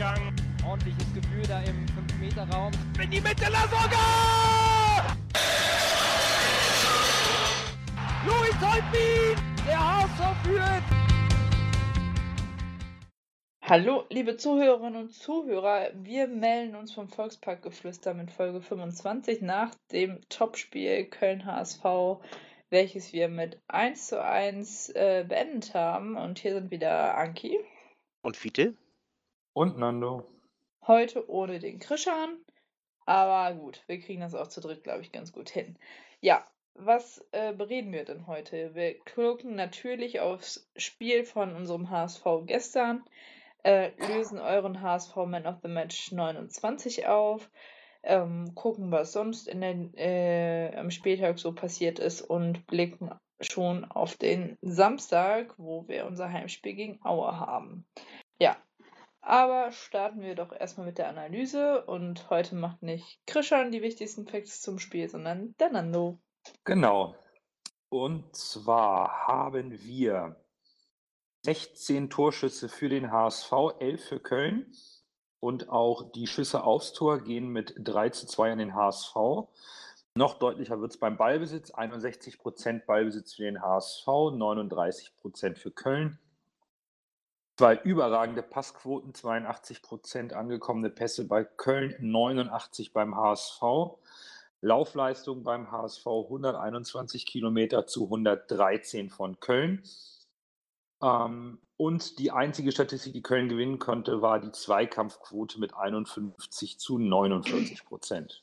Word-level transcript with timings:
Durchgang. 0.00 0.34
Ordentliches 0.66 1.12
Gefühl 1.12 1.42
da 1.46 1.60
im 1.60 1.84
5-Meter-Raum. 1.86 2.72
In 3.02 3.10
die 3.10 3.20
Mitte, 3.20 3.50
Lasogga! 3.50 5.14
Louis 8.26 8.54
Holtbein! 8.62 9.36
Der 9.66 9.78
HSV 9.78 10.42
führt! 10.42 10.82
Hallo, 13.62 14.04
liebe 14.08 14.38
Zuhörerinnen 14.38 15.02
und 15.02 15.12
Zuhörer. 15.12 15.90
Wir 15.94 16.28
melden 16.28 16.76
uns 16.76 16.94
vom 16.94 17.08
Volksparkgeflüster 17.08 18.14
mit 18.14 18.30
Folge 18.30 18.62
25 18.62 19.42
nach 19.42 19.74
dem 19.92 20.18
Topspiel 20.30 21.04
Köln-HSV, 21.04 21.84
welches 22.70 23.12
wir 23.12 23.28
mit 23.28 23.60
1 23.68 24.06
zu 24.06 24.24
1 24.24 24.88
äh, 24.90 25.26
beendet 25.28 25.74
haben. 25.74 26.16
Und 26.16 26.38
hier 26.38 26.54
sind 26.54 26.70
wieder 26.70 27.18
Anki. 27.18 27.60
Und 28.22 28.38
Fiete? 28.38 28.74
Und 29.52 29.78
Nando. 29.78 30.24
Heute 30.86 31.28
ohne 31.28 31.58
den 31.58 31.80
Krischan. 31.80 32.38
Aber 33.04 33.54
gut, 33.56 33.82
wir 33.88 33.98
kriegen 33.98 34.20
das 34.20 34.34
auch 34.34 34.46
zu 34.46 34.60
dritt, 34.60 34.84
glaube 34.84 35.02
ich, 35.02 35.10
ganz 35.10 35.32
gut 35.32 35.50
hin. 35.50 35.76
Ja, 36.20 36.44
was 36.74 37.24
äh, 37.32 37.52
bereden 37.52 37.92
wir 37.92 38.04
denn 38.04 38.26
heute? 38.26 38.74
Wir 38.74 38.98
gucken 39.00 39.56
natürlich 39.56 40.20
aufs 40.20 40.70
Spiel 40.76 41.24
von 41.24 41.54
unserem 41.54 41.90
HSV 41.90 42.24
gestern, 42.46 43.04
äh, 43.64 43.90
lösen 44.06 44.38
euren 44.38 44.80
HSV 44.80 45.16
Man 45.26 45.46
of 45.46 45.56
the 45.62 45.68
Match 45.68 46.12
29 46.12 47.08
auf, 47.08 47.50
ähm, 48.02 48.54
gucken, 48.54 48.92
was 48.92 49.12
sonst 49.12 49.48
in 49.48 49.60
den, 49.60 49.94
äh, 49.94 50.74
am 50.76 50.90
Spieltag 50.90 51.38
so 51.38 51.52
passiert 51.52 51.98
ist 51.98 52.22
und 52.22 52.66
blicken 52.66 53.10
schon 53.40 53.84
auf 53.84 54.16
den 54.16 54.56
Samstag, 54.62 55.54
wo 55.58 55.88
wir 55.88 56.06
unser 56.06 56.32
Heimspiel 56.32 56.74
gegen 56.74 57.04
Aue 57.04 57.38
haben. 57.38 57.84
Ja, 58.38 58.56
aber 59.22 59.72
starten 59.72 60.22
wir 60.22 60.34
doch 60.34 60.52
erstmal 60.52 60.86
mit 60.86 60.98
der 60.98 61.08
Analyse 61.08 61.84
und 61.84 62.30
heute 62.30 62.54
macht 62.54 62.82
nicht 62.82 63.20
Krishan 63.26 63.70
die 63.70 63.82
wichtigsten 63.82 64.26
Facts 64.26 64.62
zum 64.62 64.78
Spiel, 64.78 65.08
sondern 65.08 65.54
der 65.58 65.70
Nando. 65.70 66.18
Genau. 66.64 67.14
Und 67.88 68.34
zwar 68.34 69.26
haben 69.26 69.82
wir 69.82 70.36
16 71.42 72.10
Torschüsse 72.10 72.68
für 72.68 72.88
den 72.88 73.10
HSV, 73.10 73.52
11 73.78 74.04
für 74.04 74.20
Köln. 74.20 74.72
Und 75.40 75.70
auch 75.70 76.12
die 76.12 76.26
Schüsse 76.26 76.64
aufs 76.64 76.92
Tor 76.92 77.20
gehen 77.20 77.48
mit 77.48 77.74
3 77.78 78.10
zu 78.10 78.26
2 78.26 78.52
an 78.52 78.58
den 78.58 78.74
HSV. 78.74 79.14
Noch 80.14 80.38
deutlicher 80.38 80.80
wird 80.80 80.92
es 80.92 80.98
beim 80.98 81.16
Ballbesitz. 81.16 81.72
61% 81.72 82.84
Ballbesitz 82.84 83.34
für 83.34 83.44
den 83.44 83.62
HSV, 83.62 84.06
39% 84.06 85.56
für 85.56 85.70
Köln. 85.70 86.18
Zwei 87.60 87.76
überragende 87.76 88.42
Passquoten, 88.42 89.12
82% 89.12 90.32
angekommene 90.32 90.88
Pässe 90.88 91.28
bei 91.28 91.44
Köln, 91.44 91.94
89 92.00 92.94
beim 92.94 93.14
HSV. 93.14 93.60
Laufleistung 94.62 95.44
beim 95.44 95.70
HSV 95.70 96.06
121 96.06 97.26
Kilometer 97.26 97.86
zu 97.86 98.04
113 98.04 99.10
von 99.10 99.40
Köln. 99.40 99.82
Ähm, 101.02 101.60
und 101.76 102.18
die 102.18 102.30
einzige 102.30 102.72
Statistik, 102.72 103.12
die 103.12 103.20
Köln 103.20 103.50
gewinnen 103.50 103.78
konnte, 103.78 104.22
war 104.22 104.40
die 104.40 104.52
Zweikampfquote 104.52 105.60
mit 105.60 105.76
51 105.76 106.78
zu 106.78 106.98
49 106.98 107.84
Prozent. 107.84 108.42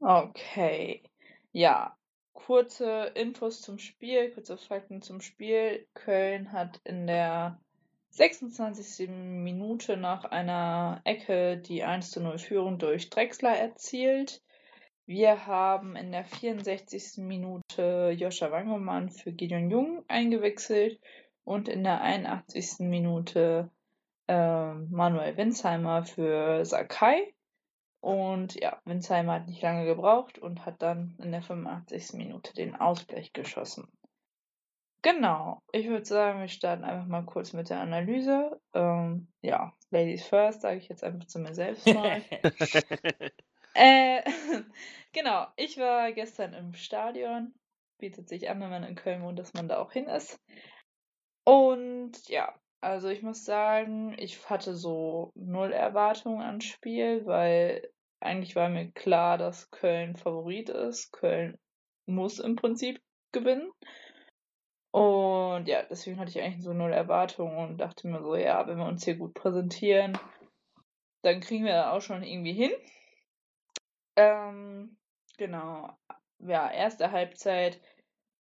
Okay. 0.00 1.04
Ja, 1.52 1.96
kurze 2.32 3.12
Infos 3.14 3.60
zum 3.62 3.78
Spiel, 3.78 4.30
kurze 4.30 4.56
Fakten 4.56 5.02
zum 5.02 5.20
Spiel. 5.20 5.86
Köln 5.94 6.52
hat 6.52 6.80
in 6.84 7.06
der 7.06 7.60
26. 8.10 9.08
Minute 9.08 9.96
nach 9.96 10.24
einer 10.24 11.00
Ecke 11.04 11.58
die 11.58 11.84
1 11.84 12.10
zu 12.10 12.20
0 12.20 12.38
Führung 12.38 12.78
durch 12.78 13.10
Drexler 13.10 13.56
erzielt. 13.56 14.42
Wir 15.06 15.46
haben 15.46 15.96
in 15.96 16.12
der 16.12 16.24
64. 16.24 17.18
Minute 17.18 18.14
Joscha 18.16 18.50
Wangemann 18.50 19.10
für 19.10 19.32
Gideon 19.32 19.70
Jung 19.70 20.04
eingewechselt 20.08 21.00
und 21.44 21.68
in 21.68 21.82
der 21.82 22.00
81. 22.00 22.80
Minute 22.80 23.70
äh, 24.28 24.72
Manuel 24.74 25.36
Winsheimer 25.36 26.04
für 26.04 26.64
Sakai. 26.64 27.34
Und 28.00 28.54
ja, 28.54 28.80
Winsheimer 28.84 29.34
hat 29.34 29.46
nicht 29.46 29.62
lange 29.62 29.84
gebraucht 29.84 30.38
und 30.38 30.64
hat 30.64 30.80
dann 30.80 31.16
in 31.18 31.32
der 31.32 31.42
85. 31.42 32.14
Minute 32.14 32.54
den 32.54 32.74
Ausgleich 32.74 33.32
geschossen. 33.32 33.88
Genau, 35.02 35.62
ich 35.72 35.88
würde 35.88 36.04
sagen, 36.04 36.40
wir 36.40 36.48
starten 36.48 36.84
einfach 36.84 37.06
mal 37.06 37.24
kurz 37.24 37.52
mit 37.52 37.70
der 37.70 37.80
Analyse. 37.80 38.60
Ähm, 38.74 39.28
ja, 39.40 39.72
Ladies 39.90 40.26
first, 40.26 40.60
sage 40.60 40.78
ich 40.78 40.88
jetzt 40.88 41.02
einfach 41.02 41.26
zu 41.26 41.38
mir 41.38 41.54
selbst 41.54 41.86
mal. 41.86 42.22
äh, 43.74 44.22
genau, 45.12 45.46
ich 45.56 45.78
war 45.78 46.12
gestern 46.12 46.52
im 46.52 46.74
Stadion. 46.74 47.54
Bietet 47.98 48.28
sich 48.28 48.48
an, 48.50 48.60
wenn 48.60 48.70
man 48.70 48.84
in 48.84 48.94
Köln 48.94 49.22
wohnt, 49.22 49.38
dass 49.38 49.54
man 49.54 49.68
da 49.68 49.78
auch 49.78 49.92
hin 49.92 50.06
ist. 50.06 50.38
Und 51.44 52.28
ja, 52.28 52.54
also 52.80 53.08
ich 53.08 53.22
muss 53.22 53.44
sagen, 53.44 54.14
ich 54.18 54.48
hatte 54.48 54.74
so 54.74 55.32
null 55.34 55.72
Erwartungen 55.72 56.40
ans 56.40 56.64
Spiel, 56.64 57.26
weil 57.26 57.90
eigentlich 58.20 58.56
war 58.56 58.68
mir 58.68 58.90
klar, 58.92 59.38
dass 59.38 59.70
Köln 59.70 60.16
Favorit 60.16 60.68
ist. 60.68 61.12
Köln 61.12 61.58
muss 62.06 62.38
im 62.38 62.56
Prinzip 62.56 63.00
gewinnen. 63.32 63.70
Und 64.92 65.68
ja, 65.68 65.82
deswegen 65.84 66.18
hatte 66.18 66.30
ich 66.30 66.40
eigentlich 66.40 66.64
so 66.64 66.72
null 66.72 66.92
Erwartungen 66.92 67.56
und 67.58 67.78
dachte 67.78 68.08
mir 68.08 68.22
so, 68.22 68.34
ja, 68.34 68.66
wenn 68.66 68.78
wir 68.78 68.86
uns 68.86 69.04
hier 69.04 69.16
gut 69.16 69.34
präsentieren, 69.34 70.18
dann 71.22 71.40
kriegen 71.40 71.64
wir 71.64 71.74
das 71.74 71.86
auch 71.86 72.00
schon 72.00 72.22
irgendwie 72.22 72.54
hin. 72.54 72.72
Ähm, 74.16 74.96
genau. 75.36 75.96
Ja, 76.38 76.70
erste 76.70 77.12
Halbzeit 77.12 77.80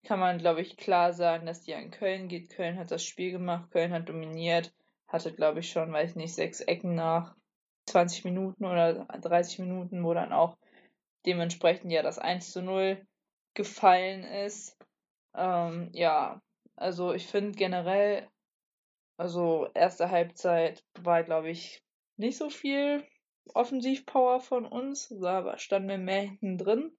kann 0.07 0.21
man, 0.21 0.39
glaube 0.39 0.61
ich, 0.63 0.77
klar 0.77 1.13
sagen, 1.13 1.47
dass 1.47 1.63
die 1.63 1.75
an 1.75 1.91
Köln 1.91 2.29
geht. 2.29 2.51
Köln 2.51 2.79
hat 2.79 2.91
das 2.91 3.05
Spiel 3.05 3.33
gemacht, 3.33 3.71
Köln 3.71 3.93
hat 3.93 4.09
dominiert, 4.09 4.73
hatte, 5.09 5.33
glaube 5.33 5.61
ich, 5.61 5.71
schon, 5.71 5.93
weiß 5.93 6.11
ich 6.11 6.17
nicht, 6.17 6.35
sechs 6.35 6.61
Ecken 6.61 6.95
nach 6.95 7.35
20 7.87 8.25
Minuten 8.25 8.65
oder 8.65 9.05
30 9.21 9.59
Minuten, 9.61 10.05
wo 10.05 10.15
dann 10.15 10.33
auch 10.33 10.57
dementsprechend 11.27 11.93
ja 11.93 12.03
das 12.03 12.19
1 12.19 12.53
zu 12.53 12.63
0 12.63 13.05
gefallen 13.55 14.25
ist. 14.25 14.77
Ähm, 15.35 15.91
ja, 15.93 16.41
also 16.77 17.13
ich 17.13 17.27
finde 17.27 17.53
generell, 17.53 18.29
also 19.17 19.69
erste 19.75 20.11
Halbzeit 20.11 20.85
war, 21.01 21.23
glaube 21.25 21.51
ich, 21.51 21.83
nicht 22.17 22.39
so 22.39 22.51
viel 22.51 23.05
Offensivpower 23.55 24.41
von 24.41 24.67
uns. 24.67 25.09
Da 25.09 25.59
standen 25.59 25.89
wir 25.89 25.99
mehr 25.99 26.23
hinten 26.23 26.59
drin. 26.59 26.97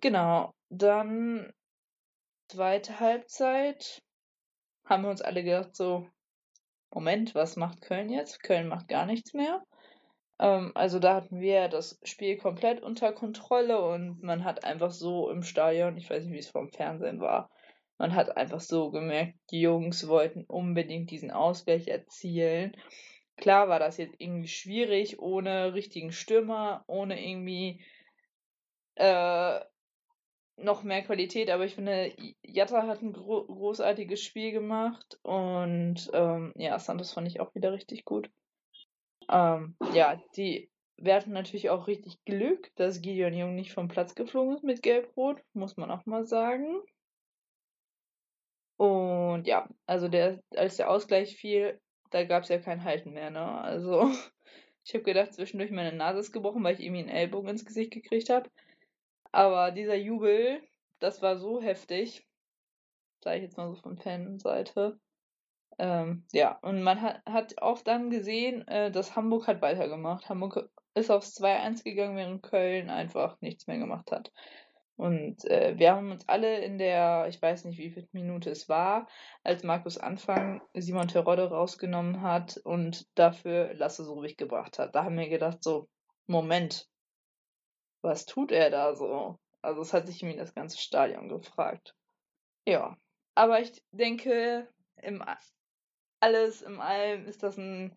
Genau, 0.00 0.54
dann 0.70 1.52
zweite 2.48 3.00
Halbzeit 3.00 4.02
haben 4.84 5.02
wir 5.02 5.10
uns 5.10 5.22
alle 5.22 5.44
gedacht, 5.44 5.76
so, 5.76 6.08
Moment, 6.90 7.34
was 7.34 7.56
macht 7.56 7.82
Köln 7.82 8.08
jetzt? 8.08 8.42
Köln 8.42 8.68
macht 8.68 8.88
gar 8.88 9.06
nichts 9.06 9.34
mehr. 9.34 9.62
Ähm, 10.38 10.72
also 10.74 10.98
da 10.98 11.14
hatten 11.14 11.40
wir 11.40 11.68
das 11.68 11.98
Spiel 12.02 12.36
komplett 12.38 12.82
unter 12.82 13.12
Kontrolle 13.12 13.80
und 13.80 14.22
man 14.22 14.44
hat 14.44 14.64
einfach 14.64 14.90
so 14.90 15.30
im 15.30 15.42
Stadion, 15.42 15.96
ich 15.96 16.08
weiß 16.08 16.24
nicht, 16.24 16.32
wie 16.32 16.38
es 16.38 16.50
vom 16.50 16.70
Fernsehen 16.70 17.20
war, 17.20 17.50
man 17.98 18.14
hat 18.14 18.36
einfach 18.36 18.60
so 18.60 18.90
gemerkt, 18.90 19.34
die 19.50 19.60
Jungs 19.60 20.06
wollten 20.06 20.44
unbedingt 20.44 21.10
diesen 21.10 21.32
Ausgleich 21.32 21.88
erzielen. 21.88 22.76
Klar 23.36 23.68
war 23.68 23.80
das 23.80 23.96
jetzt 23.98 24.14
irgendwie 24.18 24.48
schwierig, 24.48 25.18
ohne 25.18 25.74
richtigen 25.74 26.12
Stürmer, 26.12 26.84
ohne 26.86 27.20
irgendwie 27.20 27.84
äh, 28.94 29.60
noch 30.58 30.82
mehr 30.82 31.02
Qualität, 31.02 31.50
aber 31.50 31.64
ich 31.64 31.74
finde, 31.74 32.12
Jatta 32.42 32.86
hat 32.86 33.02
ein 33.02 33.12
gro 33.12 33.44
großartiges 33.44 34.22
Spiel 34.22 34.52
gemacht 34.52 35.18
und 35.22 36.10
ähm, 36.12 36.52
ja, 36.56 36.78
Santos 36.78 37.12
fand 37.12 37.28
ich 37.28 37.40
auch 37.40 37.54
wieder 37.54 37.72
richtig 37.72 38.04
gut. 38.04 38.30
Ähm, 39.30 39.76
ja, 39.92 40.20
die 40.36 40.70
wir 40.96 41.24
natürlich 41.28 41.70
auch 41.70 41.86
richtig 41.86 42.24
Glück, 42.24 42.74
dass 42.76 43.00
Gideon 43.00 43.34
Jung 43.34 43.54
nicht 43.54 43.72
vom 43.72 43.88
Platz 43.88 44.14
geflogen 44.14 44.56
ist 44.56 44.64
mit 44.64 44.82
Gelb-Rot, 44.82 45.40
muss 45.52 45.76
man 45.76 45.90
auch 45.90 46.06
mal 46.06 46.24
sagen. 46.26 46.82
Und 48.76 49.46
ja, 49.46 49.68
also 49.86 50.08
der, 50.08 50.42
als 50.56 50.76
der 50.76 50.90
Ausgleich 50.90 51.36
fiel, 51.36 51.80
da 52.10 52.24
gab 52.24 52.44
es 52.44 52.48
ja 52.48 52.58
kein 52.58 52.84
Halten 52.84 53.12
mehr, 53.12 53.30
ne? 53.30 53.60
Also, 53.60 54.10
ich 54.84 54.94
habe 54.94 55.04
gedacht, 55.04 55.34
zwischendurch 55.34 55.70
meine 55.70 55.92
Nase 55.92 56.20
ist 56.20 56.32
gebrochen, 56.32 56.64
weil 56.64 56.74
ich 56.74 56.80
irgendwie 56.80 57.00
einen 57.02 57.10
Ellbogen 57.10 57.50
ins 57.50 57.64
Gesicht 57.64 57.92
gekriegt 57.92 58.30
habe. 58.30 58.50
Aber 59.32 59.70
dieser 59.70 59.96
Jubel, 59.96 60.62
das 60.98 61.22
war 61.22 61.38
so 61.38 61.60
heftig. 61.60 62.26
Sage 63.22 63.38
ich 63.38 63.42
jetzt 63.42 63.56
mal 63.56 63.68
so 63.68 63.76
von 63.76 63.98
Fanseite. 63.98 64.98
Ähm, 65.78 66.24
ja, 66.32 66.58
und 66.62 66.82
man 66.82 67.00
hat, 67.00 67.22
hat 67.26 67.62
auch 67.62 67.82
dann 67.82 68.10
gesehen, 68.10 68.66
äh, 68.68 68.90
dass 68.90 69.16
Hamburg 69.16 69.46
hat 69.46 69.62
weitergemacht. 69.62 70.28
Hamburg 70.28 70.70
ist 70.94 71.10
aufs 71.10 71.40
2-1 71.40 71.84
gegangen, 71.84 72.16
während 72.16 72.42
Köln 72.42 72.90
einfach 72.90 73.40
nichts 73.40 73.66
mehr 73.66 73.78
gemacht 73.78 74.10
hat. 74.10 74.32
Und 74.96 75.44
äh, 75.44 75.78
wir 75.78 75.94
haben 75.94 76.10
uns 76.10 76.28
alle 76.28 76.58
in 76.58 76.76
der, 76.76 77.26
ich 77.28 77.40
weiß 77.40 77.64
nicht, 77.66 77.78
wie 77.78 77.90
viel 77.90 78.08
Minute 78.10 78.50
es 78.50 78.68
war, 78.68 79.06
als 79.44 79.62
Markus 79.62 79.96
Anfang 79.96 80.60
Simon 80.74 81.06
Terodde 81.06 81.48
rausgenommen 81.48 82.20
hat 82.20 82.56
und 82.64 83.06
dafür 83.16 83.74
Lasse 83.74 84.04
Sobich 84.04 84.36
gebracht 84.36 84.80
hat. 84.80 84.96
Da 84.96 85.04
haben 85.04 85.16
wir 85.16 85.28
gedacht, 85.28 85.62
so, 85.62 85.88
Moment, 86.26 86.88
was 88.02 88.26
tut 88.26 88.52
er 88.52 88.70
da 88.70 88.94
so? 88.94 89.38
Also 89.62 89.82
es 89.82 89.92
hat 89.92 90.06
sich 90.06 90.22
irgendwie 90.22 90.38
das 90.38 90.54
ganze 90.54 90.78
Stadion 90.78 91.28
gefragt. 91.28 91.94
Ja, 92.66 92.96
aber 93.34 93.60
ich 93.60 93.82
denke, 93.92 94.68
im 95.02 95.24
alles 96.20 96.62
im 96.62 96.80
allem 96.80 97.26
ist 97.26 97.42
das 97.42 97.56
ein 97.56 97.94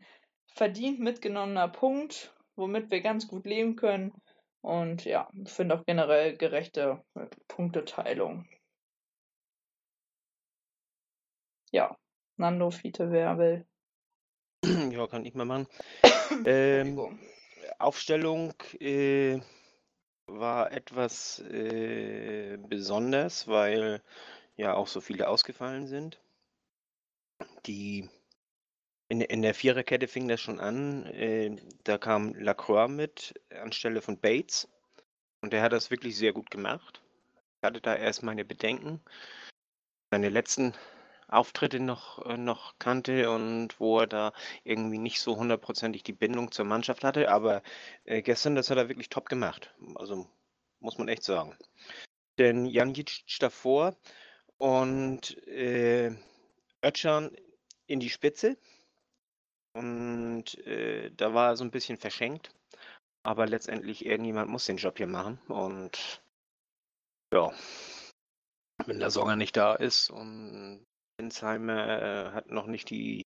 verdient 0.53 1.00
mitgenommener 1.00 1.68
Punkt, 1.68 2.36
womit 2.56 2.92
wir 2.92 3.01
ganz 3.01 3.27
gut 3.27 3.45
leben 3.45 3.75
können. 3.75 4.12
Und 4.62 5.06
ja, 5.06 5.30
ich 5.44 5.51
finde 5.51 5.75
auch 5.75 5.86
generell 5.86 6.38
gerechte 6.38 7.03
Punkteteilung. 7.48 8.48
Ja, 11.71 11.98
Nando, 12.38 12.69
Fiete, 12.69 13.12
wer 13.12 13.38
will? 13.38 13.65
Ja, 14.92 15.07
kann 15.07 15.25
ich 15.25 15.33
mal 15.33 15.45
machen. 15.45 15.68
ähm, 16.45 17.19
Aufstellung 17.80 18.53
äh, 18.80 19.39
war 20.39 20.71
etwas 20.71 21.39
äh, 21.39 22.57
besonders, 22.57 23.47
weil 23.47 24.01
ja 24.55 24.73
auch 24.73 24.87
so 24.87 25.01
viele 25.01 25.27
ausgefallen 25.27 25.87
sind. 25.87 26.19
Die 27.65 28.09
in, 29.09 29.21
in 29.21 29.41
der 29.41 29.53
Viererkette 29.53 30.07
fing 30.07 30.27
das 30.27 30.39
schon 30.39 30.59
an. 30.59 31.05
Äh, 31.07 31.57
da 31.83 31.97
kam 31.97 32.33
Lacroix 32.35 32.89
mit 32.89 33.33
anstelle 33.49 34.01
von 34.01 34.17
Bates. 34.17 34.67
Und 35.41 35.53
der 35.53 35.61
hat 35.61 35.73
das 35.73 35.91
wirklich 35.91 36.17
sehr 36.17 36.33
gut 36.33 36.51
gemacht. 36.51 37.01
Ich 37.61 37.67
hatte 37.67 37.81
da 37.81 37.95
erst 37.95 38.23
meine 38.23 38.45
Bedenken. 38.45 39.01
Seine 40.11 40.29
letzten 40.29 40.73
Auftritte 41.31 41.79
noch, 41.79 42.25
äh, 42.25 42.37
noch 42.37 42.77
kannte 42.77 43.31
und 43.31 43.79
wo 43.79 43.99
er 43.99 44.07
da 44.07 44.33
irgendwie 44.63 44.97
nicht 44.97 45.21
so 45.21 45.37
hundertprozentig 45.37 46.03
die 46.03 46.13
Bindung 46.13 46.51
zur 46.51 46.65
Mannschaft 46.65 47.03
hatte. 47.03 47.31
Aber 47.31 47.63
äh, 48.03 48.21
gestern, 48.21 48.55
das 48.55 48.69
hat 48.69 48.77
er 48.77 48.89
wirklich 48.89 49.09
top 49.09 49.29
gemacht. 49.29 49.73
Also 49.95 50.27
muss 50.79 50.97
man 50.97 51.07
echt 51.07 51.23
sagen. 51.23 51.57
Denn 52.37 52.65
Janic 52.65 53.23
davor 53.39 53.95
und 54.57 55.37
äh, 55.47 56.11
Ötchan 56.83 57.31
in 57.87 57.99
die 57.99 58.09
Spitze. 58.09 58.57
Und 59.73 60.57
äh, 60.67 61.11
da 61.11 61.33
war 61.33 61.51
er 61.51 61.57
so 61.57 61.63
ein 61.63 61.71
bisschen 61.71 61.97
verschenkt. 61.97 62.53
Aber 63.23 63.47
letztendlich, 63.47 64.05
irgendjemand 64.05 64.49
muss 64.49 64.65
den 64.65 64.77
Job 64.77 64.97
hier 64.97 65.07
machen. 65.07 65.39
Und 65.47 66.21
ja, 67.33 67.53
wenn 68.85 68.99
der 68.99 69.11
Songer 69.11 69.35
nicht 69.35 69.55
da 69.55 69.75
ist 69.75 70.09
und 70.09 70.85
Insheimer 71.21 72.01
äh, 72.01 72.31
hat 72.31 72.51
noch 72.51 72.65
nicht 72.65 72.89
die 72.89 73.23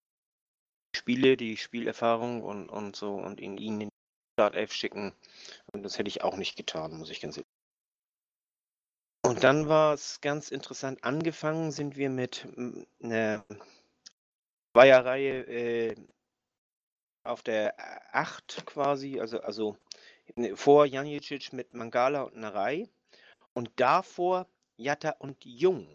Spiele, 0.95 1.37
die 1.37 1.57
Spielerfahrung 1.57 2.43
und, 2.43 2.69
und 2.69 2.95
so 2.95 3.13
und 3.15 3.39
ihn, 3.39 3.57
in 3.57 3.79
die 3.79 3.89
Startelf 4.37 4.73
schicken. 4.73 5.13
Und 5.71 5.83
das 5.83 5.97
hätte 5.97 6.09
ich 6.09 6.23
auch 6.23 6.37
nicht 6.37 6.55
getan, 6.55 6.97
muss 6.97 7.09
ich 7.09 7.21
ganz 7.21 7.37
ehrlich 7.37 7.47
Und 9.25 9.43
dann 9.43 9.69
war 9.69 9.93
es 9.93 10.19
ganz 10.21 10.51
interessant. 10.51 11.03
Angefangen 11.03 11.71
sind 11.71 11.95
wir 11.95 12.09
mit 12.09 12.47
einer 13.01 13.45
Zweierreihe 14.73 15.41
äh, 15.47 15.95
auf 17.23 17.43
der 17.43 17.75
8 18.13 18.65
quasi, 18.65 19.19
also, 19.19 19.39
also 19.39 19.77
ne, 20.35 20.55
vor 20.55 20.85
Janicic 20.85 21.53
mit 21.53 21.73
Mangala 21.73 22.23
und 22.23 22.35
Narei 22.35 22.89
und 23.53 23.71
davor 23.77 24.47
Jatta 24.77 25.11
und 25.19 25.43
Jung. 25.45 25.87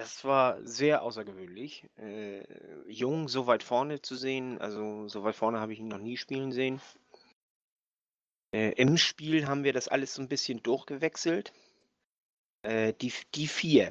Das 0.00 0.24
war 0.24 0.66
sehr 0.66 1.02
außergewöhnlich, 1.02 1.86
äh, 1.98 2.42
Jung 2.90 3.28
so 3.28 3.46
weit 3.46 3.62
vorne 3.62 4.00
zu 4.00 4.16
sehen. 4.16 4.58
Also 4.58 5.08
so 5.08 5.24
weit 5.24 5.36
vorne 5.36 5.60
habe 5.60 5.74
ich 5.74 5.78
ihn 5.78 5.88
noch 5.88 5.98
nie 5.98 6.16
spielen 6.16 6.52
sehen. 6.52 6.80
Äh, 8.54 8.70
Im 8.76 8.96
Spiel 8.96 9.46
haben 9.46 9.62
wir 9.62 9.74
das 9.74 9.88
alles 9.88 10.14
so 10.14 10.22
ein 10.22 10.28
bisschen 10.28 10.62
durchgewechselt. 10.62 11.52
Äh, 12.62 12.94
die, 12.94 13.12
die 13.34 13.46
vier, 13.46 13.90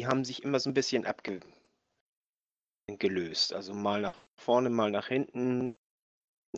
die 0.00 0.08
haben 0.08 0.24
sich 0.24 0.42
immer 0.42 0.58
so 0.58 0.70
ein 0.70 0.74
bisschen 0.74 1.06
abgelöst. 1.06 1.52
Also 3.52 3.74
mal 3.74 4.00
nach 4.00 4.18
vorne, 4.34 4.70
mal 4.70 4.90
nach 4.90 5.06
hinten, 5.06 5.76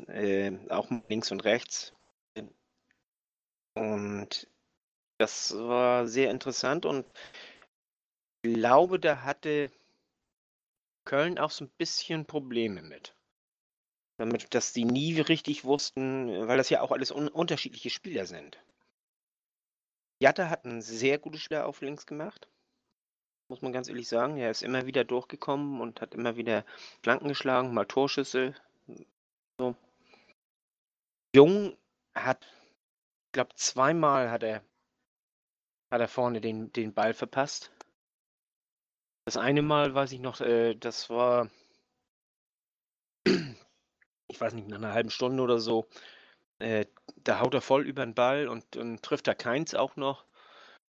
äh, 0.06 0.52
auch 0.70 0.90
links 1.10 1.30
und 1.30 1.44
rechts. 1.44 1.92
Und 3.74 4.48
das 5.18 5.54
war 5.54 6.06
sehr 6.06 6.30
interessant 6.30 6.86
und 6.86 7.04
glaube, 8.42 8.98
da 8.98 9.22
hatte 9.22 9.70
Köln 11.04 11.38
auch 11.38 11.50
so 11.50 11.64
ein 11.64 11.70
bisschen 11.78 12.26
Probleme 12.26 12.82
mit. 12.82 13.14
Damit, 14.18 14.54
dass 14.54 14.72
die 14.72 14.84
nie 14.84 15.20
richtig 15.20 15.64
wussten, 15.64 16.46
weil 16.46 16.58
das 16.58 16.70
ja 16.70 16.82
auch 16.82 16.92
alles 16.92 17.10
un 17.10 17.28
unterschiedliche 17.28 17.90
Spieler 17.90 18.26
sind. 18.26 18.58
Jatta 20.20 20.50
hat 20.50 20.66
ein 20.66 20.82
sehr 20.82 21.18
gutes 21.18 21.40
Spiel 21.40 21.58
auf 21.58 21.80
links 21.80 22.06
gemacht 22.06 22.48
muss 23.50 23.62
man 23.62 23.72
ganz 23.72 23.88
ehrlich 23.88 24.08
sagen. 24.08 24.38
Er 24.38 24.50
ist 24.50 24.62
immer 24.62 24.86
wieder 24.86 25.04
durchgekommen 25.04 25.80
und 25.80 26.00
hat 26.00 26.14
immer 26.14 26.36
wieder 26.36 26.64
Flanken 27.02 27.28
geschlagen, 27.28 27.74
mal 27.74 27.84
Torschüsse. 27.84 28.54
So. 29.58 29.76
Jung 31.34 31.76
hat, 32.14 32.46
ich 33.26 33.32
glaube, 33.32 33.54
zweimal 33.56 34.30
hat 34.30 34.42
er, 34.42 34.62
hat 35.90 36.00
er 36.00 36.08
vorne 36.08 36.40
den, 36.40 36.72
den 36.72 36.94
Ball 36.94 37.12
verpasst. 37.12 37.72
Das 39.30 39.36
eine 39.36 39.62
Mal 39.62 39.94
weiß 39.94 40.10
ich 40.10 40.18
noch, 40.18 40.40
äh, 40.40 40.74
das 40.74 41.08
war, 41.08 41.48
ich 44.26 44.40
weiß 44.40 44.54
nicht, 44.54 44.66
nach 44.66 44.78
einer 44.78 44.92
halben 44.92 45.10
Stunde 45.10 45.40
oder 45.40 45.60
so. 45.60 45.86
Äh, 46.58 46.86
da 47.22 47.38
haut 47.38 47.54
er 47.54 47.60
voll 47.60 47.86
über 47.86 48.04
den 48.04 48.16
Ball 48.16 48.48
und, 48.48 48.76
und 48.76 49.04
trifft 49.04 49.28
er 49.28 49.36
keins 49.36 49.76
auch 49.76 49.94
noch. 49.94 50.24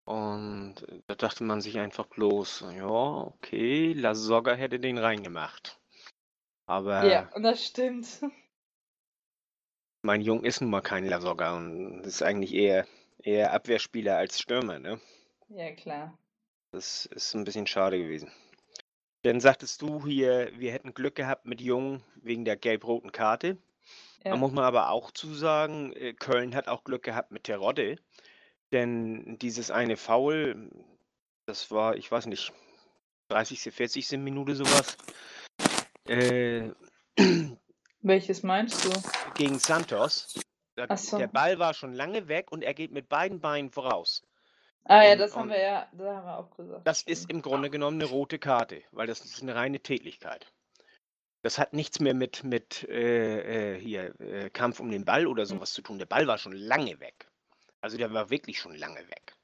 Und 0.04 0.76
da 1.08 1.16
dachte 1.16 1.42
man 1.42 1.60
sich 1.60 1.80
einfach 1.80 2.06
bloß, 2.06 2.66
ja, 2.76 2.86
okay, 2.86 3.94
La 3.94 4.14
Soga 4.14 4.54
hätte 4.54 4.78
den 4.78 4.98
reingemacht. 4.98 5.80
Aber 6.66 7.10
Ja, 7.10 7.32
und 7.34 7.42
das 7.42 7.66
stimmt. 7.66 8.06
mein 10.02 10.20
Jung 10.20 10.44
ist 10.44 10.60
nun 10.60 10.70
mal 10.70 10.82
kein 10.82 11.04
La 11.04 11.20
Soga 11.20 11.56
und 11.56 12.02
ist 12.06 12.22
eigentlich 12.22 12.54
eher, 12.54 12.86
eher 13.24 13.52
Abwehrspieler 13.52 14.18
als 14.18 14.38
Stürmer, 14.38 14.78
ne? 14.78 15.00
Ja, 15.48 15.72
klar. 15.72 16.16
Das 16.72 17.06
ist 17.06 17.34
ein 17.34 17.44
bisschen 17.44 17.66
schade 17.66 17.98
gewesen. 17.98 18.30
Dann 19.22 19.40
sagtest 19.40 19.82
du 19.82 20.06
hier, 20.06 20.50
wir 20.56 20.72
hätten 20.72 20.94
Glück 20.94 21.14
gehabt 21.16 21.44
mit 21.44 21.60
Jung 21.60 22.02
wegen 22.16 22.44
der 22.44 22.56
gelb-roten 22.56 23.12
Karte. 23.12 23.58
Da 24.22 24.30
Ja. 24.30 24.36
muss 24.36 24.52
man 24.52 24.64
aber 24.64 24.90
auch 24.90 25.10
zusagen, 25.10 25.92
äh, 25.94 26.14
Köln 26.14 26.54
hat 26.54 26.68
auch 26.68 26.84
Glück 26.84 27.02
gehabt 27.02 27.30
mit 27.32 27.44
Terodde. 27.44 27.96
Denn 28.72 29.36
dieses 29.38 29.70
eine 29.70 29.96
Foul, 29.96 30.70
das 31.46 31.70
war, 31.70 31.96
ich 31.96 32.10
weiß 32.10 32.26
nicht, 32.26 32.52
30., 33.28 33.60
40. 33.72 34.18
Minute 34.18 34.54
sowas. 34.54 34.96
Äh, 36.06 36.70
Welches 38.02 38.42
meinst 38.42 38.84
du? 38.84 38.90
gegen 39.34 39.58
Santos. 39.58 40.40
Da, 40.76 40.96
so. 40.96 41.18
Der 41.18 41.26
Ball 41.26 41.58
war 41.58 41.74
schon 41.74 41.92
lange 41.92 42.28
weg 42.28 42.52
und 42.52 42.62
er 42.62 42.74
geht 42.74 42.92
mit 42.92 43.08
beiden 43.08 43.40
Beinen 43.40 43.70
voraus. 43.70 44.22
Ah 44.84 45.04
ja, 45.04 45.12
Und- 45.12 45.18
das 45.18 45.36
haben 45.36 45.50
wir 45.50 45.60
ja, 45.60 45.88
da 45.92 46.16
haben 46.16 46.26
wir 46.26 46.38
auch 46.38 46.56
gesagt. 46.56 46.86
Das 46.86 47.02
ist 47.02 47.30
im 47.30 47.42
Grunde 47.42 47.70
genommen 47.70 48.00
eine 48.00 48.10
rote 48.10 48.38
Karte, 48.38 48.82
weil 48.92 49.06
das 49.06 49.20
ist 49.20 49.42
eine 49.42 49.54
reine 49.54 49.80
Tätlichkeit. 49.80 50.52
Das 51.42 51.58
hat 51.58 51.72
nichts 51.72 52.00
mehr 52.00 52.14
mit, 52.14 52.44
mit 52.44 52.86
äh, 52.88 53.74
äh, 53.76 53.80
hier, 53.80 54.18
äh, 54.20 54.50
Kampf 54.50 54.78
um 54.80 54.90
den 54.90 55.04
Ball 55.04 55.26
oder 55.26 55.46
sowas 55.46 55.72
zu 55.72 55.80
tun. 55.80 55.98
Der 55.98 56.06
Ball 56.06 56.26
war 56.26 56.36
schon 56.38 56.52
lange 56.52 57.00
weg. 57.00 57.28
Also 57.80 57.96
der 57.96 58.12
war 58.12 58.28
wirklich 58.28 58.58
schon 58.58 58.74
lange 58.74 59.00
weg. 59.08 59.34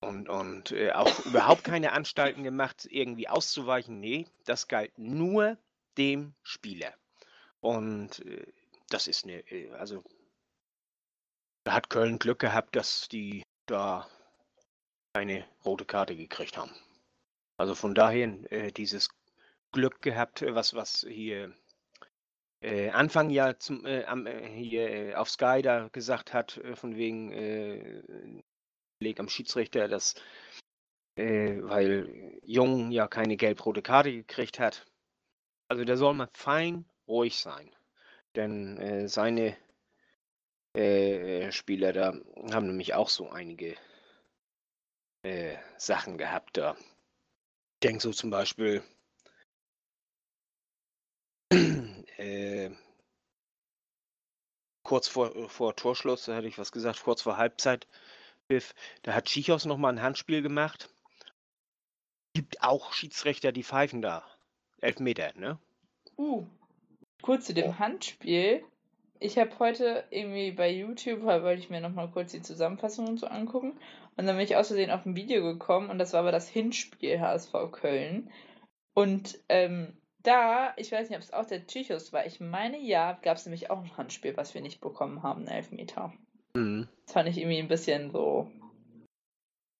Und, 0.00 0.28
und 0.28 0.70
äh, 0.70 0.92
auch 0.92 1.24
überhaupt 1.26 1.64
keine 1.64 1.92
Anstalten 1.92 2.44
gemacht, 2.44 2.86
irgendwie 2.88 3.28
auszuweichen. 3.28 3.98
Nee, 3.98 4.26
das 4.44 4.68
galt 4.68 4.96
nur 4.98 5.56
dem 5.96 6.34
Spieler. 6.42 6.92
Und 7.60 8.24
äh, 8.26 8.52
das 8.90 9.06
ist 9.08 9.24
eine, 9.24 9.38
äh, 9.50 9.72
also 9.72 10.04
da 11.64 11.72
hat 11.72 11.88
Köln 11.90 12.18
Glück 12.18 12.38
gehabt, 12.38 12.76
dass 12.76 13.08
die 13.08 13.42
da 13.66 14.06
eine 15.14 15.46
rote 15.64 15.84
Karte 15.84 16.16
gekriegt 16.16 16.58
haben. 16.58 16.72
Also 17.56 17.74
von 17.74 17.94
daher 17.94 18.36
äh, 18.50 18.72
dieses 18.72 19.08
Glück 19.72 20.02
gehabt, 20.02 20.42
äh, 20.42 20.54
was, 20.54 20.74
was 20.74 21.06
hier 21.08 21.54
äh, 22.60 22.90
Anfang 22.90 23.30
ja 23.30 23.58
zum, 23.58 23.86
äh, 23.86 24.04
am, 24.04 24.26
äh, 24.26 24.48
hier 24.48 24.90
äh, 24.90 25.14
auf 25.14 25.30
Sky 25.30 25.62
da 25.62 25.88
gesagt 25.88 26.32
hat, 26.32 26.60
von 26.74 26.96
wegen 26.96 27.32
äh, 27.32 28.02
Leg 29.00 29.20
am 29.20 29.28
Schiedsrichter, 29.28 29.88
dass 29.88 30.14
weil 31.16 32.40
Jung 32.42 32.90
ja 32.90 33.06
keine 33.06 33.36
gelb-rote 33.36 33.82
Karte 33.82 34.10
gekriegt 34.10 34.58
hat. 34.58 34.84
Also 35.68 35.84
da 35.84 35.96
soll 35.96 36.14
man 36.14 36.28
fein 36.32 36.86
ruhig 37.06 37.38
sein. 37.38 37.70
Denn 38.34 39.06
seine 39.06 39.56
Spieler 41.52 41.92
da 41.92 42.14
haben 42.52 42.66
nämlich 42.66 42.94
auch 42.94 43.08
so 43.08 43.30
einige 43.30 43.76
äh, 45.24 45.56
Sachen 45.78 46.18
gehabt 46.18 46.56
da. 46.56 46.76
Ich 47.74 47.88
denke 47.88 48.02
so 48.02 48.12
zum 48.12 48.30
Beispiel 48.30 48.82
äh, 51.50 52.70
kurz 54.82 55.08
vor, 55.08 55.48
vor 55.48 55.74
Torschluss, 55.74 56.26
da 56.26 56.36
hatte 56.36 56.46
ich 56.46 56.58
was 56.58 56.72
gesagt, 56.72 57.02
kurz 57.02 57.22
vor 57.22 57.36
Halbzeit, 57.36 57.86
da 59.02 59.14
hat 59.14 59.30
Schichos 59.30 59.64
nochmal 59.64 59.94
ein 59.94 60.02
Handspiel 60.02 60.42
gemacht. 60.42 60.90
Gibt 62.34 62.62
auch 62.62 62.92
Schiedsrichter, 62.92 63.52
die 63.52 63.64
pfeifen 63.64 64.02
da. 64.02 64.24
Elf 64.80 65.00
Meter, 65.00 65.32
ne? 65.36 65.58
Uh, 66.18 66.46
kurz 67.22 67.46
zu 67.46 67.54
dem. 67.54 67.78
Handspiel. 67.78 68.62
Ich 69.20 69.38
habe 69.38 69.58
heute 69.58 70.04
irgendwie 70.10 70.50
bei 70.50 70.70
YouTube, 70.70 71.22
wollte 71.22 71.62
ich 71.62 71.70
mir 71.70 71.80
nochmal 71.80 72.10
kurz 72.10 72.32
die 72.32 72.42
Zusammenfassung 72.42 73.08
und 73.08 73.18
so 73.18 73.26
angucken. 73.26 73.78
Und 74.16 74.26
dann 74.26 74.36
bin 74.36 74.44
ich 74.44 74.56
aus 74.56 74.68
Versehen 74.68 74.90
auf 74.90 75.04
ein 75.06 75.16
Video 75.16 75.42
gekommen 75.42 75.90
und 75.90 75.98
das 75.98 76.12
war 76.12 76.20
aber 76.20 76.32
das 76.32 76.48
Hinspiel 76.48 77.20
HSV 77.20 77.52
Köln. 77.72 78.30
Und 78.94 79.38
ähm, 79.48 79.96
da, 80.22 80.72
ich 80.76 80.92
weiß 80.92 81.08
nicht, 81.08 81.18
ob 81.18 81.24
es 81.24 81.32
auch 81.32 81.46
der 81.46 81.66
Tychus 81.66 82.12
war, 82.12 82.24
ich 82.26 82.40
meine 82.40 82.78
ja, 82.78 83.18
gab 83.22 83.36
es 83.36 83.46
nämlich 83.46 83.70
auch 83.70 83.82
ein 83.82 83.96
Handspiel, 83.96 84.36
was 84.36 84.54
wir 84.54 84.60
nicht 84.60 84.80
bekommen 84.80 85.22
haben, 85.22 85.40
einen 85.40 85.56
Elfmeter. 85.56 86.12
Mhm. 86.56 86.88
Das 87.04 87.12
fand 87.12 87.28
ich 87.28 87.38
irgendwie 87.38 87.58
ein 87.58 87.68
bisschen 87.68 88.10
so. 88.10 88.50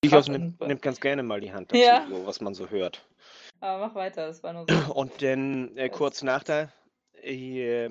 Tychus 0.02 0.28
nimmt, 0.28 0.60
nimmt, 0.60 0.82
ganz 0.82 1.00
gerne 1.00 1.22
mal 1.22 1.40
die 1.40 1.52
Hand 1.52 1.70
dazu, 1.70 1.80
ja. 1.80 2.06
so, 2.10 2.26
was 2.26 2.40
man 2.40 2.54
so 2.54 2.68
hört. 2.68 3.06
Aber 3.60 3.86
mach 3.86 3.94
weiter, 3.94 4.26
das 4.26 4.42
war 4.42 4.52
nur 4.52 4.66
so. 4.68 4.74
Und 4.94 5.22
dann 5.22 5.76
äh, 5.76 5.88
kurz 5.88 6.22
nach 6.22 6.42
der 6.42 6.72
äh, 7.22 7.90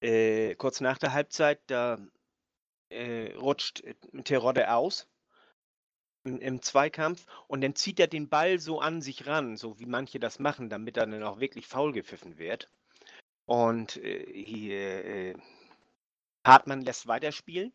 äh, 0.00 0.54
kurz 0.54 0.80
nach 0.80 0.98
der 0.98 1.12
Halbzeit, 1.12 1.60
da 1.66 1.98
äh, 2.90 3.34
rutscht 3.36 3.82
Terodde 4.24 4.72
aus 4.72 5.08
im, 6.24 6.38
im, 6.40 6.62
Zweikampf 6.62 7.24
und 7.48 7.62
dann 7.62 7.74
zieht 7.74 7.98
er 8.00 8.06
den 8.06 8.28
Ball 8.28 8.58
so 8.58 8.80
an 8.80 9.00
sich 9.00 9.26
ran, 9.26 9.56
so 9.56 9.78
wie 9.78 9.86
manche 9.86 10.20
das 10.20 10.38
machen, 10.38 10.68
damit 10.68 10.96
er 10.96 11.06
dann 11.06 11.22
auch 11.22 11.40
wirklich 11.40 11.66
faul 11.66 11.92
gepfiffen 11.92 12.38
wird. 12.38 12.70
Und 13.46 13.96
äh, 13.96 14.26
hier, 14.32 15.04
äh, 15.04 15.34
Hartmann 16.44 16.82
lässt 16.82 17.06
weiterspielen. 17.06 17.72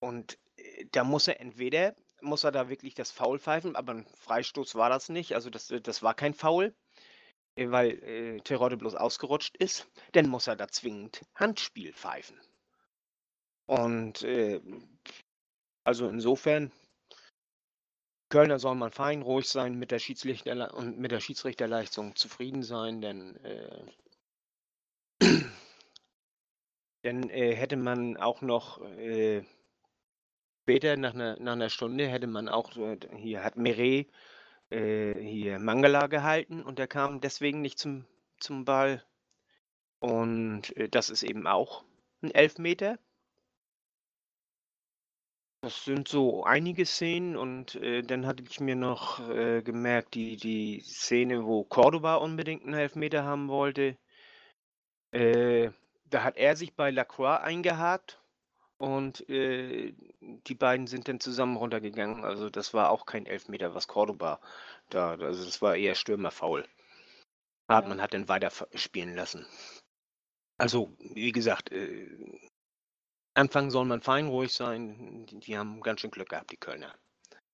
Und 0.00 0.38
äh, 0.56 0.86
da 0.92 1.04
muss 1.04 1.28
er 1.28 1.40
entweder, 1.40 1.94
muss 2.20 2.44
er 2.44 2.52
da 2.52 2.68
wirklich 2.68 2.94
das 2.94 3.10
Foul 3.10 3.38
pfeifen, 3.38 3.76
aber 3.76 3.94
ein 3.94 4.06
Freistoß 4.16 4.74
war 4.74 4.88
das 4.88 5.08
nicht, 5.08 5.34
also 5.34 5.50
das, 5.50 5.72
das 5.82 6.02
war 6.02 6.14
kein 6.14 6.34
Foul. 6.34 6.74
Äh, 7.56 7.70
weil 7.70 7.90
äh, 8.02 8.40
Terodde 8.40 8.76
bloß 8.76 8.94
ausgerutscht 8.94 9.56
ist, 9.56 9.86
dann 10.12 10.28
muss 10.28 10.46
er 10.46 10.56
da 10.56 10.68
zwingend 10.68 11.22
Handspiel 11.34 11.92
pfeifen. 11.92 12.38
Und 13.70 14.24
äh, 14.24 14.60
also 15.84 16.08
insofern, 16.08 16.72
Kölner 18.28 18.58
soll 18.58 18.74
man 18.74 18.90
fein 18.90 19.22
ruhig 19.22 19.48
sein 19.48 19.78
mit 19.78 19.92
der 19.92 20.00
Schiedsrichter 20.00 20.74
und 20.74 20.98
mit 20.98 21.12
der 21.12 21.20
Schiedsrichterleistung 21.20 22.16
zufrieden 22.16 22.64
sein, 22.64 23.00
denn 23.00 23.36
äh, 23.44 23.86
dann 27.04 27.30
äh, 27.30 27.54
hätte 27.54 27.76
man 27.76 28.16
auch 28.16 28.42
noch 28.42 28.82
äh, 28.82 29.44
später 30.62 30.96
nach 30.96 31.14
einer, 31.14 31.38
nach 31.38 31.52
einer 31.52 31.70
Stunde 31.70 32.08
hätte 32.08 32.26
man 32.26 32.48
auch 32.48 32.72
hier 33.18 33.44
hat 33.44 33.54
Meret 33.54 34.10
äh, 34.70 35.14
hier 35.14 35.60
Mangala 35.60 36.08
gehalten 36.08 36.60
und 36.64 36.80
der 36.80 36.88
kam 36.88 37.20
deswegen 37.20 37.60
nicht 37.60 37.78
zum, 37.78 38.04
zum 38.40 38.64
Ball. 38.64 39.04
Und 40.00 40.76
äh, 40.76 40.88
das 40.88 41.08
ist 41.08 41.22
eben 41.22 41.46
auch 41.46 41.84
ein 42.20 42.32
Elfmeter. 42.32 42.98
Das 45.62 45.84
sind 45.84 46.08
so 46.08 46.44
einige 46.44 46.86
Szenen 46.86 47.36
und 47.36 47.74
äh, 47.74 48.02
dann 48.02 48.26
hatte 48.26 48.42
ich 48.48 48.60
mir 48.60 48.76
noch 48.76 49.20
äh, 49.28 49.60
gemerkt, 49.60 50.14
die, 50.14 50.36
die 50.36 50.80
Szene, 50.80 51.44
wo 51.44 51.64
Cordoba 51.64 52.16
unbedingt 52.16 52.64
einen 52.64 52.74
Elfmeter 52.74 53.24
haben 53.24 53.48
wollte. 53.48 53.98
Äh, 55.12 55.70
da 56.06 56.24
hat 56.24 56.38
er 56.38 56.56
sich 56.56 56.74
bei 56.74 56.90
Lacroix 56.90 57.42
eingehakt 57.42 58.22
und 58.78 59.28
äh, 59.28 59.92
die 60.20 60.54
beiden 60.54 60.86
sind 60.86 61.08
dann 61.08 61.20
zusammen 61.20 61.56
runtergegangen. 61.56 62.24
Also 62.24 62.48
das 62.48 62.72
war 62.72 62.90
auch 62.90 63.04
kein 63.04 63.26
Elfmeter, 63.26 63.74
was 63.74 63.86
Cordoba 63.86 64.40
da, 64.88 65.10
also 65.10 65.44
das 65.44 65.60
war 65.60 65.76
eher 65.76 65.94
Stürmerfaul. 65.94 66.66
Hartmann 67.68 67.98
ja. 67.98 68.04
hat 68.04 68.14
dann 68.14 68.28
weiter 68.28 68.50
spielen 68.74 69.14
lassen. 69.14 69.46
Also, 70.56 70.94
wie 70.98 71.32
gesagt, 71.32 71.70
äh, 71.70 72.08
Anfang 73.34 73.70
soll 73.70 73.84
man 73.84 74.02
fein 74.02 74.28
ruhig 74.28 74.52
sein. 74.52 75.26
Die, 75.26 75.38
die, 75.38 75.58
haben 75.58 75.80
ganz 75.80 76.00
schön 76.00 76.10
Glück 76.10 76.28
gehabt, 76.28 76.50
die 76.50 76.56
Kölner, 76.56 76.94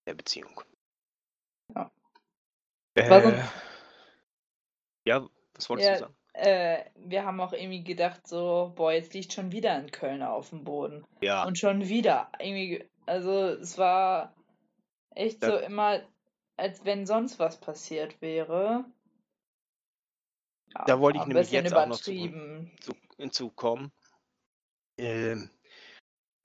der 0.06 0.14
Beziehung. 0.14 0.60
Ja. 1.74 1.90
Äh, 2.94 3.42
ja, 5.04 5.26
was 5.54 5.68
wolltest 5.68 5.88
ja, 5.88 5.94
du 5.94 6.00
sagen? 6.00 6.16
äh, 6.36 6.84
wir 6.96 7.24
haben 7.24 7.40
auch 7.40 7.52
irgendwie 7.52 7.82
gedacht, 7.82 8.26
so, 8.26 8.72
boah, 8.76 8.92
jetzt 8.92 9.14
liegt 9.14 9.32
schon 9.32 9.52
wieder 9.52 9.72
ein 9.72 9.90
Kölner 9.90 10.32
auf 10.32 10.50
dem 10.50 10.64
Boden. 10.64 11.04
Ja. 11.22 11.44
Und 11.44 11.58
schon 11.58 11.88
wieder. 11.88 12.30
Irgendwie, 12.38 12.84
also 13.06 13.48
es 13.48 13.78
war 13.78 14.34
echt 15.14 15.42
ja. 15.42 15.50
so 15.50 15.56
immer, 15.56 16.02
als 16.56 16.84
wenn 16.84 17.06
sonst 17.06 17.38
was 17.38 17.58
passiert 17.58 18.20
wäre. 18.20 18.84
Ja, 20.74 20.84
da 20.84 21.00
wollte 21.00 21.18
ich 21.18 21.26
nämlich 21.26 21.50
jetzt 21.50 21.74
auch 21.74 21.86
noch 21.86 22.00
zu, 22.00 22.12
zu, 22.80 22.94
hinzukommen. 23.16 23.90
Ähm, 24.98 25.50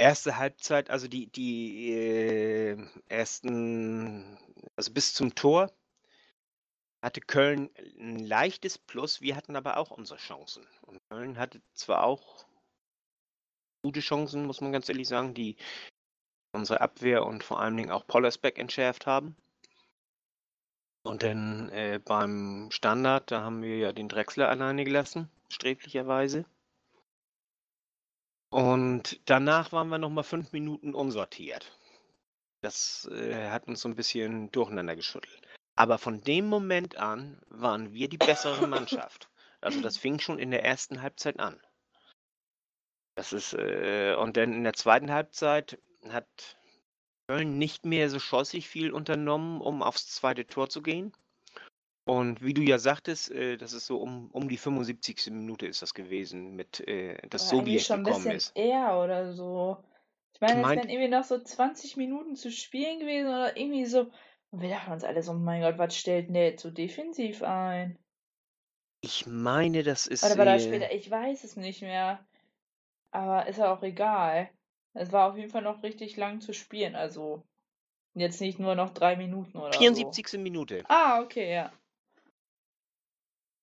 erste 0.02 0.38
Halbzeit, 0.38 0.90
also 0.90 1.08
die, 1.08 1.28
die 1.28 1.92
äh, 1.94 2.78
ersten, 3.08 4.38
also 4.76 4.92
bis 4.92 5.14
zum 5.14 5.36
Tor 5.36 5.72
hatte 7.02 7.22
Köln 7.22 7.70
ein 8.00 8.20
leichtes 8.20 8.78
Plus, 8.78 9.22
wir 9.22 9.36
hatten 9.36 9.56
aber 9.56 9.78
auch 9.78 9.92
unsere 9.92 10.20
Chancen. 10.20 10.66
Und 10.82 11.00
Köln 11.10 11.38
hatte 11.38 11.62
zwar 11.74 12.04
auch 12.04 12.46
gute 13.84 14.02
Chancen, 14.02 14.46
muss 14.46 14.62
man 14.62 14.72
ganz 14.72 14.90
ehrlich 14.90 15.08
sagen, 15.08 15.34
die 15.34 15.56
unsere 16.54 16.82
Abwehr 16.82 17.26
und 17.26 17.44
vor 17.44 17.60
allen 17.60 17.78
Dingen 17.78 17.92
auch 17.92 18.06
Pollersbeck 18.06 18.60
entschärft 18.60 19.08
haben. 19.08 19.36
Und 21.04 21.24
dann 21.24 21.70
äh, 21.70 22.00
beim 22.04 22.70
Standard, 22.72 23.32
da 23.32 23.42
haben 23.42 23.64
wir 23.64 23.78
ja 23.78 23.92
den 23.92 24.08
Drechsler 24.08 24.50
alleine 24.50 24.84
gelassen, 24.84 25.32
sträflicherweise. 25.50 26.46
Und 28.52 29.22
danach 29.26 29.72
waren 29.72 29.88
wir 29.88 29.98
nochmal 29.98 30.26
fünf 30.26 30.52
Minuten 30.52 30.94
unsortiert. 30.94 31.72
Das 32.62 33.10
äh, 33.12 33.50
hat 33.50 33.68
uns 33.68 33.82
so 33.82 33.90
ein 33.90 33.96
bisschen 33.96 34.52
durcheinander 34.52 34.96
geschüttelt. 34.96 35.42
Aber 35.76 35.98
von 35.98 36.22
dem 36.22 36.48
Moment 36.48 36.98
an 36.98 37.42
waren 37.48 37.94
wir 37.94 38.10
die 38.10 38.18
bessere 38.18 38.68
Mannschaft. 38.68 39.30
Also 39.62 39.80
das 39.82 39.98
fing 39.98 40.20
schon 40.20 40.38
in 40.38 40.52
der 40.52 40.66
ersten 40.66 41.02
Halbzeit 41.02 41.40
an. 41.40 41.60
Das 43.16 43.32
ist, 43.32 43.54
äh, 43.54 44.16
und 44.20 44.36
dann 44.36 44.54
in 44.54 44.64
der 44.64 44.74
zweiten 44.74 45.12
Halbzeit 45.12 45.80
hat 46.10 46.58
Köln 47.28 47.58
nicht 47.58 47.86
mehr 47.86 48.10
so 48.10 48.20
schossig 48.20 48.68
viel 48.68 48.92
unternommen, 48.92 49.62
um 49.62 49.82
aufs 49.82 50.08
zweite 50.08 50.46
Tor 50.46 50.70
zu 50.70 50.82
gehen. 50.82 51.14
Und 52.06 52.44
wie 52.44 52.54
du 52.54 52.62
ja 52.62 52.80
sagtest, 52.80 53.32
äh, 53.32 53.58
das 53.58 53.74
ist 53.74 53.86
so 53.86 54.02
um, 54.02 54.30
um 54.32 54.50
die 54.50 54.58
75. 54.58 55.32
Minute 55.32 55.68
ist 55.68 55.82
das 55.82 55.94
gewesen, 55.94 56.56
mit 56.56 56.80
äh, 56.88 57.16
dass 57.30 57.50
Sobiech 57.50 57.86
schon 57.86 58.04
gekommen 58.04 58.28
ein 58.28 58.36
bisschen 58.36 58.54
ist. 58.54 58.58
Eher 58.58 58.98
oder 58.98 59.34
so. 59.34 59.78
Ich 60.34 60.42
meine, 60.42 60.62
es 60.64 60.70
wären 60.70 60.90
irgendwie 60.90 61.10
noch 61.10 61.24
so 61.24 61.40
20 61.40 61.98
Minuten 61.98 62.36
zu 62.36 62.52
spielen 62.52 63.00
gewesen 63.00 63.28
oder 63.28 63.56
irgendwie 63.56 63.86
so. 63.86 64.12
Und 64.50 64.62
wir 64.62 64.70
dachten 64.70 64.92
uns 64.92 65.04
alle 65.04 65.22
so, 65.22 65.34
mein 65.34 65.62
Gott, 65.62 65.78
was 65.78 65.96
stellt 65.96 66.32
jetzt 66.32 66.64
so 66.64 66.72
defensiv 66.72 67.44
ein? 67.44 67.98
Ich 69.02 69.26
meine, 69.28 69.84
das 69.84 70.08
ist. 70.08 70.24
Oder 70.24 70.38
war 70.38 70.46
das 70.46 70.64
später? 70.64 70.92
Ich 70.92 71.10
weiß 71.10 71.44
es 71.44 71.56
nicht 71.56 71.82
mehr. 71.82 72.26
Aber 73.12 73.48
ist 73.48 73.58
ja 73.58 73.74
auch 73.74 73.84
egal. 73.84 74.50
Es 74.94 75.12
war 75.12 75.30
auf 75.30 75.38
jeden 75.38 75.50
Fall 75.50 75.62
noch 75.62 75.84
richtig 75.84 76.18
lang 76.18 76.42
zu 76.42 76.54
spielen. 76.54 76.96
Also 76.96 77.44
jetzt 78.14 78.42
nicht 78.42 78.60
nur 78.60 78.76
noch 78.76 78.92
drei 78.92 79.16
Minuten 79.16 79.58
oder 79.58 79.74
74. 79.74 80.28
so. 80.28 80.38
Minute. 80.40 80.84
Ah, 80.88 81.22
okay, 81.22 81.54
ja. 81.54 81.72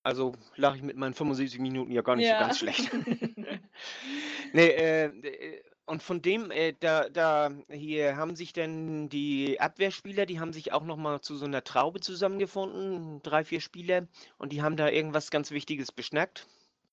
Also 0.03 0.33
lag 0.55 0.75
ich 0.75 0.81
mit 0.81 0.95
meinen 0.95 1.13
75 1.13 1.59
Minuten 1.59 1.91
ja 1.91 2.01
gar 2.01 2.15
nicht 2.15 2.27
ja. 2.27 2.39
so 2.39 2.45
ganz 2.45 2.59
schlecht. 2.59 2.89
nee, 4.53 4.67
äh, 4.67 5.05
äh 5.05 5.63
und 5.89 6.03
von 6.03 6.21
dem, 6.21 6.51
äh, 6.51 6.75
da, 6.79 7.09
da 7.09 7.49
hier 7.67 8.15
haben 8.15 8.35
sich 8.35 8.53
dann 8.53 9.09
die 9.09 9.59
Abwehrspieler, 9.59 10.27
die 10.27 10.39
haben 10.39 10.53
sich 10.53 10.71
auch 10.71 10.83
nochmal 10.83 11.19
zu 11.21 11.35
so 11.35 11.45
einer 11.45 11.63
Traube 11.63 11.99
zusammengefunden, 11.99 13.23
drei, 13.23 13.43
vier 13.43 13.59
Spieler, 13.59 14.07
und 14.37 14.53
die 14.53 14.61
haben 14.61 14.77
da 14.77 14.87
irgendwas 14.87 15.31
ganz 15.31 15.49
Wichtiges 15.49 15.91
beschnackt. 15.91 16.45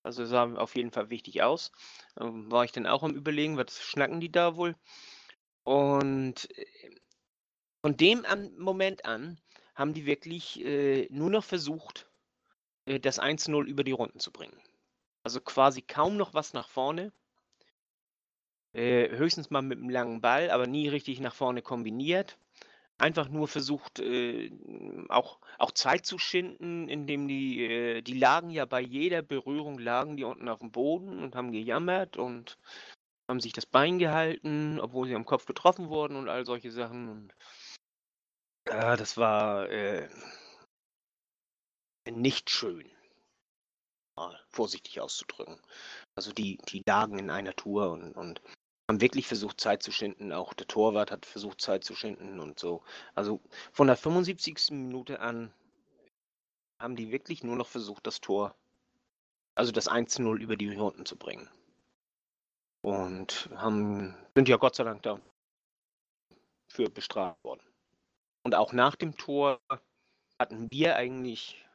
Also 0.02 0.24
sah 0.24 0.50
auf 0.54 0.76
jeden 0.76 0.92
Fall 0.92 1.10
wichtig 1.10 1.42
aus. 1.42 1.72
Ähm, 2.18 2.50
war 2.50 2.64
ich 2.64 2.72
dann 2.72 2.86
auch 2.86 3.02
am 3.02 3.14
Überlegen, 3.14 3.58
was 3.58 3.82
schnacken 3.82 4.18
die 4.18 4.32
da 4.32 4.56
wohl? 4.56 4.74
Und 5.62 6.48
äh, 6.56 6.64
von 7.82 7.98
dem 7.98 8.24
an, 8.24 8.56
Moment 8.56 9.04
an 9.04 9.38
haben 9.74 9.92
die 9.92 10.06
wirklich 10.06 10.64
äh, 10.64 11.06
nur 11.10 11.28
noch 11.28 11.44
versucht, 11.44 12.08
das 12.86 13.20
1-0 13.20 13.64
über 13.64 13.84
die 13.84 13.92
Runden 13.92 14.20
zu 14.20 14.30
bringen. 14.30 14.60
Also 15.22 15.40
quasi 15.40 15.82
kaum 15.82 16.16
noch 16.16 16.34
was 16.34 16.52
nach 16.52 16.68
vorne. 16.68 17.12
Äh, 18.72 19.16
höchstens 19.16 19.50
mal 19.50 19.62
mit 19.62 19.78
einem 19.78 19.90
langen 19.90 20.20
Ball, 20.20 20.50
aber 20.50 20.66
nie 20.66 20.88
richtig 20.88 21.18
nach 21.18 21.34
vorne 21.34 21.62
kombiniert. 21.62 22.38
Einfach 22.98 23.28
nur 23.28 23.48
versucht, 23.48 23.98
äh, 24.00 24.50
auch, 25.08 25.40
auch 25.58 25.72
Zeit 25.72 26.06
zu 26.06 26.18
schinden, 26.18 26.88
indem 26.88 27.26
die, 27.26 27.64
äh, 27.64 28.02
die 28.02 28.18
lagen 28.18 28.50
ja 28.50 28.66
bei 28.66 28.80
jeder 28.80 29.22
Berührung, 29.22 29.78
lagen 29.78 30.16
die 30.16 30.24
unten 30.24 30.48
auf 30.48 30.60
dem 30.60 30.70
Boden 30.70 31.18
und 31.18 31.34
haben 31.34 31.52
gejammert 31.52 32.16
und 32.16 32.58
haben 33.28 33.40
sich 33.40 33.52
das 33.52 33.66
Bein 33.66 33.98
gehalten, 33.98 34.78
obwohl 34.80 35.08
sie 35.08 35.14
am 35.14 35.24
Kopf 35.26 35.46
getroffen 35.46 35.88
wurden 35.88 36.16
und 36.16 36.28
all 36.28 36.46
solche 36.46 36.70
Sachen. 36.70 37.08
Und 37.08 37.34
ja, 38.68 38.96
das 38.96 39.16
war 39.16 39.68
äh, 39.70 40.08
nicht 42.12 42.50
schön, 42.50 42.90
mal 44.16 44.38
vorsichtig 44.48 45.00
auszudrücken. 45.00 45.60
Also 46.14 46.32
die, 46.32 46.58
die 46.68 46.82
lagen 46.86 47.18
in 47.18 47.30
einer 47.30 47.54
Tour 47.54 47.90
und, 47.90 48.12
und 48.14 48.40
haben 48.88 49.00
wirklich 49.00 49.26
versucht, 49.26 49.60
Zeit 49.60 49.82
zu 49.82 49.92
schinden. 49.92 50.32
Auch 50.32 50.54
der 50.54 50.66
Torwart 50.66 51.10
hat 51.10 51.26
versucht, 51.26 51.60
Zeit 51.60 51.84
zu 51.84 51.94
schinden 51.94 52.40
und 52.40 52.58
so. 52.58 52.82
Also 53.14 53.40
von 53.72 53.86
der 53.86 53.96
75. 53.96 54.70
Minute 54.70 55.20
an 55.20 55.52
haben 56.80 56.96
die 56.96 57.10
wirklich 57.10 57.42
nur 57.42 57.56
noch 57.56 57.66
versucht, 57.66 58.06
das 58.06 58.20
Tor, 58.20 58.54
also 59.54 59.72
das 59.72 59.88
1-0 59.88 60.38
über 60.38 60.56
die 60.56 60.74
Runden 60.74 61.06
zu 61.06 61.16
bringen. 61.16 61.48
Und 62.82 63.48
haben, 63.56 64.14
sind 64.34 64.48
ja 64.48 64.56
Gott 64.58 64.76
sei 64.76 64.84
Dank 64.84 65.02
dafür 65.02 66.90
bestraft 66.90 67.42
worden. 67.42 67.62
Und 68.44 68.54
auch 68.54 68.72
nach 68.72 68.94
dem 68.94 69.16
Tor 69.16 69.60
hatten 70.38 70.70
wir 70.70 70.94
eigentlich, 70.94 71.65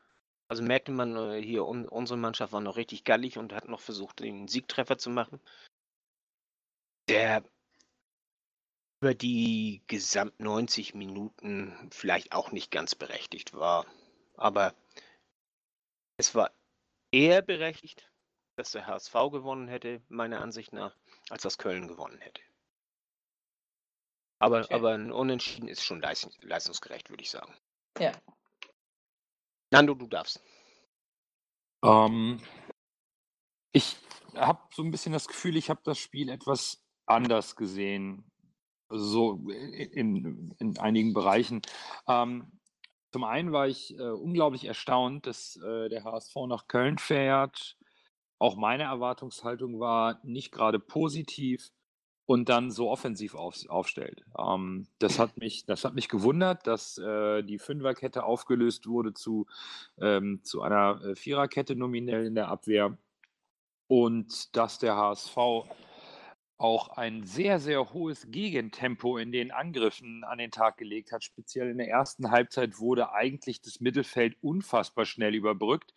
also 0.52 0.64
merkte 0.64 0.92
man 0.92 1.16
äh, 1.16 1.42
hier, 1.42 1.66
unsere 1.66 2.18
Mannschaft 2.18 2.54
war 2.54 2.62
noch 2.62 2.76
richtig 2.76 3.04
gallig 3.04 3.38
und 3.38 3.54
hat 3.54 3.68
noch 3.68 3.80
versucht, 3.80 4.20
den 4.20 4.48
Siegtreffer 4.48 4.98
zu 4.98 5.10
machen 5.10 5.40
der 7.12 7.44
über 9.02 9.14
die 9.14 9.84
gesamt 9.88 10.40
90 10.40 10.94
Minuten 10.94 11.90
vielleicht 11.92 12.34
auch 12.34 12.52
nicht 12.52 12.72
ganz 12.72 12.96
berechtigt 12.96 13.54
war. 13.54 13.86
Aber 14.36 14.76
es 16.18 16.36
war 16.36 16.52
eher 17.12 17.42
berechtigt, 17.42 18.10
dass 18.56 18.72
der 18.72 18.86
HSV 18.86 19.14
gewonnen 19.32 19.68
hätte, 19.68 20.02
meiner 20.08 20.42
Ansicht 20.42 20.72
nach, 20.72 20.96
als 21.30 21.42
dass 21.42 21.58
Köln 21.58 21.88
gewonnen 21.88 22.20
hätte. 22.20 22.42
Aber, 24.40 24.62
okay. 24.62 24.74
aber 24.74 24.94
ein 24.94 25.12
Unentschieden 25.12 25.68
ist 25.68 25.84
schon 25.84 26.02
leistungsgerecht, 26.02 27.10
würde 27.10 27.24
ich 27.24 27.30
sagen. 27.30 27.54
Ja. 28.00 28.12
Nando, 29.72 29.96
du 29.96 30.08
darfst. 30.08 30.44
Ähm, 31.84 32.40
ich 33.74 33.96
habe 34.36 34.60
so 34.74 34.84
ein 34.84 34.92
bisschen 34.92 35.14
das 35.14 35.28
Gefühl, 35.28 35.56
ich 35.56 35.70
habe 35.70 35.82
das 35.84 35.98
Spiel 35.98 36.30
etwas 36.30 36.84
anders 37.06 37.56
gesehen, 37.56 38.30
so 38.90 39.50
in, 39.50 40.54
in 40.60 40.78
einigen 40.78 41.14
Bereichen. 41.14 41.62
Ähm, 42.08 42.60
zum 43.14 43.24
einen 43.24 43.52
war 43.52 43.68
ich 43.68 43.98
äh, 43.98 44.10
unglaublich 44.10 44.66
erstaunt, 44.66 45.26
dass 45.26 45.58
äh, 45.58 45.90
der 45.90 46.04
HSV 46.04 46.36
nach 46.48 46.68
Köln 46.68 46.98
fährt. 46.98 47.78
Auch 48.40 48.56
meine 48.56 48.84
Erwartungshaltung 48.84 49.80
war 49.80 50.20
nicht 50.24 50.52
gerade 50.52 50.80
positiv 50.80 51.70
und 52.32 52.48
dann 52.48 52.72
so 52.72 52.90
offensiv 52.90 53.36
auf, 53.36 53.58
aufstellt. 53.68 54.24
Ähm, 54.40 54.88
das, 55.00 55.20
hat 55.20 55.36
mich, 55.38 55.66
das 55.66 55.84
hat 55.84 55.96
mich 55.96 56.08
gewundert, 56.08 56.66
dass 56.66 56.98
äh, 56.98 57.44
die 57.44 57.60
Fünferkette 57.60 58.24
aufgelöst 58.24 58.88
wurde 58.88 59.14
zu, 59.14 59.48
ähm, 60.00 60.40
zu 60.42 60.62
einer 60.62 61.04
äh, 61.04 61.16
Viererkette 61.18 61.76
nominell 61.76 62.26
in 62.26 62.36
der 62.36 62.48
Abwehr 62.48 62.98
und 63.88 64.56
dass 64.56 64.80
der 64.80 64.96
HSV 64.96 65.36
auch 66.58 66.90
ein 66.96 67.26
sehr, 67.26 67.60
sehr 67.60 67.92
hohes 67.92 68.32
Gegentempo 68.32 69.18
in 69.18 69.34
den 69.34 69.52
Angriffen 69.52 70.24
an 70.24 70.38
den 70.38 70.52
Tag 70.52 70.78
gelegt 70.78 71.12
hat. 71.12 71.26
Speziell 71.26 71.70
in 71.70 71.80
der 71.80 71.90
ersten 71.90 72.32
Halbzeit 72.32 72.80
wurde 72.80 73.12
eigentlich 73.12 73.60
das 73.60 73.82
Mittelfeld 73.82 74.38
unfassbar 74.40 75.04
schnell 75.04 75.36
überbrückt 75.36 75.94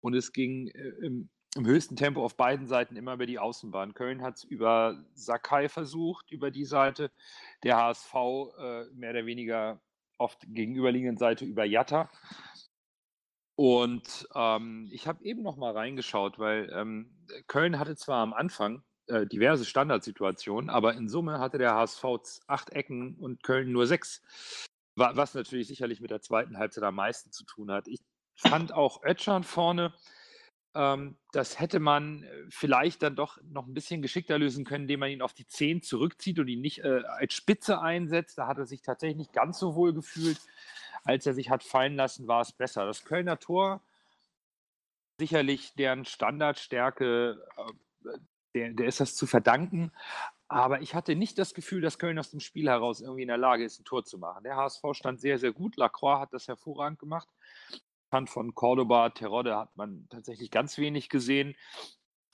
und 0.00 0.14
es 0.14 0.32
ging 0.32 0.68
äh, 0.68 0.90
im, 1.04 1.28
im, 1.56 1.66
höchsten 1.66 1.96
Tempo 1.96 2.24
auf 2.24 2.36
beiden 2.36 2.66
Seiten 2.66 2.96
immer 2.96 3.14
über 3.14 3.26
die 3.26 3.38
Außenbahn. 3.38 3.94
Köln 3.94 4.22
hat 4.22 4.36
es 4.36 4.44
über 4.44 5.04
Sakai 5.14 5.68
versucht, 5.68 6.30
über 6.30 6.50
die 6.50 6.64
Seite, 6.64 7.10
der 7.62 7.76
HSV 7.76 8.14
äh, 8.14 8.84
mehr 8.92 9.10
oder 9.10 9.26
weniger 9.26 9.80
auf 10.18 10.36
der 10.36 10.48
gegenüberliegenden 10.50 11.16
Seite 11.16 11.44
über 11.44 11.64
Jatta. 11.64 12.10
Und 13.54 14.26
ähm, 14.34 14.88
ich 14.92 15.06
habe 15.06 15.24
eben 15.24 15.42
noch 15.42 15.56
mal 15.56 15.72
reingeschaut, 15.72 16.38
weil 16.38 16.70
ähm, 16.74 17.14
Köln 17.48 17.78
hatte 17.78 17.96
zwar 17.96 18.22
am 18.22 18.32
Anfang 18.32 18.82
äh, 19.08 19.26
diverse 19.26 19.64
Standardsituationen, 19.64 20.70
aber 20.70 20.94
in 20.94 21.08
Summe 21.08 21.38
hatte 21.38 21.58
der 21.58 21.74
HSV 21.74 22.04
acht 22.46 22.70
Ecken 22.70 23.16
und 23.16 23.42
Köln 23.42 23.70
nur 23.70 23.86
sechs. 23.86 24.22
Was 24.94 25.34
natürlich 25.34 25.68
sicherlich 25.68 26.00
mit 26.00 26.10
der 26.10 26.20
zweiten 26.20 26.58
Halbzeit 26.58 26.84
am 26.84 26.96
meisten 26.96 27.32
zu 27.32 27.44
tun 27.44 27.70
hat. 27.70 27.88
Ich 27.88 28.00
fand 28.36 28.72
auch 28.72 29.02
Ötschern 29.02 29.42
vorne, 29.42 29.94
das 30.74 31.60
hätte 31.60 31.80
man 31.80 32.22
äh, 32.22 32.28
vielleicht 32.48 33.02
dann 33.02 33.14
doch 33.14 33.38
noch 33.42 33.66
ein 33.66 33.74
bisschen 33.74 34.00
geschickter 34.00 34.38
lösen 34.38 34.64
können, 34.64 34.84
indem 34.84 35.00
man 35.00 35.10
ihn 35.10 35.22
auf 35.22 35.34
die 35.34 35.46
10 35.46 35.82
zurückzieht 35.82 36.38
und 36.38 36.48
ihn 36.48 36.62
nicht 36.62 36.78
äh, 36.84 37.02
als 37.06 37.34
Spitze 37.34 37.80
einsetzt. 37.80 38.38
Da 38.38 38.46
hat 38.46 38.58
er 38.58 38.66
sich 38.66 38.80
tatsächlich 38.80 39.18
nicht 39.18 39.32
ganz 39.32 39.58
so 39.58 39.74
wohl 39.74 39.92
gefühlt. 39.92 40.38
Als 41.04 41.26
er 41.26 41.34
sich 41.34 41.50
hat 41.50 41.62
fallen 41.62 41.96
lassen, 41.96 42.28
war 42.28 42.40
es 42.40 42.52
besser. 42.52 42.86
Das 42.86 43.04
Kölner 43.04 43.38
Tor, 43.38 43.82
sicherlich 45.18 45.74
deren 45.74 46.04
Standardstärke, 46.06 47.44
äh, 47.56 48.18
der, 48.54 48.72
der 48.72 48.86
ist 48.86 49.00
das 49.00 49.14
zu 49.14 49.26
verdanken. 49.26 49.92
Aber 50.48 50.80
ich 50.80 50.94
hatte 50.94 51.16
nicht 51.16 51.38
das 51.38 51.54
Gefühl, 51.54 51.80
dass 51.80 51.98
Köln 51.98 52.18
aus 52.18 52.30
dem 52.30 52.40
Spiel 52.40 52.68
heraus 52.68 53.00
irgendwie 53.00 53.22
in 53.22 53.28
der 53.28 53.38
Lage 53.38 53.64
ist, 53.64 53.80
ein 53.80 53.84
Tor 53.84 54.04
zu 54.04 54.18
machen. 54.18 54.44
Der 54.44 54.56
HSV 54.56 54.82
stand 54.92 55.20
sehr, 55.20 55.38
sehr 55.38 55.52
gut. 55.52 55.76
Lacroix 55.76 56.20
hat 56.20 56.32
das 56.32 56.48
hervorragend 56.48 56.98
gemacht. 56.98 57.28
Fand 58.12 58.28
von 58.28 58.54
Cordoba, 58.54 59.08
Terodde 59.08 59.56
hat 59.56 59.74
man 59.74 60.06
tatsächlich 60.10 60.50
ganz 60.50 60.76
wenig 60.76 61.08
gesehen. 61.08 61.56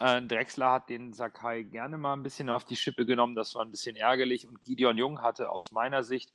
Äh, 0.01 0.21
Drexler 0.23 0.73
hat 0.73 0.89
den 0.89 1.13
Sakai 1.13 1.63
gerne 1.63 1.99
mal 1.99 2.15
ein 2.15 2.25
bisschen 2.25 2.51
auf 2.51 2.65
die 2.65 2.75
Schippe 2.75 3.07
genommen. 3.07 3.37
Das 3.37 3.55
war 3.55 3.65
ein 3.65 3.71
bisschen 3.71 3.95
ärgerlich. 3.95 4.49
Und 4.49 4.65
Gideon 4.65 4.99
Jung 4.99 5.23
hatte 5.23 5.51
aus 5.53 5.71
meiner 5.71 6.03
Sicht 6.03 6.33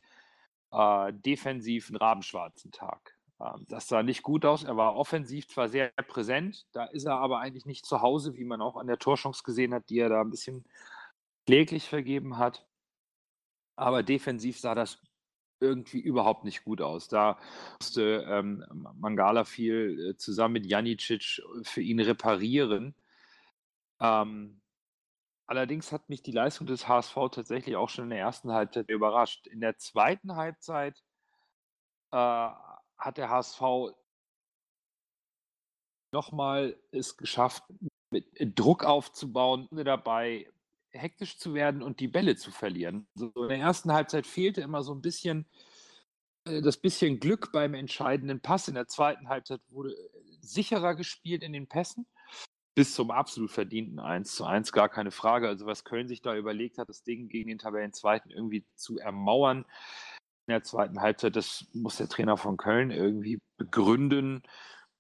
äh, 0.72 1.12
defensiv 1.12 1.90
einen 1.90 1.98
rabenschwarzen 1.98 2.72
Tag. 2.72 3.18
Ähm, 3.42 3.66
das 3.68 3.90
sah 3.90 4.02
nicht 4.02 4.24
gut 4.24 4.46
aus. 4.46 4.64
Er 4.64 4.78
war 4.78 4.96
offensiv 4.96 5.50
zwar 5.50 5.68
sehr 5.68 5.90
präsent, 6.08 6.66
da 6.72 6.86
ist 6.86 7.04
er 7.04 7.18
aber 7.18 7.40
eigentlich 7.40 7.66
nicht 7.66 7.86
zu 7.86 8.02
Hause, 8.02 8.38
wie 8.38 8.46
man 8.46 8.62
auch 8.62 8.78
an 8.78 8.88
der 8.88 8.98
Torchance 8.98 9.44
gesehen 9.44 9.74
hat, 9.74 9.90
die 9.90 10.00
er 10.00 10.08
da 10.08 10.22
ein 10.22 10.30
bisschen 10.30 10.64
kläglich 11.46 11.90
vergeben 11.90 12.38
hat. 12.38 12.66
Aber 13.76 14.04
defensiv 14.04 14.58
sah 14.58 14.74
das 14.74 15.02
irgendwie 15.64 16.00
überhaupt 16.00 16.44
nicht 16.44 16.64
gut 16.64 16.82
aus. 16.82 17.08
Da 17.08 17.40
musste 17.80 18.26
ähm, 18.28 18.66
Mangala 18.96 19.46
viel 19.46 20.12
äh, 20.12 20.18
zusammen 20.18 20.54
mit 20.54 20.66
Janicic 20.66 21.42
für 21.64 21.82
ihn 21.82 22.00
reparieren. 22.00 22.94
Ähm, 24.00 24.62
allerdings 25.48 25.92
hat 25.92 26.10
mich 26.10 26.22
die 26.22 26.32
Leistung 26.32 26.68
des 26.68 26.88
HSV 26.88 27.16
tatsächlich 27.32 27.76
auch 27.76 27.90
schon 27.90 28.06
in 28.06 28.10
der 28.12 28.20
ersten 28.20 28.52
Halbzeit 28.52 28.90
überrascht. 28.90 29.48
In 29.48 29.62
der 29.62 29.78
zweiten 29.78 30.36
Halbzeit 30.36 31.04
äh, 32.12 32.18
hat 32.18 33.18
der 33.18 33.30
HSV 33.30 33.62
nochmal 36.12 36.78
es 36.92 37.18
geschafft, 37.18 37.64
Druck 38.40 38.84
aufzubauen, 38.84 39.68
ohne 39.72 39.84
dabei 39.84 40.48
hektisch 40.94 41.38
zu 41.38 41.54
werden 41.54 41.82
und 41.82 42.00
die 42.00 42.08
Bälle 42.08 42.36
zu 42.36 42.52
verlieren. 42.52 43.08
So 43.16 43.32
in 43.36 43.50
der 43.50 43.58
ersten 43.60 43.92
Halbzeit 43.92 44.26
fehlte 44.26 44.62
immer 44.62 44.84
so 44.84 44.94
ein 44.94 45.02
bisschen 45.02 45.48
äh, 46.46 46.62
das 46.62 46.78
bisschen 46.78 47.20
Glück 47.20 47.52
beim 47.52 47.74
entscheidenden 47.74 48.42
Pass. 48.42 48.68
In 48.68 48.76
der 48.76 48.88
zweiten 48.88 49.30
Halbzeit 49.30 49.62
wurde 49.70 49.96
sicherer 50.42 50.96
gespielt 50.96 51.44
in 51.44 51.54
den 51.54 51.68
Pässen. 51.68 52.06
Bis 52.76 52.96
zum 52.96 53.12
absolut 53.12 53.52
verdienten 53.52 54.00
1 54.00 54.34
zu 54.36 54.46
1, 54.46 54.72
gar 54.72 54.90
keine 54.90 55.12
Frage. 55.12 55.48
Also 55.48 55.66
was 55.66 55.84
Köln 55.84 56.08
sich 56.08 56.22
da 56.22 56.36
überlegt 56.36 56.80
hat, 56.80 56.90
das 56.90 57.04
Ding 57.04 57.30
gegen 57.30 57.50
den 57.50 57.60
Tabellenzweiten 57.60 58.32
irgendwie 58.32 58.66
zu 58.76 58.98
ermauern, 58.98 59.66
in 60.48 60.54
der 60.54 60.64
zweiten 60.64 61.00
Halbzeit, 61.00 61.36
das 61.36 61.68
muss 61.74 61.98
der 61.98 62.10
Trainer 62.10 62.36
von 62.36 62.58
Köln 62.58 62.92
irgendwie 62.92 63.40
begründen. 63.58 64.44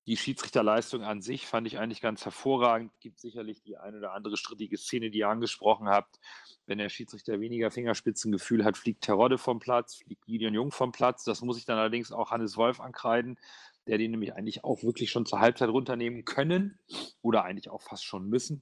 Die 0.05 0.17
Schiedsrichterleistung 0.17 1.03
an 1.03 1.21
sich 1.21 1.47
fand 1.47 1.65
ich 1.65 1.79
eigentlich 1.79 2.01
ganz 2.01 2.25
hervorragend. 2.25 2.91
Gibt 2.99 3.19
sicherlich 3.19 3.61
die 3.61 3.77
eine 3.77 3.97
oder 3.97 4.11
andere 4.11 4.35
strittige 4.35 4.77
Szene, 4.77 5.09
die 5.09 5.19
ihr 5.19 5.29
angesprochen 5.29 5.87
habt. 5.87 6.19
Wenn 6.65 6.77
der 6.77 6.89
Schiedsrichter 6.89 7.39
weniger 7.39 7.71
Fingerspitzengefühl 7.71 8.65
hat, 8.65 8.77
fliegt 8.77 9.03
Terodde 9.03 9.37
vom 9.37 9.59
Platz, 9.59 9.95
fliegt 9.95 10.25
Gideon 10.25 10.53
Jung 10.53 10.71
vom 10.71 10.91
Platz. 10.91 11.23
Das 11.23 11.41
muss 11.41 11.57
ich 11.57 11.65
dann 11.65 11.77
allerdings 11.77 12.11
auch 12.11 12.31
Hannes 12.31 12.57
Wolf 12.57 12.81
ankreiden, 12.81 13.39
der 13.87 13.97
den 13.97 14.11
nämlich 14.11 14.33
eigentlich 14.33 14.65
auch 14.65 14.83
wirklich 14.83 15.09
schon 15.09 15.25
zur 15.25 15.39
Halbzeit 15.39 15.69
runternehmen 15.69 16.25
können 16.25 16.77
oder 17.21 17.45
eigentlich 17.45 17.69
auch 17.69 17.81
fast 17.81 18.03
schon 18.03 18.27
müssen. 18.27 18.61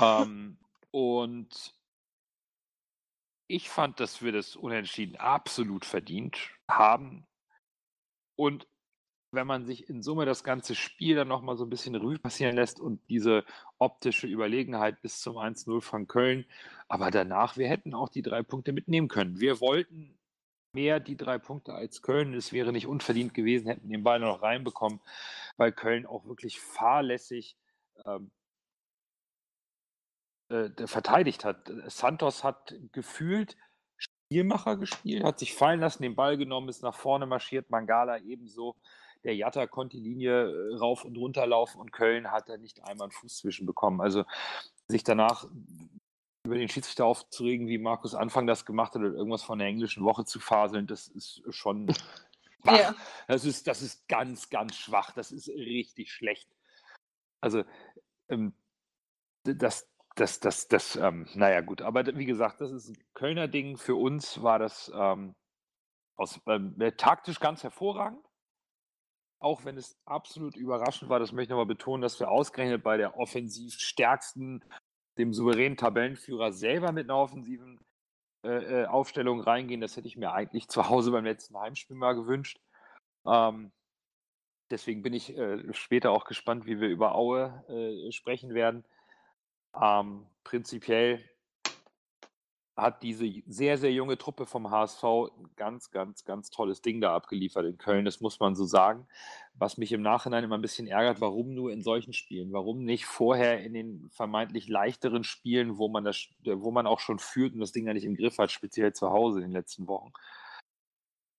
ähm, 0.00 0.56
und 0.92 1.74
ich 3.48 3.68
fand, 3.70 3.98
dass 3.98 4.22
wir 4.22 4.30
das 4.30 4.54
Unentschieden 4.54 5.16
absolut 5.16 5.84
verdient 5.84 6.50
haben. 6.68 7.26
Und 8.36 8.68
wenn 9.30 9.46
man 9.46 9.66
sich 9.66 9.88
in 9.88 10.02
Summe 10.02 10.24
das 10.24 10.42
ganze 10.42 10.74
Spiel 10.74 11.16
dann 11.16 11.28
nochmal 11.28 11.56
so 11.56 11.64
ein 11.64 11.70
bisschen 11.70 11.94
Revue 11.94 12.18
passieren 12.18 12.56
lässt 12.56 12.80
und 12.80 13.00
diese 13.10 13.44
optische 13.78 14.26
Überlegenheit 14.26 15.02
bis 15.02 15.20
zum 15.20 15.36
1-0 15.36 15.80
von 15.82 16.06
Köln. 16.06 16.46
Aber 16.88 17.10
danach, 17.10 17.56
wir 17.56 17.68
hätten 17.68 17.94
auch 17.94 18.08
die 18.08 18.22
drei 18.22 18.42
Punkte 18.42 18.72
mitnehmen 18.72 19.08
können. 19.08 19.40
Wir 19.40 19.60
wollten 19.60 20.18
mehr 20.72 21.00
die 21.00 21.16
drei 21.16 21.38
Punkte 21.38 21.74
als 21.74 22.02
Köln. 22.02 22.34
Es 22.34 22.52
wäre 22.52 22.72
nicht 22.72 22.86
unverdient 22.86 23.34
gewesen, 23.34 23.68
hätten 23.68 23.88
den 23.88 24.04
Ball 24.04 24.20
noch 24.20 24.42
reinbekommen, 24.42 25.00
weil 25.56 25.72
Köln 25.72 26.06
auch 26.06 26.26
wirklich 26.26 26.60
fahrlässig 26.60 27.56
ähm, 28.06 28.30
äh, 30.50 30.70
verteidigt 30.86 31.44
hat. 31.44 31.70
Santos 31.88 32.44
hat 32.44 32.74
gefühlt 32.92 33.56
Spielmacher 33.96 34.76
gespielt, 34.76 35.24
hat 35.24 35.38
sich 35.38 35.54
fallen 35.54 35.80
lassen, 35.80 36.02
den 36.02 36.14
Ball 36.14 36.36
genommen, 36.36 36.68
ist 36.68 36.82
nach 36.82 36.94
vorne 36.94 37.26
marschiert, 37.26 37.70
Mangala 37.70 38.18
ebenso. 38.18 38.76
Der 39.24 39.34
Jatta 39.34 39.66
konnte 39.66 39.96
die 39.96 40.02
Linie 40.02 40.50
äh, 40.50 40.76
rauf 40.76 41.04
und 41.04 41.16
runter 41.16 41.46
laufen 41.46 41.80
und 41.80 41.92
Köln 41.92 42.30
hat 42.30 42.48
da 42.48 42.56
nicht 42.56 42.82
einmal 42.84 43.06
einen 43.06 43.12
Fuß 43.12 43.38
zwischen 43.38 43.66
bekommen. 43.66 44.00
Also 44.00 44.24
sich 44.86 45.04
danach 45.04 45.46
über 46.44 46.56
den 46.56 46.68
Schiedsrichter 46.68 47.04
aufzuregen, 47.04 47.68
wie 47.68 47.78
Markus 47.78 48.14
Anfang 48.14 48.46
das 48.46 48.64
gemacht 48.64 48.94
hat, 48.94 49.02
oder 49.02 49.14
irgendwas 49.14 49.42
von 49.42 49.58
der 49.58 49.68
englischen 49.68 50.04
Woche 50.04 50.24
zu 50.24 50.40
faseln, 50.40 50.86
das 50.86 51.08
ist 51.08 51.42
schon 51.50 51.88
schwach. 52.62 52.78
Ja. 52.78 52.94
Das, 53.26 53.44
ist, 53.44 53.66
das 53.66 53.82
ist 53.82 54.08
ganz, 54.08 54.50
ganz 54.50 54.76
schwach. 54.76 55.12
Das 55.12 55.32
ist 55.32 55.48
richtig 55.48 56.12
schlecht. 56.12 56.48
Also, 57.40 57.64
ähm, 58.28 58.52
das, 59.44 59.88
das, 60.16 60.40
das, 60.40 60.68
das, 60.68 60.96
ähm, 60.96 61.28
naja, 61.34 61.60
gut. 61.60 61.82
Aber 61.82 62.06
wie 62.06 62.26
gesagt, 62.26 62.60
das 62.60 62.70
ist 62.70 62.88
ein 62.88 62.98
Kölner 63.14 63.48
Ding. 63.48 63.76
Für 63.76 63.94
uns 63.94 64.42
war 64.42 64.58
das 64.58 64.90
ähm, 64.94 65.34
aus, 66.16 66.40
ähm, 66.46 66.76
taktisch 66.96 67.40
ganz 67.40 67.62
hervorragend. 67.62 68.27
Auch 69.40 69.64
wenn 69.64 69.76
es 69.76 69.96
absolut 70.04 70.56
überraschend 70.56 71.10
war, 71.10 71.20
das 71.20 71.32
möchte 71.32 71.44
ich 71.44 71.50
nochmal 71.50 71.66
betonen, 71.66 72.02
dass 72.02 72.18
wir 72.18 72.30
ausgerechnet 72.30 72.82
bei 72.82 72.96
der 72.96 73.16
offensiv 73.18 73.74
stärksten, 73.74 74.64
dem 75.16 75.32
souveränen 75.32 75.76
Tabellenführer 75.76 76.52
selber 76.52 76.92
mit 76.92 77.08
einer 77.08 77.18
offensiven 77.18 77.78
äh, 78.44 78.82
äh, 78.82 78.86
Aufstellung 78.86 79.40
reingehen. 79.40 79.80
Das 79.80 79.96
hätte 79.96 80.08
ich 80.08 80.16
mir 80.16 80.32
eigentlich 80.32 80.68
zu 80.68 80.88
Hause 80.88 81.12
beim 81.12 81.24
letzten 81.24 81.56
Heimspiel 81.58 81.96
mal 81.96 82.14
gewünscht. 82.14 82.60
Ähm, 83.26 83.72
deswegen 84.70 85.02
bin 85.02 85.12
ich 85.12 85.36
äh, 85.36 85.72
später 85.72 86.10
auch 86.10 86.24
gespannt, 86.24 86.66
wie 86.66 86.80
wir 86.80 86.88
über 86.88 87.14
Aue 87.14 87.64
äh, 87.68 88.12
sprechen 88.12 88.54
werden. 88.54 88.84
Ähm, 89.80 90.26
prinzipiell 90.44 91.28
hat 92.78 93.02
diese 93.02 93.28
sehr, 93.48 93.76
sehr 93.76 93.92
junge 93.92 94.16
Truppe 94.16 94.46
vom 94.46 94.70
HSV 94.70 95.02
ein 95.02 95.50
ganz, 95.56 95.90
ganz, 95.90 96.24
ganz 96.24 96.48
tolles 96.50 96.80
Ding 96.80 97.00
da 97.00 97.12
abgeliefert 97.12 97.66
in 97.66 97.76
Köln, 97.76 98.04
das 98.04 98.20
muss 98.20 98.38
man 98.38 98.54
so 98.54 98.64
sagen. 98.64 99.08
Was 99.54 99.78
mich 99.78 99.90
im 99.90 100.00
Nachhinein 100.00 100.44
immer 100.44 100.56
ein 100.56 100.62
bisschen 100.62 100.86
ärgert, 100.86 101.20
warum 101.20 101.54
nur 101.54 101.72
in 101.72 101.82
solchen 101.82 102.12
Spielen? 102.12 102.52
Warum 102.52 102.84
nicht 102.84 103.04
vorher 103.04 103.60
in 103.64 103.74
den 103.74 104.08
vermeintlich 104.10 104.68
leichteren 104.68 105.24
Spielen, 105.24 105.76
wo 105.76 105.88
man, 105.88 106.04
das, 106.04 106.28
wo 106.44 106.70
man 106.70 106.86
auch 106.86 107.00
schon 107.00 107.18
führt 107.18 107.54
und 107.54 107.60
das 107.60 107.72
Ding 107.72 107.84
ja 107.84 107.94
nicht 107.94 108.04
im 108.04 108.14
Griff 108.14 108.38
hat, 108.38 108.52
speziell 108.52 108.92
zu 108.92 109.10
Hause 109.10 109.38
in 109.38 109.46
den 109.46 109.52
letzten 109.52 109.88
Wochen? 109.88 110.12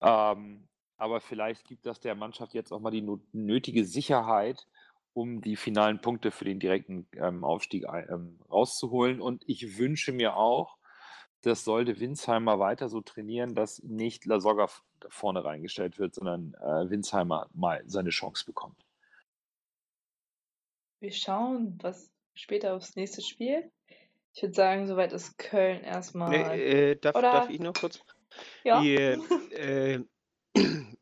Ähm, 0.02 0.67
aber 0.97 1.21
vielleicht 1.21 1.65
gibt 1.65 1.86
das 1.86 2.02
der 2.02 2.15
Mannschaft 2.15 2.54
jetzt 2.54 2.73
auch 2.73 2.82
mal 2.82 2.91
die 2.91 3.08
nötige 3.32 3.86
Sicherheit, 3.86 4.67
um 5.13 5.39
die 5.39 5.56
finalen 5.56 6.02
Punkte 6.02 6.32
für 6.32 6.43
den 6.43 6.60
direkten 6.60 7.08
ähm, 7.13 7.45
Aufstieg 7.45 7.86
ähm, 8.10 8.39
rauszuholen. 8.52 9.21
Und 9.21 9.47
ich 9.47 9.78
wünsche 9.78 10.12
mir 10.12 10.36
auch, 10.36 10.79
das 11.41 11.63
sollte 11.63 11.99
Winsheimer 11.99 12.60
weiter 12.60 12.89
so 12.89 13.02
trainieren, 13.02 13.56
dass 13.56 13.82
nicht 13.84 14.25
Lasogga 14.25 14.67
vorne 15.08 15.43
reingestellt 15.43 15.97
wird, 15.99 16.15
sondern 16.15 16.54
äh, 16.56 16.89
Winsheimer 16.89 17.49
mal 17.54 17.82
seine 17.86 18.10
Chance 18.10 18.45
bekommt. 18.45 18.86
Wir 20.99 21.12
schauen, 21.12 21.78
was 21.82 22.12
später 22.34 22.73
aufs 22.73 22.95
nächste 22.95 23.21
Spiel. 23.21 23.71
Ich 24.34 24.41
würde 24.41 24.54
sagen, 24.54 24.88
soweit 24.88 25.13
ist 25.13 25.38
Köln 25.38 25.82
erstmal. 25.82 26.30
Nee, 26.30 26.91
äh, 26.91 26.95
darf, 26.95 27.13
darf, 27.13 27.49
ich 27.49 27.60
noch 27.60 27.73
kurz? 27.73 28.04
Ja. 28.63 28.82
Die, 28.82 28.95
äh, 29.54 30.04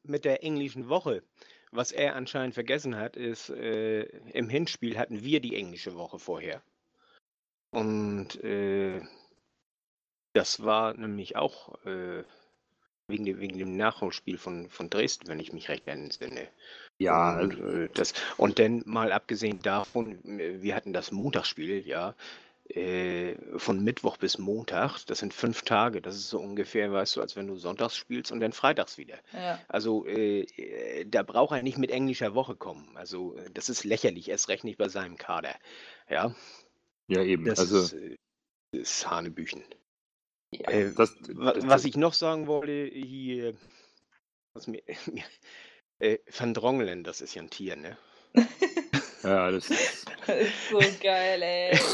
mit 0.04 0.26
der 0.26 0.44
englischen 0.44 0.90
Woche. 0.90 1.24
Was 1.72 1.92
er 1.92 2.16
anscheinend 2.16 2.54
vergessen 2.54 2.96
hat, 2.96 3.18
ist, 3.18 3.50
äh, 3.50 4.04
im 4.04 4.50
Hinspiel 4.50 4.98
hatten 4.98 5.24
wir 5.24 5.42
die 5.42 5.56
englische 5.56 5.96
Woche 5.96 6.18
vorher. 6.18 6.62
Und 7.72 8.42
äh, 8.44 9.02
das 10.38 10.64
war 10.64 10.94
nämlich 10.94 11.36
auch 11.36 11.84
äh, 11.86 12.24
wegen, 13.08 13.26
dem, 13.26 13.40
wegen 13.40 13.58
dem 13.58 13.76
Nachholspiel 13.76 14.38
von, 14.38 14.70
von 14.70 14.88
Dresden, 14.88 15.28
wenn 15.28 15.40
ich 15.40 15.52
mich 15.52 15.68
recht 15.68 15.88
entsinne. 15.88 16.48
Ja. 17.00 17.40
Und, 17.40 17.60
äh, 17.60 17.90
das, 17.96 18.14
und 18.38 18.60
dann 18.60 18.84
mal 18.86 19.12
abgesehen 19.12 19.62
davon, 19.64 20.24
äh, 20.40 20.62
wir 20.62 20.76
hatten 20.76 20.94
das 20.94 21.12
Montagsspiel, 21.12 21.88
ja, 21.88 22.14
äh, 22.70 23.36
von 23.58 23.84
Mittwoch 23.84 24.18
bis 24.18 24.38
Montag, 24.38 25.06
das 25.06 25.20
sind 25.20 25.34
fünf 25.34 25.64
Tage. 25.64 26.02
Das 26.02 26.16
ist 26.16 26.30
so 26.30 26.40
ungefähr, 26.40 26.92
weißt 26.92 27.16
du, 27.16 27.22
als 27.22 27.36
wenn 27.36 27.48
du 27.48 27.56
sonntags 27.56 27.96
spielst 27.96 28.32
und 28.32 28.40
dann 28.40 28.52
freitags 28.52 29.00
wieder. 29.00 29.18
Ja. 29.34 29.60
Also 29.68 30.06
äh, 30.06 30.42
äh 30.42 31.06
da 31.06 31.24
braucht 31.24 31.56
er 31.56 31.64
nicht 31.64 31.80
mit 31.80 31.90
englischer 31.90 32.36
Woche 32.36 32.56
kommen. 32.56 32.96
Also 32.96 33.36
äh, 33.38 33.50
das 33.54 33.70
ist 33.70 33.86
lächerlich, 33.86 34.30
erst 34.30 34.50
recht 34.50 34.66
nicht 34.66 34.78
bei 34.78 34.90
seinem 34.90 35.18
Kader. 35.18 35.56
Ja. 36.08 36.36
Ja, 37.08 37.24
eben. 37.24 37.46
Das 37.46 37.60
also 37.60 37.80
ist, 37.80 37.96
ist 38.72 39.10
Hanebüchen. 39.10 39.64
Ja. 40.60 40.70
Äh, 40.70 40.94
das, 40.94 41.16
das, 41.22 41.68
was 41.68 41.86
ich 41.86 41.98
noch 41.98 42.14
sagen 42.14 42.48
wollte, 42.48 42.90
hier, 42.94 43.54
was 44.54 44.68
mir, 44.68 44.82
äh, 46.00 46.18
Van 46.36 46.54
Drongelen, 46.54 47.04
das 47.04 47.22
ist 47.22 47.36
ja 47.36 47.42
ein 47.42 47.50
Tier, 47.50 47.76
ne? 47.76 47.98
ja, 49.24 49.52
das 49.52 49.70
ist, 49.70 50.06
das 50.28 50.38
ist 50.42 50.70
so 50.70 50.80
geil, 51.02 51.42
ey. 51.42 51.80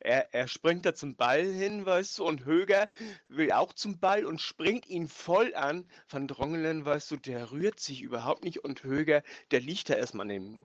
Er, 0.00 0.32
er 0.32 0.46
springt 0.46 0.86
da 0.86 0.94
zum 0.94 1.16
Ball 1.16 1.44
hin, 1.44 1.84
weißt 1.84 2.18
du, 2.18 2.24
und 2.24 2.44
Höger 2.44 2.88
will 3.26 3.50
auch 3.50 3.72
zum 3.72 3.98
Ball 3.98 4.24
und 4.26 4.40
springt 4.40 4.86
ihn 4.86 5.08
voll 5.08 5.52
an. 5.56 5.90
Van 6.08 6.28
Drongelen, 6.28 6.84
weißt 6.84 7.10
du, 7.10 7.16
der 7.16 7.50
rührt 7.50 7.80
sich 7.80 8.00
überhaupt 8.00 8.44
nicht 8.44 8.58
und 8.62 8.84
Höger, 8.84 9.24
der 9.50 9.58
liegt 9.58 9.90
da 9.90 9.94
erstmal 9.94 10.30
in 10.30 10.42
dem 10.42 10.58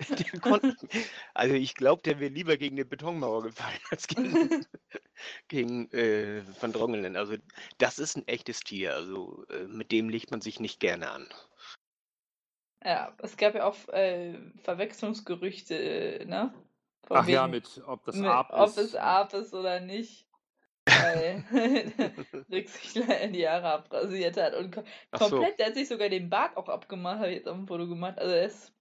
also 1.34 1.54
ich 1.54 1.74
glaube, 1.74 2.02
der 2.02 2.20
wäre 2.20 2.32
lieber 2.32 2.56
gegen 2.56 2.76
eine 2.76 2.84
Betonmauer 2.84 3.42
gefallen 3.42 3.80
als 3.90 4.06
gegen, 4.06 4.66
gegen 5.48 5.90
äh, 5.92 6.42
Van 6.60 6.72
Drongelen. 6.72 7.16
Also 7.16 7.36
das 7.78 7.98
ist 7.98 8.16
ein 8.16 8.26
echtes 8.26 8.60
Tier. 8.60 8.94
Also 8.94 9.44
äh, 9.50 9.64
mit 9.64 9.92
dem 9.92 10.08
legt 10.08 10.30
man 10.30 10.40
sich 10.40 10.60
nicht 10.60 10.80
gerne 10.80 11.10
an. 11.10 11.28
Ja, 12.84 13.14
es 13.18 13.36
gab 13.36 13.54
ja 13.54 13.64
auch 13.66 13.88
äh, 13.88 14.38
Verwechslungsgerüchte, 14.62 16.24
ne? 16.26 16.54
Von 17.06 17.16
Ach 17.16 17.26
wegen, 17.26 17.34
ja, 17.34 17.46
mit 17.46 17.82
ob 17.86 18.04
das 18.04 18.20
Arp 18.20 18.50
ist. 18.50 18.78
Ob 18.78 18.84
es 18.84 18.94
Arp 18.94 19.34
ist 19.34 19.52
oder 19.52 19.80
nicht. 19.80 20.26
Weil 20.86 21.44
Rücksichtler 22.50 23.20
in 23.20 23.34
die 23.34 23.46
Haare 23.46 23.72
abrasiert 23.72 24.36
hat. 24.38 24.54
Und 24.54 24.74
kom 24.74 24.84
so. 25.12 25.28
komplett, 25.28 25.58
der 25.58 25.66
hat 25.66 25.74
sich 25.74 25.88
sogar 25.88 26.08
den 26.08 26.30
Bart 26.30 26.56
auch 26.56 26.68
abgemacht, 26.68 27.18
habe 27.18 27.28
ich 27.28 27.36
jetzt 27.36 27.48
auf 27.48 27.56
dem 27.56 27.66
Foto 27.66 27.86
gemacht. 27.86 28.18
Also 28.18 28.34
er 28.34 28.46
ist 28.46 28.72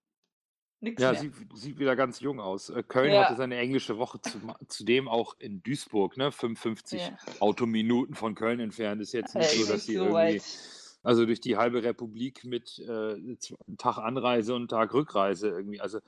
nix 0.81 1.01
Ja, 1.01 1.11
mehr. 1.11 1.21
sieht, 1.21 1.33
sieht 1.53 1.79
wieder 1.79 1.95
ganz 1.95 2.19
jung 2.19 2.39
aus. 2.39 2.69
Äh, 2.69 2.83
Köln 2.83 3.13
Ja. 3.13 3.23
hatte 3.23 3.35
seine 3.35 3.57
englische 3.57 3.97
Woche 3.97 4.21
zu, 4.21 4.39
zudem 4.67 5.07
auch 5.07 5.35
in 5.39 5.61
Duisburg, 5.63 6.17
ne? 6.17 6.31
55 6.31 7.01
Ja. 7.01 7.17
Autominuten 7.39 8.15
von 8.15 8.35
Köln 8.35 8.59
entfernt. 8.59 9.01
Ist 9.01 9.13
jetzt 9.13 9.35
nicht 9.35 9.51
Ey, 9.53 9.63
so, 9.63 9.71
dass 9.71 9.85
sie 9.85 9.95
so 9.95 10.03
irgendwie, 10.05 10.13
weit. 10.13 10.99
also 11.03 11.25
durch 11.25 11.41
die 11.41 11.57
halbe 11.57 11.83
Republik 11.83 12.43
mit 12.45 12.79
äh, 12.79 13.35
Tag 13.77 13.97
Anreise 13.97 14.55
und 14.55 14.69
Tag 14.69 14.93
Rückreise 14.93 15.49
irgendwie. 15.49 15.81
Also 15.81 15.99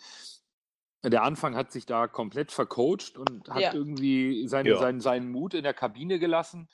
der 1.04 1.24
Anfang 1.24 1.56
hat 1.56 1.72
sich 1.72 1.86
da 1.86 2.08
komplett 2.08 2.52
vercoacht 2.52 3.18
und 3.18 3.50
hat 3.50 3.62
Ja. 3.62 3.74
irgendwie 3.74 4.48
seinen, 4.48 4.68
Ja. 4.68 4.78
seinen, 4.78 5.00
seinen 5.02 5.32
Mut 5.32 5.54
in 5.56 5.64
der 5.64 5.74
Kabine 5.74 6.20
gelassen 6.20 6.70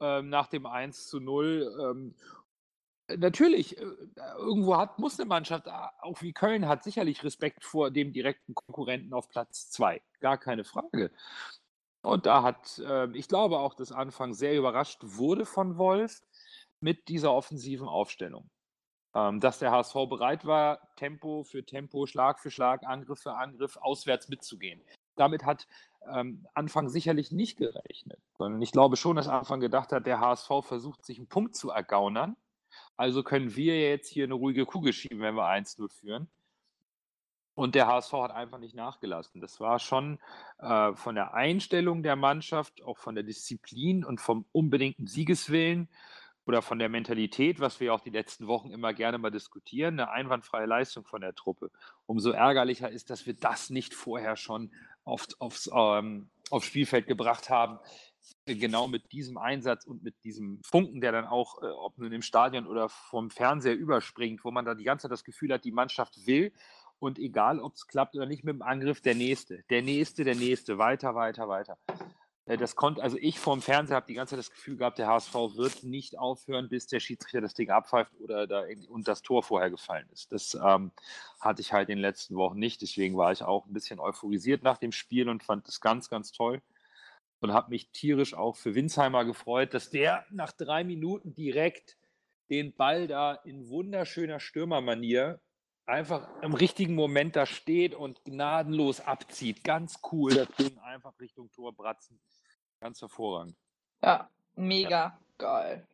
ähm, 0.00 0.30
nach 0.30 0.46
dem 0.46 0.64
1 0.64 1.06
zu 1.08 1.20
0. 1.20 1.70
Ähm, 1.78 2.14
natürlich, 3.16 3.78
äh, 3.78 3.84
irgendwo 4.38 4.76
hat, 4.76 4.98
muss 4.98 5.18
eine 5.18 5.28
Mannschaft, 5.28 5.66
äh, 5.66 5.70
auch 6.00 6.22
wie 6.22 6.32
Köln, 6.32 6.68
hat 6.68 6.82
sicherlich 6.84 7.24
Respekt 7.24 7.64
vor 7.64 7.90
dem 7.90 8.12
direkten 8.12 8.54
Konkurrenten 8.54 9.12
auf 9.12 9.28
Platz 9.28 9.70
2. 9.70 10.02
Gar 10.20 10.38
keine 10.38 10.64
Frage. 10.64 11.10
Und 12.02 12.26
da 12.26 12.42
hat, 12.42 12.78
äh, 12.78 13.10
ich 13.16 13.28
glaube 13.28 13.58
auch, 13.58 13.74
dass 13.74 13.92
Anfang 13.92 14.32
sehr 14.34 14.56
überrascht 14.56 15.00
wurde 15.02 15.44
von 15.44 15.76
Wolf 15.78 16.20
mit 16.80 17.08
dieser 17.08 17.32
offensiven 17.32 17.88
Aufstellung. 17.88 18.50
Ähm, 19.12 19.40
dass 19.40 19.58
der 19.58 19.72
HSV 19.72 19.94
bereit 20.08 20.44
war, 20.46 20.80
Tempo 20.94 21.42
für 21.42 21.64
Tempo, 21.64 22.06
Schlag 22.06 22.38
für 22.38 22.50
Schlag, 22.52 22.84
Angriff 22.84 23.20
für 23.20 23.34
Angriff 23.34 23.76
auswärts 23.76 24.28
mitzugehen. 24.28 24.80
Damit 25.16 25.44
hat 25.44 25.66
ähm, 26.08 26.46
Anfang 26.54 26.88
sicherlich 26.88 27.32
nicht 27.32 27.58
gerechnet, 27.58 28.20
sondern 28.38 28.62
ich 28.62 28.70
glaube 28.70 28.96
schon, 28.96 29.16
dass 29.16 29.26
Anfang 29.26 29.58
gedacht 29.58 29.90
hat, 29.90 30.06
der 30.06 30.20
HSV 30.20 30.50
versucht, 30.62 31.04
sich 31.04 31.18
einen 31.18 31.28
Punkt 31.28 31.56
zu 31.56 31.70
ergaunern. 31.70 32.36
Also 33.00 33.22
können 33.22 33.56
wir 33.56 33.80
jetzt 33.80 34.10
hier 34.10 34.24
eine 34.24 34.34
ruhige 34.34 34.66
Kugel 34.66 34.92
schieben, 34.92 35.20
wenn 35.20 35.34
wir 35.34 35.48
1-0 35.48 35.88
führen. 35.88 36.28
Und 37.54 37.74
der 37.74 37.86
HSV 37.86 38.12
hat 38.12 38.30
einfach 38.30 38.58
nicht 38.58 38.74
nachgelassen. 38.74 39.40
Das 39.40 39.58
war 39.58 39.78
schon 39.78 40.18
äh, 40.58 40.92
von 40.92 41.14
der 41.14 41.32
Einstellung 41.32 42.02
der 42.02 42.16
Mannschaft, 42.16 42.82
auch 42.82 42.98
von 42.98 43.14
der 43.14 43.24
Disziplin 43.24 44.04
und 44.04 44.20
vom 44.20 44.44
unbedingten 44.52 45.06
Siegeswillen 45.06 45.88
oder 46.44 46.60
von 46.60 46.78
der 46.78 46.90
Mentalität, 46.90 47.58
was 47.58 47.80
wir 47.80 47.94
auch 47.94 48.00
die 48.00 48.10
letzten 48.10 48.48
Wochen 48.48 48.70
immer 48.70 48.92
gerne 48.92 49.16
mal 49.16 49.30
diskutieren, 49.30 49.98
eine 49.98 50.10
einwandfreie 50.10 50.66
Leistung 50.66 51.06
von 51.06 51.22
der 51.22 51.34
Truppe. 51.34 51.70
Umso 52.04 52.32
ärgerlicher 52.32 52.90
ist, 52.90 53.08
dass 53.08 53.24
wir 53.24 53.32
das 53.32 53.70
nicht 53.70 53.94
vorher 53.94 54.36
schon 54.36 54.74
auf, 55.04 55.26
aufs, 55.38 55.70
ähm, 55.74 56.28
aufs 56.50 56.66
Spielfeld 56.66 57.06
gebracht 57.06 57.48
haben. 57.48 57.78
Genau 58.46 58.88
mit 58.88 59.12
diesem 59.12 59.38
Einsatz 59.38 59.84
und 59.84 60.02
mit 60.02 60.14
diesem 60.24 60.60
Funken, 60.64 61.00
der 61.00 61.12
dann 61.12 61.26
auch, 61.26 61.62
äh, 61.62 61.66
ob 61.66 61.98
nun 61.98 62.12
im 62.12 62.22
Stadion 62.22 62.66
oder 62.66 62.88
vom 62.88 63.30
Fernseher 63.30 63.76
überspringt, 63.76 64.44
wo 64.44 64.50
man 64.50 64.64
da 64.64 64.74
die 64.74 64.84
ganze 64.84 65.02
Zeit 65.02 65.12
das 65.12 65.24
Gefühl 65.24 65.52
hat, 65.52 65.64
die 65.64 65.72
Mannschaft 65.72 66.26
will 66.26 66.52
und 66.98 67.18
egal, 67.18 67.60
ob 67.60 67.74
es 67.74 67.86
klappt 67.86 68.14
oder 68.14 68.26
nicht 68.26 68.44
mit 68.44 68.54
dem 68.54 68.62
Angriff, 68.62 69.00
der 69.00 69.14
nächste, 69.14 69.62
der 69.70 69.82
nächste, 69.82 70.24
der 70.24 70.36
nächste, 70.36 70.78
weiter, 70.78 71.14
weiter, 71.14 71.48
weiter. 71.48 71.78
Äh, 72.50 72.56
das 72.56 72.76
konnte, 72.76 73.02
also 73.02 73.16
ich 73.18 73.38
vorm 73.38 73.62
Fernseher 73.62 73.96
habe 73.96 74.06
die 74.06 74.14
ganze 74.14 74.32
Zeit 74.32 74.40
das 74.40 74.50
Gefühl 74.50 74.76
gehabt, 74.76 74.98
der 74.98 75.06
HSV 75.06 75.34
wird 75.56 75.84
nicht 75.84 76.18
aufhören, 76.18 76.68
bis 76.68 76.86
der 76.86 77.00
Schiedsrichter 77.00 77.40
das 77.40 77.54
Ding 77.54 77.70
abpfeift 77.70 78.12
oder 78.20 78.46
da 78.46 78.64
und 78.88 79.08
das 79.08 79.22
Tor 79.22 79.42
vorher 79.42 79.70
gefallen 79.70 80.08
ist. 80.12 80.32
Das 80.32 80.54
ähm, 80.54 80.90
hatte 81.40 81.62
ich 81.62 81.72
halt 81.72 81.88
in 81.88 81.96
den 81.96 82.02
letzten 82.02 82.36
Wochen 82.36 82.58
nicht. 82.58 82.82
Deswegen 82.82 83.16
war 83.16 83.32
ich 83.32 83.42
auch 83.42 83.66
ein 83.66 83.72
bisschen 83.72 84.00
euphorisiert 84.00 84.62
nach 84.62 84.78
dem 84.78 84.92
Spiel 84.92 85.28
und 85.28 85.42
fand 85.42 85.66
das 85.68 85.80
ganz, 85.80 86.10
ganz 86.10 86.32
toll. 86.32 86.60
Und 87.40 87.52
habe 87.52 87.70
mich 87.70 87.90
tierisch 87.90 88.34
auch 88.34 88.56
für 88.56 88.74
Winsheimer 88.74 89.24
gefreut, 89.24 89.72
dass 89.72 89.90
der 89.90 90.26
nach 90.30 90.52
drei 90.52 90.84
Minuten 90.84 91.34
direkt 91.34 91.96
den 92.50 92.74
Ball 92.74 93.06
da 93.06 93.34
in 93.34 93.68
wunderschöner 93.68 94.40
Stürmermanier 94.40 95.40
einfach 95.86 96.28
im 96.42 96.54
richtigen 96.54 96.94
Moment 96.94 97.36
da 97.36 97.46
steht 97.46 97.94
und 97.94 98.24
gnadenlos 98.24 99.00
abzieht. 99.00 99.64
Ganz 99.64 100.00
cool, 100.12 100.34
das 100.34 100.48
Ding 100.56 100.78
einfach 100.78 101.18
Richtung 101.18 101.50
Tor 101.50 101.72
bratzen. 101.74 102.20
Ganz 102.80 103.00
hervorragend. 103.00 103.56
Ja, 104.02 104.30
mega 104.54 104.90
ja. 104.90 105.18
geil. 105.38 105.86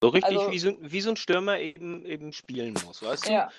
So 0.00 0.08
richtig 0.08 0.38
also, 0.38 0.50
wie, 0.50 0.58
so, 0.58 0.76
wie 0.80 1.00
so 1.00 1.10
ein 1.10 1.16
Stürmer 1.16 1.60
eben, 1.60 2.04
eben 2.04 2.32
spielen 2.32 2.74
muss, 2.84 3.02
weißt 3.02 3.28
du? 3.28 3.32
Ja. 3.32 3.50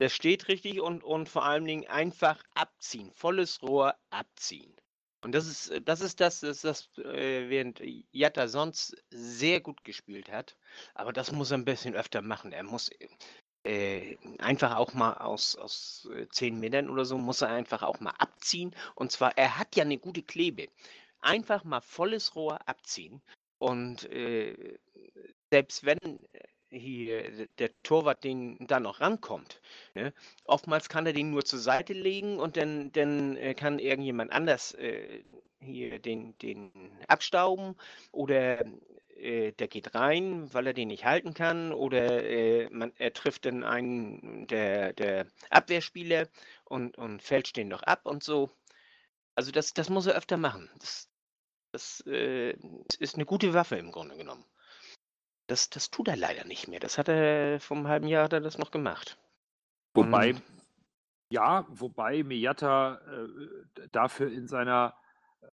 Der 0.00 0.10
steht 0.10 0.48
richtig 0.48 0.80
und, 0.80 1.02
und 1.02 1.28
vor 1.28 1.44
allen 1.44 1.64
Dingen 1.64 1.86
einfach 1.88 2.42
abziehen. 2.54 3.10
Volles 3.12 3.62
Rohr 3.62 3.94
abziehen. 4.10 4.74
Und 5.20 5.32
das 5.32 5.46
ist 5.46 5.72
das, 5.84 6.00
ist 6.00 6.20
das, 6.20 6.40
das, 6.40 6.60
das 6.60 6.88
äh, 6.98 7.48
während 7.48 7.82
Jatta 8.12 8.46
sonst 8.46 8.96
sehr 9.10 9.60
gut 9.60 9.82
gespielt 9.84 10.30
hat. 10.30 10.56
Aber 10.94 11.12
das 11.12 11.32
muss 11.32 11.50
er 11.50 11.58
ein 11.58 11.64
bisschen 11.64 11.94
öfter 11.96 12.22
machen. 12.22 12.52
Er 12.52 12.62
muss 12.62 12.90
äh, 13.64 14.16
einfach 14.38 14.76
auch 14.76 14.94
mal 14.94 15.14
aus, 15.14 15.56
aus 15.56 16.08
äh, 16.14 16.28
10 16.28 16.60
Metern 16.60 16.88
oder 16.88 17.04
so, 17.04 17.18
muss 17.18 17.42
er 17.42 17.48
einfach 17.50 17.82
auch 17.82 18.00
mal 18.00 18.14
abziehen. 18.18 18.74
Und 18.94 19.12
zwar, 19.12 19.36
er 19.36 19.58
hat 19.58 19.76
ja 19.76 19.84
eine 19.84 19.98
gute 19.98 20.22
Klebe. 20.22 20.68
Einfach 21.20 21.64
mal 21.64 21.80
volles 21.80 22.34
Rohr 22.36 22.66
abziehen. 22.68 23.20
Und 23.58 24.04
äh, 24.10 24.78
selbst 25.50 25.84
wenn 25.84 25.98
äh, 25.98 26.47
hier 26.70 27.46
der 27.58 27.70
Torwart 27.82 28.24
den 28.24 28.58
da 28.66 28.80
noch 28.80 29.00
rankommt. 29.00 29.60
Ne? 29.94 30.12
Oftmals 30.44 30.88
kann 30.88 31.06
er 31.06 31.12
den 31.12 31.30
nur 31.30 31.44
zur 31.44 31.58
Seite 31.58 31.92
legen 31.92 32.38
und 32.38 32.56
dann, 32.56 32.92
dann 32.92 33.36
äh, 33.36 33.54
kann 33.54 33.78
irgendjemand 33.78 34.32
anders 34.32 34.74
äh, 34.74 35.22
hier 35.60 35.98
den, 35.98 36.36
den 36.38 36.72
abstauben 37.06 37.74
oder 38.12 38.64
äh, 39.18 39.52
der 39.52 39.68
geht 39.68 39.94
rein, 39.94 40.52
weil 40.54 40.68
er 40.68 40.74
den 40.74 40.88
nicht 40.88 41.04
halten 41.04 41.34
kann, 41.34 41.72
oder 41.72 42.24
äh, 42.24 42.68
man, 42.70 42.92
er 42.98 43.12
trifft 43.12 43.46
dann 43.46 43.64
einen 43.64 44.46
der, 44.46 44.92
der 44.92 45.26
Abwehrspieler 45.50 46.28
und, 46.64 46.96
und 46.98 47.22
fälscht 47.22 47.56
den 47.56 47.68
noch 47.68 47.82
ab 47.82 48.06
und 48.06 48.22
so. 48.22 48.50
Also 49.34 49.50
das, 49.52 49.74
das 49.74 49.90
muss 49.90 50.06
er 50.06 50.14
öfter 50.16 50.36
machen. 50.36 50.70
Das, 50.78 51.08
das 51.72 52.00
äh, 52.06 52.56
ist 52.98 53.16
eine 53.16 53.26
gute 53.26 53.54
Waffe 53.54 53.76
im 53.76 53.92
Grunde 53.92 54.16
genommen. 54.16 54.44
Das, 55.48 55.70
das 55.70 55.90
tut 55.90 56.08
er 56.08 56.16
leider 56.16 56.44
nicht 56.44 56.68
mehr. 56.68 56.78
Das 56.78 56.98
hat 56.98 57.08
er 57.08 57.58
vom 57.58 57.88
halben 57.88 58.06
Jahr 58.06 58.24
hat 58.24 58.32
er 58.32 58.40
das 58.40 58.58
noch 58.58 58.70
gemacht. 58.70 59.18
Wobei, 59.94 60.34
und, 60.34 60.42
ja, 61.30 61.66
wobei 61.68 62.22
Miata 62.22 63.00
äh, 63.00 63.88
dafür 63.90 64.30
in 64.30 64.46
seiner 64.46 64.94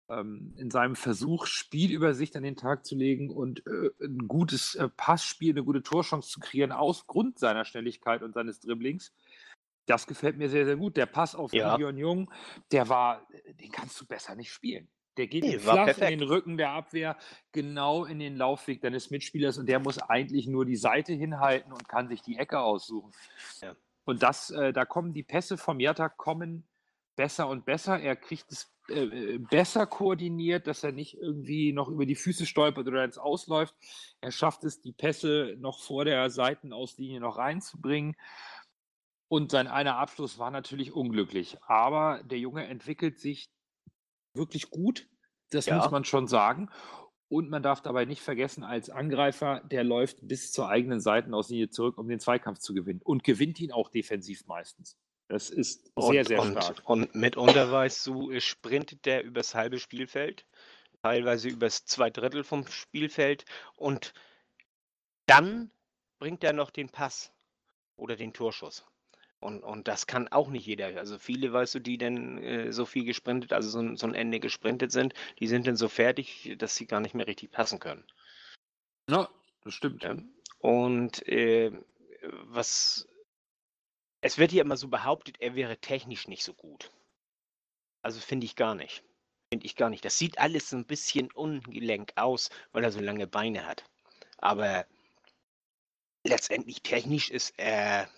ähm, 0.10 0.54
in 0.58 0.70
seinem 0.70 0.96
Versuch, 0.96 1.46
Spielübersicht 1.46 2.36
an 2.36 2.44
den 2.44 2.58
Tag 2.58 2.86
zu 2.86 2.96
legen 2.96 3.30
und 3.30 3.66
äh, 3.66 3.90
ein 4.02 4.28
gutes 4.28 4.76
äh, 4.76 4.90
Passspiel, 4.90 5.52
eine 5.52 5.64
gute 5.64 5.82
Torchance 5.82 6.30
zu 6.30 6.40
kreieren, 6.40 6.72
aus 6.72 7.08
Grund 7.08 7.40
seiner 7.40 7.66
Schnelligkeit 7.66 8.22
und 8.22 8.34
seines 8.34 8.60
Dribblings. 8.60 9.14
Das 9.88 10.08
gefällt 10.08 10.38
mir 10.38 10.50
sehr, 10.50 10.66
sehr 10.66 10.78
gut. 10.78 10.98
Der 10.98 11.06
Pass 11.06 11.36
auf 11.36 11.54
ja. 11.54 11.78
Jung, 11.78 12.32
der 12.72 12.90
war, 12.90 13.28
den 13.60 13.72
kannst 13.72 14.00
du 14.02 14.06
besser 14.06 14.36
nicht 14.36 14.52
spielen. 14.52 14.88
Der 15.18 15.28
geht 15.28 15.44
nee, 15.44 15.60
flach 15.60 15.98
in 15.98 16.20
den 16.20 16.24
Rücken 16.24 16.58
der 16.58 16.72
Abwehr, 16.72 17.18
genau 17.52 18.06
in 18.06 18.20
den 18.20 18.36
Laufweg 18.36 18.82
deines 18.82 19.12
Mitspielers 19.12 19.58
und 19.58 19.68
der 19.68 19.80
muss 19.80 19.98
eigentlich 19.98 20.48
nur 20.48 20.66
die 20.66 20.76
Seite 20.76 21.14
hinhalten 21.14 21.72
und 21.72 21.88
kann 21.88 22.08
sich 22.08 22.22
die 22.22 22.38
Ecke 22.38 22.60
aussuchen. 22.60 23.12
Ja. 23.62 23.76
Und 24.04 24.24
das, 24.24 24.52
äh, 24.52 24.74
da 24.74 24.86
kommen 24.86 25.14
die 25.14 25.24
Pässe 25.24 25.58
vom 25.58 25.80
Jatta 25.80 26.10
kommen 26.10 26.68
besser 27.16 27.48
und 27.48 27.66
besser. 27.66 28.00
Er 28.00 28.16
kriegt 28.16 28.52
es 28.52 28.72
äh, 28.88 29.40
besser 29.40 29.88
koordiniert, 29.88 30.68
dass 30.68 30.84
er 30.84 30.92
nicht 30.92 31.18
irgendwie 31.18 31.74
noch 31.74 31.90
über 31.90 32.06
die 32.06 32.16
Füße 32.16 32.46
stolpert 32.46 32.88
oder 32.88 33.04
ins 33.04 33.18
Ausläuft. 33.18 33.74
Er 34.22 34.32
schafft 34.32 34.64
es, 34.64 34.82
die 34.82 34.92
Pässe 34.92 35.56
noch 35.60 35.80
vor 35.80 36.06
der 36.06 36.30
Seitenauslinie 36.30 37.20
noch 37.20 37.38
reinzubringen. 37.38 38.16
Und 39.28 39.50
sein 39.52 39.68
einer 39.68 39.98
Abschluss 39.98 40.38
war 40.38 40.52
natürlich 40.52 40.94
unglücklich. 40.94 41.58
Aber 41.64 42.22
der 42.24 42.38
Junge 42.38 42.68
entwickelt 42.68 43.20
sich 43.20 43.50
wirklich 44.36 44.70
gut. 44.70 45.08
Das 45.52 45.66
ja. 45.66 45.78
muss 45.78 45.92
man 45.92 46.06
schon 46.06 46.28
sagen. 46.28 46.70
Und 47.28 47.50
man 47.50 47.64
darf 47.64 47.82
dabei 47.82 48.06
nicht 48.06 48.22
vergessen, 48.22 48.64
als 48.64 48.90
Angreifer, 48.90 49.62
der 49.66 49.84
läuft 49.84 50.28
bis 50.28 50.52
zur 50.52 50.70
eigenen 50.70 51.00
Seitenauslinie 51.00 51.70
zurück, 51.70 51.98
um 51.98 52.08
den 52.08 52.20
Zweikampf 52.20 52.60
zu 52.60 52.74
gewinnen. 52.74 53.02
Und 53.04 53.24
gewinnt 53.24 53.60
ihn 53.60 53.72
auch 53.72 53.90
defensiv 53.90 54.46
meistens. 54.46 54.98
Das 55.28 55.50
ist 55.50 55.92
sehr, 55.98 56.22
und, 56.22 56.28
sehr 56.28 56.40
und, 56.40 56.52
stark. 56.52 56.82
Und 56.86 57.16
mitunter 57.16 57.72
weißt 57.72 58.06
du, 58.06 58.40
sprintet 58.40 59.06
der 59.06 59.24
übers 59.24 59.56
halbe 59.56 59.80
Spielfeld, 59.80 60.46
teilweise 61.02 61.50
übers 61.50 61.86
zwei 61.86 62.12
Drittel 62.12 62.44
vom 62.44 62.68
Spielfeld 62.68 63.46
und 63.76 64.14
dann 65.26 65.72
bringt 66.20 66.44
er 66.44 66.54
noch 66.54 66.70
den 66.70 66.90
Pass 66.90 67.32
oder 67.96 68.16
den 68.16 68.34
Torschuss. 68.34 68.86
Und, 69.46 69.64
und 69.64 69.88
das 69.88 70.08
kann 70.08 70.28
auch 70.30 70.50
nicht 70.50 70.66
jeder. 70.66 70.88
Also 70.98 71.20
viele, 71.20 71.54
weißt 71.54 71.76
du, 71.76 71.80
die 71.80 72.00
dann 72.00 72.40
äh, 72.40 72.74
so 72.74 72.88
viel 72.88 73.06
gesprintet, 73.06 73.54
also 73.54 73.70
so, 73.70 73.96
so, 73.96 74.08
ein 74.08 74.16
Ende 74.16 74.40
gesprintet 74.40 74.92
sind, 74.92 75.14
die 75.40 75.46
sind 75.48 75.68
dann 75.68 75.76
so 75.76 75.88
fertig, 75.88 76.56
dass 76.58 76.76
sie 76.76 76.88
gar 76.88 77.00
nicht 77.00 77.14
mehr 77.14 77.28
richtig 77.28 77.52
passen 77.52 77.80
können. 77.80 78.04
Ja, 79.08 79.30
das 79.64 79.76
stimmt. 79.76 80.04
Ja. 80.04 80.18
Und 80.58 81.28
äh, 81.28 81.72
was 82.46 83.08
es 84.22 84.40
wird 84.40 84.50
hier 84.50 84.64
immer 84.64 84.78
so 84.78 84.88
behauptet, 84.88 85.40
er 85.40 85.54
wäre 85.54 85.78
technisch 85.78 86.28
nicht 86.28 86.44
so 86.44 86.56
gut. 86.56 86.90
Also 88.02 88.20
finde 88.22 88.46
ich 88.46 88.56
gar 88.56 88.74
nicht. 88.74 89.04
Finde 89.54 89.68
ich 89.68 89.76
gar 89.76 89.92
nicht. 89.92 90.04
Das 90.04 90.18
sieht 90.18 90.40
alles 90.40 90.72
so 90.72 90.78
ein 90.78 90.88
bisschen 90.88 91.32
ungelenk 91.32 92.14
aus, 92.16 92.50
weil 92.72 92.84
er 92.84 92.92
so 92.92 93.00
lange 93.00 93.28
Beine 93.28 93.68
hat. 93.68 93.84
Aber 94.40 94.88
letztendlich 96.24 96.82
technisch 96.82 97.30
ist 97.30 97.54
er 97.58 98.10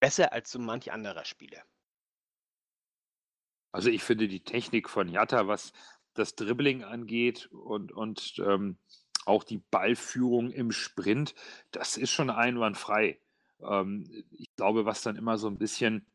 besser 0.00 0.32
als 0.32 0.50
so 0.50 0.58
manch 0.58 0.92
anderer 0.92 1.24
Spieler. 1.24 1.62
Also 3.72 3.88
ich 3.88 4.02
finde 4.02 4.26
die 4.26 4.42
Technik 4.42 4.88
von 4.88 5.08
Jatta, 5.08 5.46
was 5.46 5.72
das 6.14 6.34
Dribbling 6.34 6.82
angeht 6.82 7.46
und, 7.52 7.92
und 7.92 8.34
ähm, 8.44 8.78
auch 9.26 9.44
die 9.44 9.58
Ballführung 9.58 10.50
im 10.50 10.72
Sprint, 10.72 11.34
das 11.70 11.96
ist 11.96 12.10
schon 12.10 12.30
einwandfrei. 12.30 13.20
Ähm, 13.60 14.24
ich 14.32 14.48
glaube, 14.56 14.86
was 14.86 15.02
dann 15.02 15.16
immer 15.16 15.38
so 15.38 15.46
ein 15.46 15.58
bisschen 15.58 16.06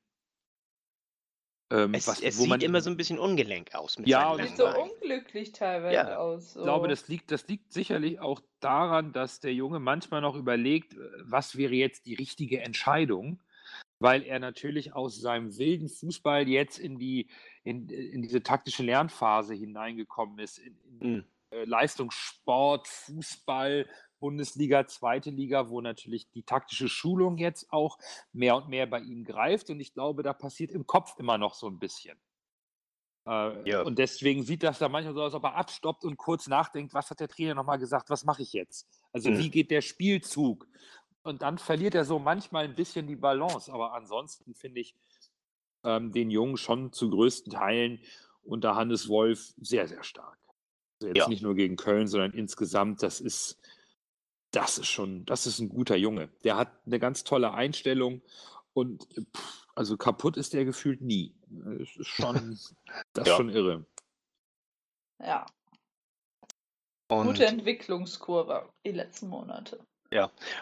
ähm, 1.72 1.94
es, 1.96 2.08
was, 2.08 2.22
es 2.22 2.38
sieht 2.38 2.50
man, 2.50 2.62
immer 2.62 2.82
so 2.82 2.92
ein 2.92 2.98
bisschen 2.98 3.18
ungelenk 3.18 3.74
aus. 3.74 3.98
Mit 3.98 4.08
ja, 4.08 4.36
sieht 4.36 4.58
so 4.58 4.68
unglücklich 4.68 5.52
teilweise 5.52 5.96
ja. 5.96 6.18
aus. 6.18 6.54
So. 6.54 6.60
Ich 6.60 6.64
glaube, 6.64 6.88
das 6.88 7.08
liegt, 7.08 7.32
das 7.32 7.48
liegt 7.48 7.74
sicherlich 7.74 8.20
auch 8.20 8.40
daran, 8.60 9.14
dass 9.14 9.40
der 9.40 9.54
Junge 9.54 9.80
manchmal 9.80 10.22
noch 10.22 10.36
überlegt, 10.36 10.94
äh, 10.94 10.98
was 11.24 11.58
wäre 11.58 11.74
jetzt 11.74 12.06
die 12.06 12.14
richtige 12.14 12.62
Entscheidung, 12.62 13.42
weil 14.00 14.24
er 14.24 14.40
natürlich 14.40 14.94
aus 14.94 15.20
seinem 15.20 15.58
wilden 15.58 15.90
Fußball 15.90 16.48
jetzt 16.48 16.80
in, 16.80 16.98
die, 17.00 17.30
in, 17.64 17.90
in 17.90 18.22
diese 18.22 18.44
taktische 18.44 18.84
Lernphase 18.84 19.54
hineingekommen 19.54 20.40
ist, 20.40 20.60
in, 20.60 20.78
in 21.00 21.14
mhm. 21.14 21.26
Leistungssport, 21.66 22.88
Fußball, 22.88 23.88
Bundesliga, 24.20 24.88
zweite 24.88 25.30
Liga, 25.30 25.70
wo 25.70 25.82
natürlich 25.82 26.30
die 26.32 26.44
taktische 26.44 26.88
Schulung 26.88 27.38
jetzt 27.38 27.72
auch 27.72 27.98
mehr 28.34 28.56
und 28.56 28.70
mehr 28.70 28.88
bei 28.88 29.00
ihm 29.00 29.24
greift. 29.24 29.70
Und 29.70 29.80
ich 29.80 29.94
glaube, 29.94 30.24
da 30.24 30.34
passiert 30.34 30.72
im 30.72 30.88
Kopf 30.88 31.16
immer 31.18 31.38
noch 31.38 31.54
so 31.54 31.68
ein 31.68 31.80
bisschen. 31.80 32.18
Äh, 33.28 33.70
ja. 33.70 33.82
Und 33.82 33.98
deswegen 33.98 34.44
sieht 34.44 34.64
das 34.64 34.80
da 34.80 34.90
manchmal 34.90 35.14
so 35.14 35.24
aus, 35.24 35.34
ob 35.34 35.44
er 35.44 35.56
abstoppt 35.56 36.06
und 36.06 36.18
kurz 36.18 36.48
nachdenkt, 36.48 36.94
was 36.94 37.10
hat 37.10 37.20
der 37.20 37.28
Trainer 37.28 37.56
nochmal 37.56 37.80
gesagt, 37.80 38.10
was 38.10 38.24
mache 38.24 38.44
ich 38.44 38.54
jetzt? 38.54 38.88
Also 39.12 39.32
mhm. 39.32 39.40
wie 39.40 39.50
geht 39.50 39.72
der 39.72 39.82
Spielzug? 39.82 40.68
Und 41.26 41.42
dann 41.42 41.58
verliert 41.58 41.96
er 41.96 42.06
so 42.06 42.20
manchmal 42.20 42.66
ein 42.66 42.76
bisschen 42.76 43.08
die 43.08 43.16
Balance. 43.16 43.72
Aber 43.74 43.94
ansonsten 43.94 44.54
finde 44.54 44.82
ich 44.82 44.96
ähm, 45.84 46.12
den 46.12 46.30
Jungen 46.30 46.58
schon 46.58 46.94
zu 46.94 47.10
größten 47.10 47.52
Teilen 47.52 48.00
unter 48.44 48.76
Hannes 48.76 49.10
Wolf 49.10 49.54
sehr, 49.58 49.88
sehr 49.88 50.04
stark. 50.04 50.38
Also 51.02 51.08
jetzt 51.08 51.18
ja. 51.18 51.28
nicht 51.28 51.42
nur 51.42 51.56
gegen 51.56 51.78
Köln, 51.78 52.08
sondern 52.08 52.32
insgesamt, 52.34 53.02
das 53.02 53.20
ist 53.20 53.60
das 54.52 54.78
ist 54.78 54.88
schon, 54.88 55.26
das 55.26 55.48
ist 55.48 55.60
ein 55.60 55.70
guter 55.70 55.96
Junge. 55.98 56.30
Der 56.44 56.56
hat 56.56 56.72
eine 56.86 57.00
ganz 57.00 57.24
tolle 57.24 57.54
Einstellung 57.54 58.22
und 58.74 59.04
pff, 59.36 59.68
also 59.76 59.98
kaputt 59.98 60.38
ist 60.38 60.54
der 60.54 60.64
gefühlt 60.64 61.02
nie. 61.02 61.36
Das 61.48 61.96
ist 61.98 62.08
schon, 62.08 62.36
das 63.14 63.24
ist 63.24 63.28
Ja. 63.28 63.36
schon 63.36 63.50
irre. 63.50 63.86
Ja, 65.20 65.46
Und, 67.10 67.28
gute 67.28 67.46
Entwicklungskurve 67.48 68.70
die 68.86 68.92
letzten 68.92 69.28
Monate. 69.28 69.86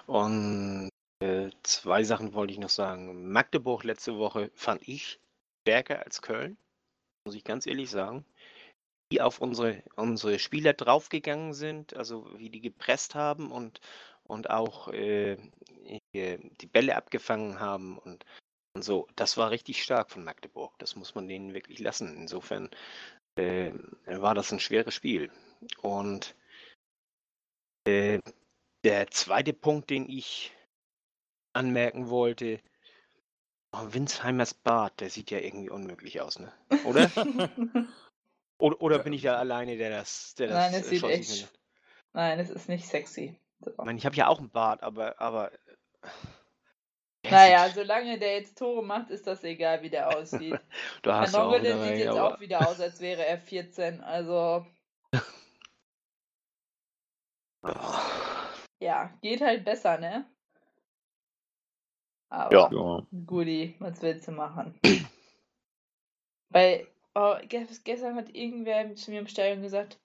Und 0.07 0.89
äh, 1.23 1.49
zwei 1.63 2.03
Sachen 2.03 2.33
wollte 2.33 2.53
ich 2.53 2.59
noch 2.59 2.69
sagen. 2.69 3.31
Magdeburg 3.31 3.83
letzte 3.83 4.17
Woche 4.17 4.51
fand 4.55 4.87
ich 4.87 5.19
stärker 5.61 6.03
als 6.03 6.21
Köln, 6.21 6.57
muss 7.25 7.35
ich 7.35 7.43
ganz 7.43 7.65
ehrlich 7.65 7.89
sagen. 7.89 8.25
Die 9.11 9.21
auf 9.21 9.39
unsere, 9.39 9.83
unsere 9.95 10.39
Spieler 10.39 10.73
draufgegangen 10.73 11.53
sind, 11.53 11.95
also 11.95 12.27
wie 12.37 12.49
die 12.49 12.61
gepresst 12.61 13.15
haben 13.15 13.51
und, 13.51 13.79
und 14.23 14.49
auch 14.49 14.87
äh, 14.89 15.37
die 16.13 16.67
Bälle 16.71 16.95
abgefangen 16.95 17.59
haben 17.59 17.97
und, 17.99 18.25
und 18.75 18.83
so. 18.83 19.07
Das 19.15 19.37
war 19.37 19.51
richtig 19.51 19.83
stark 19.83 20.09
von 20.11 20.23
Magdeburg. 20.23 20.73
Das 20.79 20.95
muss 20.95 21.15
man 21.15 21.27
denen 21.27 21.53
wirklich 21.53 21.79
lassen. 21.79 22.15
Insofern 22.17 22.69
äh, 23.35 23.71
war 24.05 24.35
das 24.35 24.51
ein 24.51 24.59
schweres 24.59 24.93
Spiel. 24.93 25.31
Und 25.81 26.35
äh, 27.87 28.19
der 28.83 29.07
zweite 29.07 29.53
Punkt, 29.53 29.89
den 29.89 30.09
ich 30.09 30.53
anmerken 31.53 32.09
wollte, 32.09 32.59
oh, 33.71 33.87
Winsheimers 33.89 34.53
Bart, 34.53 34.99
der 34.99 35.09
sieht 35.09 35.31
ja 35.31 35.39
irgendwie 35.39 35.69
unmöglich 35.69 36.21
aus, 36.21 36.39
ne? 36.39 36.51
Oder? 36.85 37.09
oder, 38.57 38.81
oder 38.81 38.99
bin 38.99 39.13
ich 39.13 39.21
da 39.21 39.37
alleine, 39.37 39.77
der 39.77 39.89
das, 39.89 40.35
der 40.35 40.47
das 40.47 40.71
Nein, 40.71 40.81
es 40.81 40.87
äh, 40.87 40.89
sieht 40.89 41.03
echt. 41.03 41.29
findet? 41.31 41.59
Nein, 42.13 42.39
es 42.39 42.49
ist 42.49 42.69
nicht 42.69 42.85
sexy. 42.85 43.39
So. 43.59 43.71
Ich 43.71 43.77
meine, 43.77 43.97
ich 43.97 44.05
habe 44.05 44.15
ja 44.15 44.27
auch 44.27 44.39
einen 44.39 44.51
Bart, 44.51 44.83
aber, 44.83 45.19
aber. 45.19 45.51
äh, 47.23 47.29
Naja, 47.29 47.69
solange 47.69 48.19
der 48.19 48.35
jetzt 48.35 48.57
Tore 48.57 48.83
macht, 48.83 49.09
ist 49.09 49.25
das 49.25 49.43
egal, 49.43 49.81
wie 49.81 49.89
der 49.89 50.15
aussieht. 50.15 50.59
hast 51.05 51.33
du 51.33 51.37
auch 51.37 51.51
Hanogele 51.53 51.63
wieder 51.63 51.83
sieht 51.87 51.97
jetzt 51.97 52.07
aber, 52.09 52.35
auch 52.35 52.39
wieder 52.39 52.67
aus, 52.67 52.79
als 52.79 52.99
wäre 52.99 53.25
er 53.25 53.39
14. 53.39 54.01
Also, 54.01 54.65
Oh, 57.65 58.12
ja, 58.83 59.09
geht 59.21 59.41
halt 59.41 59.63
besser, 59.65 59.97
ne? 59.97 60.25
Aber 62.29 62.71
Ja. 62.71 63.07
Guti, 63.25 63.75
was 63.79 64.01
willst 64.01 64.27
du 64.27 64.31
machen? 64.31 64.79
Weil, 66.49 66.87
oh, 67.15 67.35
ge- 67.47 67.65
gestern 67.83 68.15
hat 68.15 68.33
irgendwer 68.35 68.95
zu 68.95 69.11
mir 69.11 69.19
im 69.19 69.27
Stadion 69.27 69.61
gesagt, 69.61 69.99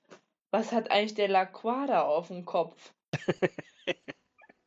was 0.51 0.73
hat 0.73 0.91
eigentlich 0.91 1.15
der 1.15 1.29
Laquada 1.29 2.03
auf 2.03 2.29
dem 2.29 2.45
Kopf? 2.45 2.93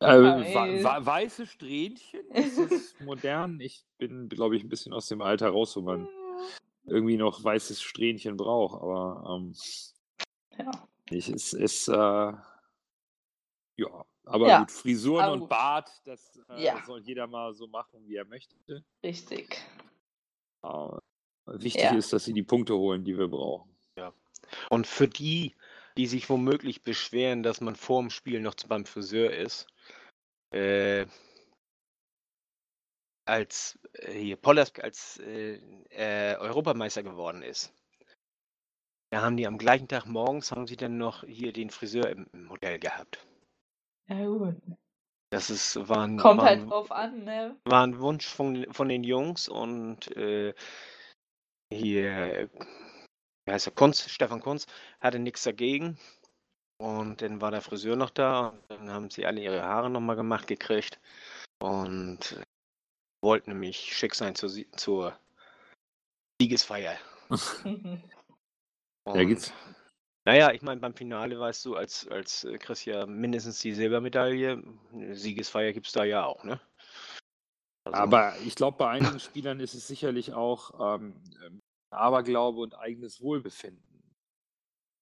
Ey. 0.00 0.54
wa- 0.54 0.84
wa- 0.84 1.06
weiße 1.06 1.46
Strähnchen, 1.46 2.28
ist 2.30 2.58
es 2.58 2.94
modern? 3.00 3.60
Ich 3.60 3.84
bin, 3.98 4.28
glaube 4.28 4.56
ich, 4.56 4.62
ein 4.64 4.68
bisschen 4.68 4.92
aus 4.92 5.08
dem 5.08 5.22
Alter 5.22 5.50
raus, 5.50 5.76
wo 5.76 5.80
man 5.80 6.08
irgendwie 6.84 7.16
noch 7.16 7.42
weißes 7.42 7.80
Strähnchen 7.80 8.36
braucht, 8.36 8.80
aber 8.80 9.36
ähm, 9.36 9.54
Ja. 10.58 10.88
ich, 11.10 11.28
es 11.28 11.52
ist, 11.52 11.88
äh, 11.88 12.32
ja, 13.82 14.04
aber 14.24 14.48
Ja, 14.48 14.58
gut, 14.60 14.70
Frisuren 14.70 15.24
aber 15.24 15.32
und 15.34 15.40
gut. 15.40 15.48
Bart, 15.48 15.90
das 16.04 16.40
äh, 16.48 16.62
Ja. 16.62 16.82
soll 16.84 17.00
jeder 17.00 17.26
mal 17.26 17.52
so 17.54 17.66
machen, 17.66 18.06
wie 18.06 18.16
er 18.16 18.24
möchte. 18.24 18.56
Richtig. 19.02 19.58
Aber 20.62 21.00
wichtig 21.46 21.82
Ja. 21.82 21.96
ist, 21.96 22.12
dass 22.12 22.24
sie 22.24 22.32
die 22.32 22.42
Punkte 22.42 22.76
holen, 22.76 23.04
die 23.04 23.16
wir 23.18 23.28
brauchen. 23.28 23.72
Und 24.70 24.86
für 24.86 25.08
die, 25.08 25.54
die 25.96 26.06
sich 26.06 26.28
womöglich 26.28 26.82
beschweren, 26.82 27.42
dass 27.42 27.60
man 27.60 27.76
vor 27.76 28.02
dem 28.02 28.10
Spiel 28.10 28.40
noch 28.40 28.54
beim 28.68 28.84
Friseur 28.84 29.32
ist, 29.32 29.66
äh, 30.50 31.06
als 33.24 33.78
äh, 33.92 34.12
hier 34.12 34.36
Pollesk 34.36 34.82
als 34.82 35.18
äh, 35.18 35.54
äh, 35.90 36.36
Europameister 36.36 37.02
geworden 37.02 37.42
ist, 37.42 37.72
da 39.10 39.22
haben 39.22 39.36
die 39.36 39.46
am 39.46 39.58
gleichen 39.58 39.88
Tag 39.88 40.06
morgens 40.06 40.50
haben 40.50 40.66
sie 40.66 40.76
dann 40.76 40.98
noch 40.98 41.24
hier 41.24 41.52
den 41.52 41.70
Friseur 41.70 42.08
im, 42.08 42.26
im 42.32 42.50
Hotel 42.50 42.78
gehabt. 42.78 43.26
Ja, 44.12 44.26
gut. 44.26 44.56
Das 45.30 45.48
ist 45.48 45.88
war 45.88 46.06
ein, 46.06 46.18
Kommt 46.18 46.40
war 46.40 46.46
halt 46.48 46.60
ein, 46.60 46.68
drauf 46.68 46.92
an, 46.92 47.24
ne? 47.24 47.56
war 47.64 47.86
ein 47.86 47.98
Wunsch 47.98 48.26
von, 48.26 48.70
von 48.72 48.88
den 48.88 49.02
Jungs 49.04 49.48
und 49.48 50.14
äh, 50.16 50.52
hier, 51.72 52.50
wie 53.46 53.52
heißt 53.52 53.68
er, 53.68 53.72
Kunz, 53.72 54.10
Stefan 54.10 54.40
Kunz, 54.40 54.66
hatte 55.00 55.18
nichts 55.18 55.42
dagegen. 55.44 55.98
Und 56.78 57.22
dann 57.22 57.40
war 57.40 57.50
der 57.50 57.62
Friseur 57.62 57.96
noch 57.96 58.10
da 58.10 58.48
und 58.48 58.70
dann 58.70 58.90
haben 58.90 59.08
sie 59.10 59.24
alle 59.24 59.40
ihre 59.40 59.62
Haare 59.62 59.88
nochmal 59.88 60.16
gemacht 60.16 60.48
gekriegt 60.48 61.00
und 61.62 62.32
äh, 62.32 62.42
wollten 63.24 63.50
nämlich 63.52 63.96
schick 63.96 64.14
sein 64.14 64.34
zur, 64.34 64.50
Sie- 64.50 64.70
zur 64.72 65.18
Siegesfeier. 66.40 66.98
Und, 69.04 69.26
geht's. 69.26 69.52
Naja, 70.24 70.52
ich 70.52 70.62
meine, 70.62 70.80
beim 70.80 70.94
Finale 70.94 71.38
weißt 71.38 71.64
du, 71.64 71.76
als, 71.76 72.06
als 72.08 72.44
äh, 72.44 72.58
kriegst 72.58 72.84
ja 72.86 73.06
mindestens 73.06 73.58
die 73.60 73.74
Silbermedaille. 73.74 74.62
Eine 74.92 75.16
Siegesfeier 75.16 75.72
gibt 75.72 75.86
es 75.86 75.92
da 75.92 76.04
ja 76.04 76.24
auch, 76.24 76.44
ne? 76.44 76.60
Also- 77.84 77.98
Aber 77.98 78.36
ich 78.46 78.54
glaube, 78.54 78.78
bei 78.78 78.88
einigen 78.88 79.18
Spielern 79.18 79.58
ist 79.60 79.74
es 79.74 79.88
sicherlich 79.88 80.32
auch 80.34 80.96
ähm, 80.96 81.20
ähm, 81.44 81.60
Aberglaube 81.90 82.60
und 82.60 82.74
eigenes 82.78 83.20
Wohlbefinden. 83.20 83.82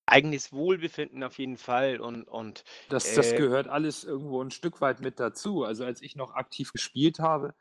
eigenes 0.06 0.52
Wohlbefinden 0.52 1.22
auf 1.22 1.38
jeden 1.38 1.56
Fall 1.56 2.00
und, 2.00 2.24
und 2.24 2.64
Das, 2.88 3.14
das 3.14 3.32
Äh, 3.32 3.36
gehört 3.36 3.68
alles 3.68 4.02
irgendwo 4.02 4.42
ein 4.42 4.50
Stück 4.50 4.80
weit 4.80 5.00
mit 5.00 5.20
dazu. 5.20 5.62
Also 5.64 5.84
als 5.84 6.02
ich 6.02 6.16
noch 6.16 6.34
aktiv 6.34 6.72
gespielt 6.72 7.20
habe, 7.20 7.54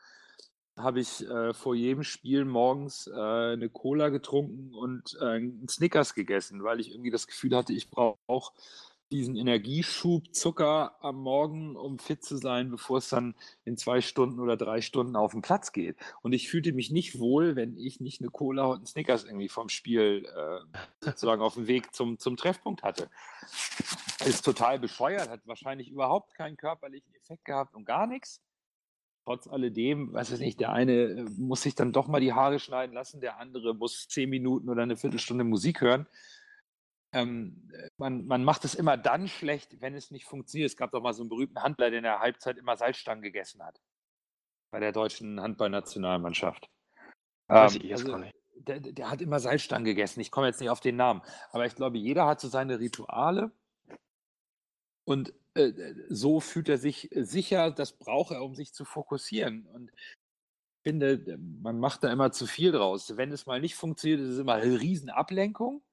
habe 0.79 0.99
ich 0.99 1.27
äh, 1.27 1.53
vor 1.53 1.75
jedem 1.75 2.03
Spiel 2.03 2.45
morgens 2.45 3.07
äh, 3.07 3.13
eine 3.13 3.69
Cola 3.69 4.09
getrunken 4.09 4.73
und 4.73 5.17
äh, 5.21 5.25
einen 5.25 5.67
Snickers 5.67 6.13
gegessen, 6.13 6.63
weil 6.63 6.79
ich 6.79 6.91
irgendwie 6.91 7.11
das 7.11 7.27
Gefühl 7.27 7.55
hatte, 7.55 7.73
ich 7.73 7.89
brauche 7.89 8.53
diesen 9.11 9.35
Energieschub 9.35 10.33
Zucker 10.35 10.95
am 11.03 11.17
Morgen, 11.17 11.75
um 11.75 11.97
fit 11.97 12.23
zu 12.23 12.37
sein, 12.37 12.69
bevor 12.69 12.99
es 12.99 13.09
dann 13.09 13.35
in 13.65 13.75
zwei 13.77 14.01
Stunden 14.01 14.39
oder 14.39 14.55
drei 14.55 14.81
Stunden 14.81 15.15
auf 15.15 15.31
den 15.31 15.41
Platz 15.41 15.71
geht. 15.71 15.97
Und 16.21 16.33
ich 16.33 16.47
fühlte 16.49 16.73
mich 16.73 16.91
nicht 16.91 17.19
wohl, 17.19 17.55
wenn 17.55 17.77
ich 17.77 17.99
nicht 17.99 18.21
eine 18.21 18.29
Cola 18.29 18.65
und 18.65 18.77
einen 18.77 18.85
Snickers 18.85 19.23
irgendwie 19.23 19.49
vom 19.49 19.69
Spiel 19.69 20.25
äh, 20.25 20.79
sozusagen 21.01 21.41
auf 21.41 21.55
dem 21.55 21.67
Weg 21.67 21.93
zum, 21.93 22.19
zum 22.19 22.37
Treffpunkt 22.37 22.83
hatte. 22.83 23.09
Ist 24.25 24.45
total 24.45 24.79
bescheuert, 24.79 25.29
hat 25.29 25.47
wahrscheinlich 25.47 25.89
überhaupt 25.89 26.35
keinen 26.35 26.57
körperlichen 26.57 27.13
Effekt 27.15 27.45
gehabt 27.45 27.73
und 27.73 27.85
gar 27.85 28.05
nichts. 28.05 28.41
Trotz 29.29 29.47
alledem, 29.47 30.11
weiß 30.11 30.31
ich 30.31 30.39
nicht, 30.39 30.59
der 30.59 30.71
eine 30.71 30.91
äh, 30.91 31.23
muss 31.37 31.61
sich 31.61 31.75
dann 31.75 31.93
doch 31.93 32.07
mal 32.07 32.19
die 32.19 32.33
Haare 32.33 32.57
schneiden 32.57 32.95
lassen, 32.95 33.21
der 33.21 33.37
andere 33.37 33.75
muss 33.75 34.07
zehn 34.07 34.27
Minuten 34.27 34.67
oder 34.69 34.81
eine 34.81 34.97
Viertelstunde 34.97 35.43
Musik 35.43 35.81
hören. 35.81 36.07
Ähm, 37.13 37.69
äh, 37.71 37.89
man, 37.97 38.25
man 38.25 38.43
macht 38.43 38.65
es 38.65 38.73
immer 38.73 38.97
dann 38.97 39.27
schlecht, 39.27 39.81
wenn 39.81 39.93
es 39.93 40.09
nicht 40.09 40.25
funktioniert. 40.25 40.71
Es 40.71 40.77
gab 40.77 40.89
doch 40.89 41.03
mal 41.03 41.13
so 41.13 41.21
einen 41.21 41.29
berühmten 41.29 41.61
Handler, 41.61 41.91
der 41.91 41.99
in 41.99 42.05
der 42.05 42.21
Halbzeit 42.21 42.57
immer 42.57 42.75
Salzstangen 42.75 43.21
gegessen 43.21 43.61
hat. 43.61 43.79
Bei 44.71 44.79
der 44.79 44.93
deutschen 44.93 45.39
Handballnationalmannschaft. 45.39 46.67
weiß 47.49 47.75
Ähm, 47.75 47.81
ich 47.83 47.87
jetzt 47.87 47.99
also, 47.99 48.13
gar 48.13 48.19
nicht. 48.21 48.35
der, 48.55 48.79
der 48.79 49.11
hat 49.11 49.21
immer 49.21 49.39
Salzstangen 49.39 49.85
gegessen. 49.85 50.21
Ich 50.21 50.31
komme 50.31 50.47
jetzt 50.47 50.59
nicht 50.59 50.71
auf 50.71 50.79
den 50.79 50.95
Namen. 50.95 51.21
Aber 51.51 51.67
ich 51.67 51.75
glaube, 51.75 51.99
jeder 51.99 52.25
hat 52.25 52.41
so 52.41 52.47
seine 52.47 52.79
Rituale. 52.79 53.51
Und 55.05 55.33
so 56.09 56.39
fühlt 56.39 56.69
er 56.69 56.77
sich 56.77 57.13
äh, 57.15 57.23
sicher, 57.23 57.71
das 57.71 57.91
braucht 57.93 58.31
er, 58.31 58.43
um 58.43 58.55
sich 58.55 58.73
zu 58.73 58.85
fokussieren. 58.85 59.65
Und 59.67 59.91
ich 59.91 60.83
finde, 60.83 61.13
äh, 61.13 61.37
man 61.37 61.79
macht 61.79 62.03
da 62.03 62.11
immer 62.11 62.31
zu 62.31 62.47
viel 62.47 62.71
draus. 62.71 63.17
Wenn 63.17 63.31
es 63.31 63.45
mal 63.45 63.59
nicht 63.61 63.75
funktioniert, 63.75 64.21
ist 64.21 64.29
es 64.29 64.39
immer 64.39 64.53
eine 64.55 64.79
Riesenablenkung. 64.79 65.83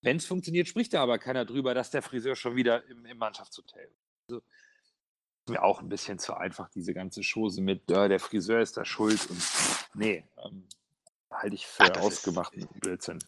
Wenn 0.00 0.16
es 0.16 0.26
funktioniert, 0.26 0.68
spricht 0.68 0.94
da 0.94 1.02
aber 1.02 1.18
keiner 1.18 1.44
drüber, 1.44 1.74
dass 1.74 1.90
der 1.90 2.02
Friseur 2.02 2.36
schon 2.36 2.54
wieder 2.56 2.84
im, 2.86 3.04
im 3.04 3.18
Mannschaftshotel 3.18 3.84
ist. 3.84 4.04
Also, 4.30 4.40
ist 4.40 5.50
mir 5.52 5.62
auch 5.62 5.80
ein 5.80 5.88
bisschen 5.88 6.18
zu 6.18 6.34
einfach, 6.34 6.68
diese 6.70 6.94
ganze 6.94 7.22
Chose 7.22 7.60
mit, 7.62 7.90
äh, 7.90 8.08
der 8.08 8.20
Friseur 8.20 8.60
ist 8.60 8.76
da 8.76 8.84
schuld. 8.84 9.28
Und 9.30 9.42
nee, 9.94 10.24
ähm, 10.44 10.66
halte 11.32 11.54
ich 11.54 11.66
für 11.66 11.82
Ach, 11.84 11.88
das 11.88 11.98
ist- 11.98 12.04
ausgemachten 12.18 12.66
Blödsinn. 12.80 13.18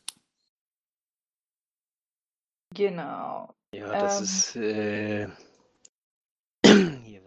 Genau. 2.75 3.55
Ja, 3.75 3.89
das 4.01 4.19
Ähm. 4.19 4.25
ist 4.25 4.57
äh, 4.57 5.29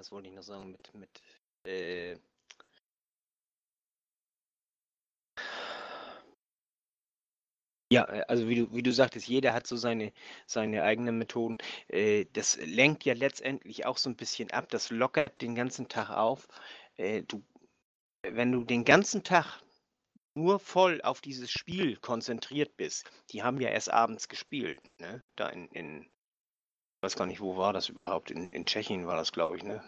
was 0.04 0.12
wollte 0.12 0.28
ich 0.28 0.36
noch 0.36 0.44
sagen 0.44 0.72
mit 0.72 0.94
mit 0.96 1.22
äh, 1.66 2.18
ja, 7.90 8.04
äh, 8.10 8.24
also 8.28 8.50
wie 8.50 8.56
du, 8.56 8.74
wie 8.74 8.84
du 8.84 8.92
sagtest, 8.92 9.28
jeder 9.30 9.54
hat 9.54 9.66
so 9.66 9.78
seine, 9.78 10.12
seine 10.46 10.84
eigenen 10.84 11.18
Methoden. 11.18 11.58
Äh, 11.88 12.26
das 12.34 12.58
lenkt 12.58 13.06
ja 13.06 13.14
letztendlich 13.14 13.86
auch 13.86 13.98
so 13.98 14.10
ein 14.10 14.18
bisschen 14.18 14.52
ab, 14.52 14.68
das 14.70 14.90
lockert 14.90 15.42
den 15.42 15.56
ganzen 15.56 15.88
Tag 15.88 16.10
auf. 16.10 16.48
Äh, 16.98 17.24
du, 17.24 17.42
wenn 18.24 18.52
du 18.52 18.66
den 18.66 18.84
ganzen 18.84 19.24
Tag 19.24 19.62
nur 20.36 20.60
voll 20.60 21.02
auf 21.02 21.22
dieses 21.22 21.50
Spiel 21.50 21.96
konzentriert 21.98 22.76
bist, 22.76 23.10
die 23.32 23.44
haben 23.44 23.62
ja 23.62 23.70
erst 23.70 23.92
abends 23.92 24.28
gespielt, 24.28 24.82
ne? 25.00 25.24
Da 25.38 25.48
in, 25.50 25.68
in 25.70 26.12
weiß 27.04 27.16
gar 27.16 27.26
nicht, 27.26 27.42
wo 27.42 27.58
war 27.58 27.74
das 27.74 27.90
überhaupt? 27.90 28.32
In, 28.32 28.50
in 28.52 28.66
Tschechien 28.66 29.06
war 29.08 29.18
das, 29.18 29.32
glaube 29.32 29.58
ich, 29.58 29.64
ne? 29.64 29.84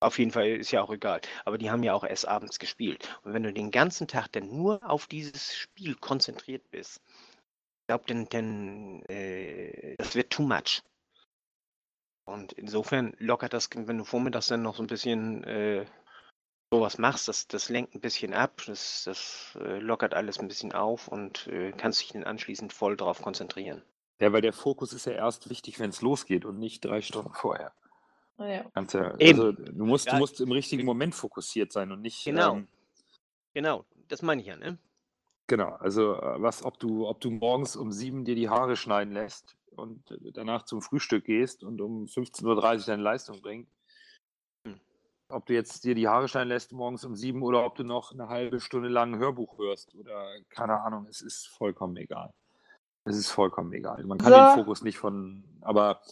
Auf 0.00 0.18
jeden 0.18 0.30
Fall 0.30 0.48
ist 0.48 0.72
ja 0.72 0.82
auch 0.82 0.90
egal. 0.90 1.20
Aber 1.44 1.56
die 1.56 1.70
haben 1.70 1.82
ja 1.82 1.94
auch 1.94 2.04
erst 2.04 2.28
abends 2.28 2.58
gespielt. 2.58 3.18
Und 3.22 3.32
wenn 3.32 3.42
du 3.42 3.52
den 3.52 3.70
ganzen 3.70 4.08
Tag 4.08 4.28
dann 4.32 4.48
nur 4.48 4.80
auf 4.88 5.06
dieses 5.06 5.56
Spiel 5.56 5.94
konzentriert 5.94 6.70
bist, 6.70 7.00
ich 7.08 7.86
glaube, 7.88 8.04
dann, 8.08 8.28
dann 8.28 9.02
äh, 9.04 9.94
das 9.96 10.14
wird 10.14 10.30
too 10.30 10.42
much. 10.42 10.82
Und 12.24 12.52
insofern 12.54 13.14
lockert 13.18 13.52
das, 13.52 13.70
wenn 13.72 13.98
du 13.98 14.04
vormittags 14.04 14.48
dann 14.48 14.62
noch 14.62 14.74
so 14.74 14.82
ein 14.82 14.88
bisschen 14.88 15.44
äh, 15.44 15.86
sowas 16.72 16.98
machst, 16.98 17.28
das, 17.28 17.46
das 17.46 17.68
lenkt 17.68 17.94
ein 17.94 18.00
bisschen 18.00 18.34
ab, 18.34 18.62
das, 18.66 19.04
das 19.04 19.56
äh, 19.60 19.78
lockert 19.78 20.12
alles 20.12 20.40
ein 20.40 20.48
bisschen 20.48 20.72
auf 20.72 21.06
und 21.06 21.46
äh, 21.46 21.72
kannst 21.72 22.00
dich 22.00 22.12
dann 22.12 22.24
anschließend 22.24 22.72
voll 22.72 22.96
darauf 22.96 23.22
konzentrieren. 23.22 23.82
Ja, 24.20 24.32
weil 24.32 24.40
der 24.40 24.52
Fokus 24.52 24.92
ist 24.92 25.06
ja 25.06 25.12
erst 25.12 25.50
wichtig, 25.50 25.78
wenn 25.78 25.90
es 25.90 26.00
losgeht 26.00 26.44
und 26.44 26.58
nicht 26.58 26.84
drei 26.84 27.02
Stunden 27.02 27.32
vorher. 27.34 27.72
Ja. 28.38 28.64
Eben. 29.18 29.40
also, 29.40 29.52
du, 29.52 29.84
musst, 29.84 30.06
Ja, 30.06 30.12
du 30.12 30.18
musst 30.18 30.40
im 30.40 30.52
richtigen 30.52 30.84
Moment 30.84 31.14
fokussiert 31.14 31.72
sein 31.72 31.90
und 31.90 32.02
nicht. 32.02 32.24
Genau. 32.24 32.56
Ähm, 32.56 32.68
Genau, 33.56 33.86
das 34.08 34.20
meine 34.20 34.42
ich 34.42 34.48
ja, 34.48 34.56
ne? 34.56 34.78
genau, 35.46 35.70
also 35.76 36.12
äh, 36.16 36.42
was, 36.42 36.62
ob 36.62 36.78
du, 36.78 37.08
ob 37.08 37.22
du 37.22 37.30
morgens 37.30 37.74
um 37.74 37.90
sieben 37.90 38.26
dir 38.26 38.34
die 38.34 38.50
Haare 38.50 38.76
schneiden 38.76 39.14
lässt 39.14 39.56
und 39.70 40.02
danach 40.34 40.66
zum 40.66 40.82
Frühstück 40.82 41.24
gehst 41.24 41.64
und 41.64 41.80
um 41.80 42.04
15.30 42.04 42.44
Uhr 42.44 42.84
deine 42.84 43.02
Leistung 43.02 43.40
bringt. 43.40 43.70
Hm. 44.66 44.78
Ob 45.30 45.46
du 45.46 45.54
jetzt 45.54 45.84
dir 45.84 45.94
die 45.94 46.06
Haare 46.06 46.28
schneiden 46.28 46.50
lässt 46.50 46.72
morgens 46.72 47.02
um 47.06 47.16
sieben 47.16 47.42
oder 47.42 47.64
ob 47.64 47.76
du 47.76 47.82
noch 47.82 48.12
eine 48.12 48.28
halbe 48.28 48.60
Stunde 48.60 48.90
lang 48.90 49.14
ein 49.14 49.20
Hörbuch 49.20 49.56
hörst 49.56 49.94
oder 49.94 50.38
keine 50.50 50.78
Ahnung, 50.82 51.06
es 51.08 51.22
ist 51.22 51.48
vollkommen 51.48 51.96
egal. 51.96 52.34
Es 53.06 53.16
ist 53.16 53.30
vollkommen 53.30 53.72
egal. 53.72 54.02
Man 54.04 54.18
kann 54.18 54.32
So. 54.32 54.38
den 54.38 54.54
Fokus 54.64 54.82
nicht 54.82 54.98
von, 54.98 55.44
aber 55.60 56.02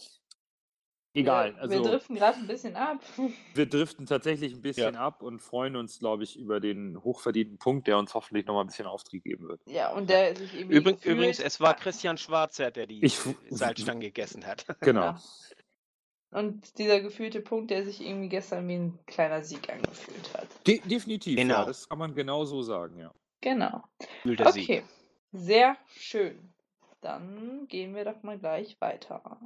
egal. 1.13 1.53
Wir, 1.55 1.61
Also 1.61 1.73
wir 1.73 1.81
driften 1.91 2.15
gerade 2.15 2.37
ein 2.37 2.47
bisschen 2.47 2.75
ab. 2.75 2.99
wir 3.53 3.65
driften 3.65 4.05
tatsächlich 4.05 4.53
ein 4.53 4.61
bisschen 4.61 4.95
ab 4.95 5.21
und 5.21 5.41
freuen 5.41 5.75
uns, 5.75 5.99
glaube 5.99 6.23
ich, 6.23 6.37
über 6.39 6.59
den 6.59 7.01
hochverdienten 7.03 7.57
Punkt, 7.57 7.87
der 7.87 7.97
uns 7.97 8.13
hoffentlich 8.13 8.45
noch 8.45 8.53
mal 8.55 8.61
ein 8.61 8.67
bisschen 8.67 8.85
Auftrieb 8.87 9.23
geben 9.25 9.47
wird. 9.47 9.61
Ja, 9.67 9.91
und 9.93 10.09
der 10.09 10.35
sich 10.35 10.53
irgendwie. 10.57 10.77
Übrig, 10.77 11.05
übrigens, 11.05 11.39
es 11.39 11.59
war 11.59 11.73
Christian 11.75 12.17
Schwarzer, 12.17 12.71
der 12.71 12.87
die 12.87 13.03
Ich- 13.03 13.19
Salzstangen 13.49 14.01
gegessen 14.01 14.45
hat. 14.45 14.65
Genau. 14.81 15.01
Ja. 15.01 15.21
Und 16.31 16.77
dieser 16.79 16.99
gefühlte 16.99 17.39
Punkt, 17.39 17.71
der 17.71 17.85
sich 17.85 18.01
irgendwie 18.05 18.27
gestern 18.27 18.67
wie 18.67 18.73
ein 18.75 18.99
kleiner 19.05 19.41
Sieg 19.41 19.69
angefühlt 19.71 20.33
hat. 20.33 20.47
De 20.67 20.79
definitiv, 20.83 21.37
Genau. 21.37 21.53
ja, 21.59 21.65
das 21.65 21.87
kann 21.87 21.97
man 21.97 22.13
genau 22.13 22.43
so 22.43 22.61
sagen, 22.61 22.97
ja. 22.99 23.13
Genau. 23.39 23.83
Gefühlter 23.99 24.51
Sieg. 24.51 24.63
Okay. 24.69 24.83
Sehr 25.31 25.77
schön. 25.95 26.53
Dann 27.05 27.67
gehen 27.67 27.93
wir 27.93 28.03
doch 28.03 28.23
mal 28.23 28.39
gleich 28.39 28.81
weiter. 28.81 29.39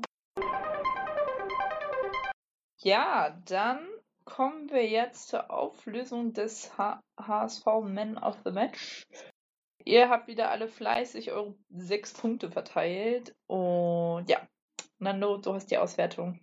Ja, 2.77 3.37
dann 3.47 3.85
kommen 4.23 4.69
wir 4.69 4.87
jetzt 4.87 5.27
zur 5.27 5.51
Auflösung 5.51 6.31
des 6.31 6.77
H 6.77 7.01
HSV 7.19 7.65
Man 7.83 8.17
of 8.17 8.37
the 8.45 8.51
Match. 8.51 9.03
Ihr 9.83 10.07
habt 10.07 10.29
wieder 10.29 10.51
alle 10.51 10.69
fleißig 10.69 11.33
eure 11.33 11.53
sechs 11.69 12.13
Punkte 12.13 12.49
verteilt. 12.49 13.35
Und 13.47 14.29
ja, 14.29 14.47
Nando, 14.99 15.35
du 15.35 15.53
hast 15.53 15.69
die 15.69 15.77
Auswertung. 15.77 16.39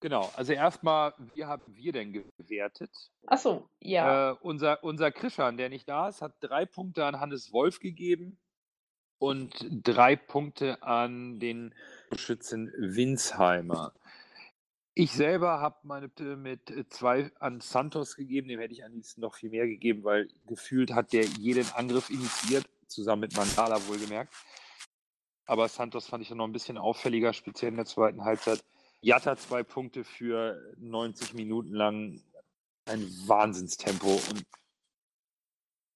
Genau, 0.00 0.30
also 0.36 0.52
erstmal, 0.52 1.14
wie 1.32 1.46
haben 1.46 1.74
wir 1.74 1.92
denn 1.92 2.12
gewertet? 2.12 2.90
Achso, 3.26 3.70
ja. 3.80 4.32
Äh, 4.32 4.36
unser, 4.42 4.84
unser 4.84 5.10
Krischan, 5.10 5.56
der 5.56 5.70
nicht 5.70 5.88
da 5.88 6.10
ist, 6.10 6.20
hat 6.20 6.34
drei 6.40 6.66
Punkte 6.66 7.06
an 7.06 7.20
Hannes 7.20 7.54
Wolf 7.54 7.80
gegeben 7.80 8.38
und 9.18 9.54
drei 9.70 10.16
Punkte 10.16 10.82
an 10.82 11.38
den 11.40 11.74
Schützen 12.16 12.72
Winsheimer. 12.76 13.92
Ich 14.96 15.10
selber 15.12 15.60
habe 15.60 15.76
meine 15.82 16.08
mit 16.36 16.70
äh, 16.70 16.88
zwei 16.88 17.32
an 17.40 17.60
Santos 17.60 18.14
gegeben, 18.14 18.48
dem 18.48 18.60
hätte 18.60 18.74
ich 18.74 18.84
am 18.84 18.92
liebsten 18.92 19.22
noch 19.22 19.34
viel 19.34 19.50
mehr 19.50 19.66
gegeben, 19.66 20.04
weil 20.04 20.28
gefühlt 20.46 20.92
hat 20.92 21.12
der 21.12 21.24
jeden 21.24 21.68
Angriff 21.74 22.10
initiiert, 22.10 22.68
zusammen 22.86 23.22
mit 23.22 23.36
Mandala 23.36 23.84
wohlgemerkt. 23.88 24.32
Aber 25.46 25.68
Santos 25.68 26.06
fand 26.06 26.22
ich 26.22 26.28
dann 26.28 26.38
noch 26.38 26.46
ein 26.46 26.52
bisschen 26.52 26.78
auffälliger, 26.78 27.32
speziell 27.32 27.70
in 27.70 27.76
der 27.76 27.86
zweiten 27.86 28.24
Halbzeit. 28.24 28.64
Jatta 29.00 29.36
zwei 29.36 29.62
Punkte 29.62 30.04
für 30.04 30.58
90 30.78 31.34
Minuten 31.34 31.74
lang 31.74 32.20
ein 32.86 33.02
Wahnsinnstempo 33.26 34.20
und 34.30 34.44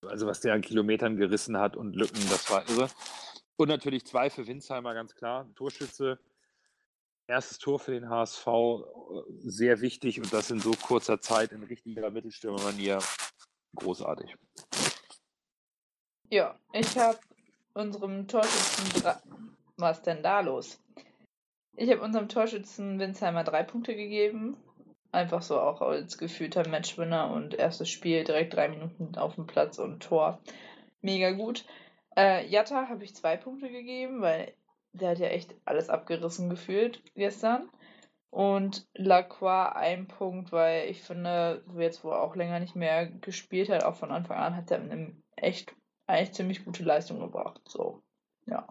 also 0.07 0.26
was 0.26 0.40
der 0.40 0.55
an 0.55 0.61
Kilometern 0.62 1.16
gerissen 1.16 1.57
hat 1.59 1.76
und 1.76 1.94
Lücken, 1.96 2.20
das 2.30 2.51
war 2.51 2.68
irre. 2.68 2.88
Und 3.57 3.68
natürlich 3.68 4.07
zwei 4.07 4.30
für 4.30 4.46
Winsheimer, 4.46 4.94
ganz 4.94 5.14
klar. 5.14 5.49
Torschütze, 5.57 6.18
erstes 7.26 7.59
Tor 7.59 7.78
für 7.80 7.92
den 7.92 8.09
HSV, 8.09 8.46
äh, 8.46 8.82
sehr 9.40 9.80
wichtig 9.80 10.20
und 10.20 10.32
das 10.32 10.51
in 10.51 10.61
so 10.61 10.70
kurzer 10.72 11.20
Zeit 11.20 11.53
in 11.53 11.62
richtiger 11.64 12.11
Mittelstürmermanier. 12.11 13.01
Großartig. 13.74 14.36
Ja, 16.30 16.59
ich 16.72 16.96
habe 16.96 17.18
unserem 17.74 18.28
Torschützen. 18.28 19.03
dra- 19.03 19.22
Was 19.76 20.03
denn 20.03 20.22
da 20.22 20.40
los? 20.40 20.80
Ich 21.76 21.90
habe 21.90 22.03
unserem 22.03 22.28
Torschützen 22.28 22.99
Winsheimer 22.99 23.44
drei 23.44 23.62
Punkte 23.62 23.94
gegeben. 23.94 24.57
Einfach 25.11 25.43
so 25.43 25.59
auch 25.61 25.81
als 25.81 26.19
gefühlter 26.19 26.69
Matchwinner 26.69 27.31
und 27.31 27.55
erstes 27.55 27.89
Spiel 27.89 28.25
direkt 28.25 28.55
drei 28.55 28.69
Minuten 28.69 29.15
auf 29.17 29.37
dem 29.37 29.47
Platz 29.47 29.79
und 29.79 30.03
Tor. 30.03 30.41
Mega 31.01 31.31
gut. 31.31 31.65
Äh, 32.17 32.47
Jatta 32.47 32.89
habe 32.89 33.05
ich 33.05 33.15
zwei 33.15 33.37
Punkte 33.37 33.71
gegeben, 33.71 34.21
weil 34.21 34.53
der 34.93 35.11
hat 35.11 35.19
ja 35.19 35.29
echt 35.29 35.55
alles 35.65 35.89
abgerissen 35.89 36.51
gefühlt 36.51 37.03
gestern. 37.15 37.71
Und 38.31 38.87
Lacroix 38.95 39.75
ein 39.75 40.07
Punkt, 40.07 40.53
weil 40.53 40.91
ich 40.91 41.03
finde, 41.03 41.65
jetzt 41.79 42.05
wo 42.05 42.11
er 42.11 42.23
auch 42.23 42.37
länger 42.37 42.61
nicht 42.61 42.77
mehr 42.77 43.07
gespielt 43.07 43.71
hat, 43.71 43.85
auch 43.85 43.95
von 43.95 44.11
Anfang 44.11 44.37
an, 44.39 44.57
hat 44.57 44.71
er 44.71 44.81
eine 44.81 45.17
echt 45.37 45.75
eigentlich 46.07 46.33
ziemlich 46.33 46.65
gute 46.65 46.83
Leistung 46.83 47.21
gebracht. 47.21 47.61
So, 47.67 48.03
ja. 48.47 48.67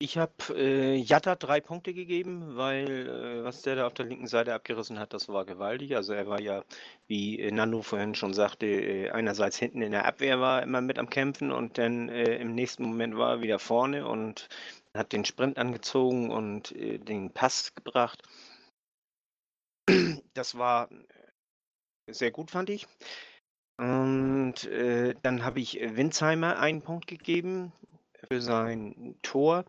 Ich 0.00 0.18
habe 0.18 0.32
äh, 0.50 0.96
Jatta 0.96 1.36
drei 1.36 1.60
Punkte 1.60 1.94
gegeben, 1.94 2.56
weil 2.56 3.08
äh, 3.08 3.44
was 3.44 3.62
der 3.62 3.76
da 3.76 3.86
auf 3.86 3.94
der 3.94 4.06
linken 4.06 4.26
Seite 4.26 4.52
abgerissen 4.52 4.98
hat, 4.98 5.12
das 5.12 5.28
war 5.28 5.44
gewaltig. 5.44 5.94
Also 5.94 6.12
er 6.12 6.26
war 6.26 6.40
ja, 6.40 6.64
wie 7.06 7.38
äh, 7.38 7.52
Nando 7.52 7.80
vorhin 7.80 8.16
schon 8.16 8.34
sagte, 8.34 8.66
äh, 8.66 9.10
einerseits 9.10 9.56
hinten 9.56 9.82
in 9.82 9.92
der 9.92 10.04
Abwehr 10.04 10.40
war 10.40 10.58
er 10.58 10.62
immer 10.64 10.80
mit 10.80 10.98
am 10.98 11.08
Kämpfen 11.08 11.52
und 11.52 11.78
dann 11.78 12.08
äh, 12.08 12.36
im 12.36 12.54
nächsten 12.54 12.82
Moment 12.82 13.16
war 13.16 13.34
er 13.34 13.42
wieder 13.42 13.60
vorne 13.60 14.06
und 14.08 14.48
hat 14.94 15.12
den 15.12 15.24
Sprint 15.24 15.58
angezogen 15.58 16.30
und 16.30 16.72
äh, 16.72 16.98
den 16.98 17.30
Pass 17.30 17.74
gebracht. 17.74 18.20
Das 20.34 20.58
war 20.58 20.90
äh, 20.90 22.12
sehr 22.12 22.32
gut, 22.32 22.50
fand 22.50 22.68
ich. 22.68 22.88
Und 23.78 24.64
äh, 24.64 25.14
dann 25.22 25.44
habe 25.44 25.60
ich 25.60 25.74
Winsheimer 25.80 26.58
einen 26.58 26.82
Punkt 26.82 27.06
gegeben 27.06 27.72
für 28.28 28.40
sein 28.40 29.16
Tor. 29.22 29.64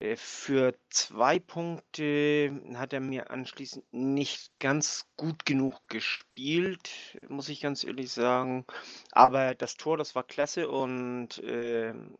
Äh, 0.00 0.16
Für 0.16 0.74
zwei 0.90 1.38
Punkte 1.38 2.62
hat 2.74 2.92
er 2.92 3.00
mir 3.00 3.30
anschließend 3.30 3.84
nicht 3.92 4.52
ganz 4.60 5.06
gut 5.16 5.44
genug 5.44 5.80
gespielt, 5.88 7.18
muss 7.28 7.48
ich 7.48 7.60
ganz 7.60 7.84
ehrlich 7.84 8.12
sagen. 8.12 8.64
Aber 9.12 9.54
das 9.54 9.76
Tor, 9.76 9.96
das 9.96 10.14
war 10.14 10.24
klasse 10.24 10.68
und 10.68 11.40
ähm, 11.44 12.16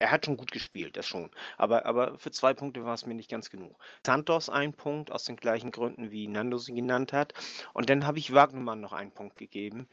er 0.00 0.10
hat 0.10 0.26
schon 0.26 0.36
gut 0.36 0.50
gespielt, 0.52 0.96
das 0.96 1.06
schon. 1.06 1.30
Aber, 1.56 1.86
aber 1.86 2.18
für 2.18 2.30
zwei 2.30 2.52
Punkte 2.54 2.84
war 2.84 2.94
es 2.94 3.06
mir 3.06 3.14
nicht 3.14 3.30
ganz 3.30 3.48
genug. 3.50 3.78
Santos 4.04 4.48
ein 4.50 4.74
Punkt, 4.74 5.10
aus 5.12 5.24
den 5.24 5.36
gleichen 5.36 5.70
Gründen, 5.70 6.10
wie 6.10 6.26
Nando 6.28 6.58
sie 6.58 6.74
genannt 6.74 7.12
hat. 7.12 7.32
Und 7.72 7.88
dann 7.90 8.06
habe 8.06 8.18
ich 8.18 8.34
Wagnermann 8.34 8.80
noch 8.80 8.92
einen 8.92 9.12
Punkt 9.12 9.36
gegeben. 9.36 9.88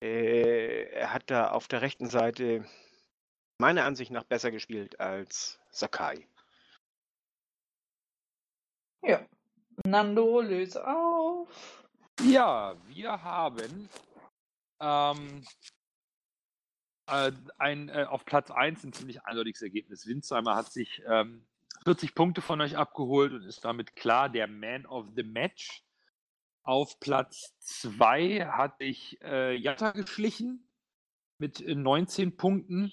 Äh, 0.00 0.84
er 0.92 1.12
hat 1.12 1.30
da 1.30 1.50
auf 1.50 1.68
der 1.68 1.82
rechten 1.82 2.08
Seite 2.08 2.64
meiner 3.58 3.84
Ansicht 3.84 4.10
nach 4.10 4.24
besser 4.24 4.50
gespielt 4.50 5.00
als 5.00 5.60
Sakai. 5.70 6.26
Ja. 9.02 9.26
Nando, 9.86 10.40
löse 10.40 10.86
auf. 10.86 11.84
Ja, 12.22 12.76
wir 12.86 13.22
haben 13.22 13.88
ähm, 14.80 15.44
äh, 17.06 17.32
ein, 17.58 17.88
äh, 17.88 18.06
auf 18.08 18.24
Platz 18.24 18.50
1 18.50 18.84
ein 18.84 18.92
ziemlich 18.92 19.24
eindeutiges 19.24 19.62
Ergebnis. 19.62 20.06
Winsheimer 20.06 20.54
hat 20.54 20.72
sich 20.72 21.02
ähm, 21.06 21.44
40 21.84 22.14
Punkte 22.14 22.40
von 22.40 22.60
euch 22.60 22.76
abgeholt 22.76 23.32
und 23.32 23.42
ist 23.44 23.64
damit 23.64 23.94
klar 23.96 24.28
der 24.28 24.46
Man 24.46 24.86
of 24.86 25.06
the 25.16 25.22
Match. 25.22 25.82
Auf 26.62 26.98
Platz 26.98 27.54
2 27.58 28.46
hatte 28.46 28.84
ich 28.84 29.20
äh, 29.22 29.54
Jatta 29.54 29.90
geschlichen 29.90 30.66
mit 31.38 31.60
äh, 31.60 31.74
19 31.74 32.36
Punkten. 32.38 32.90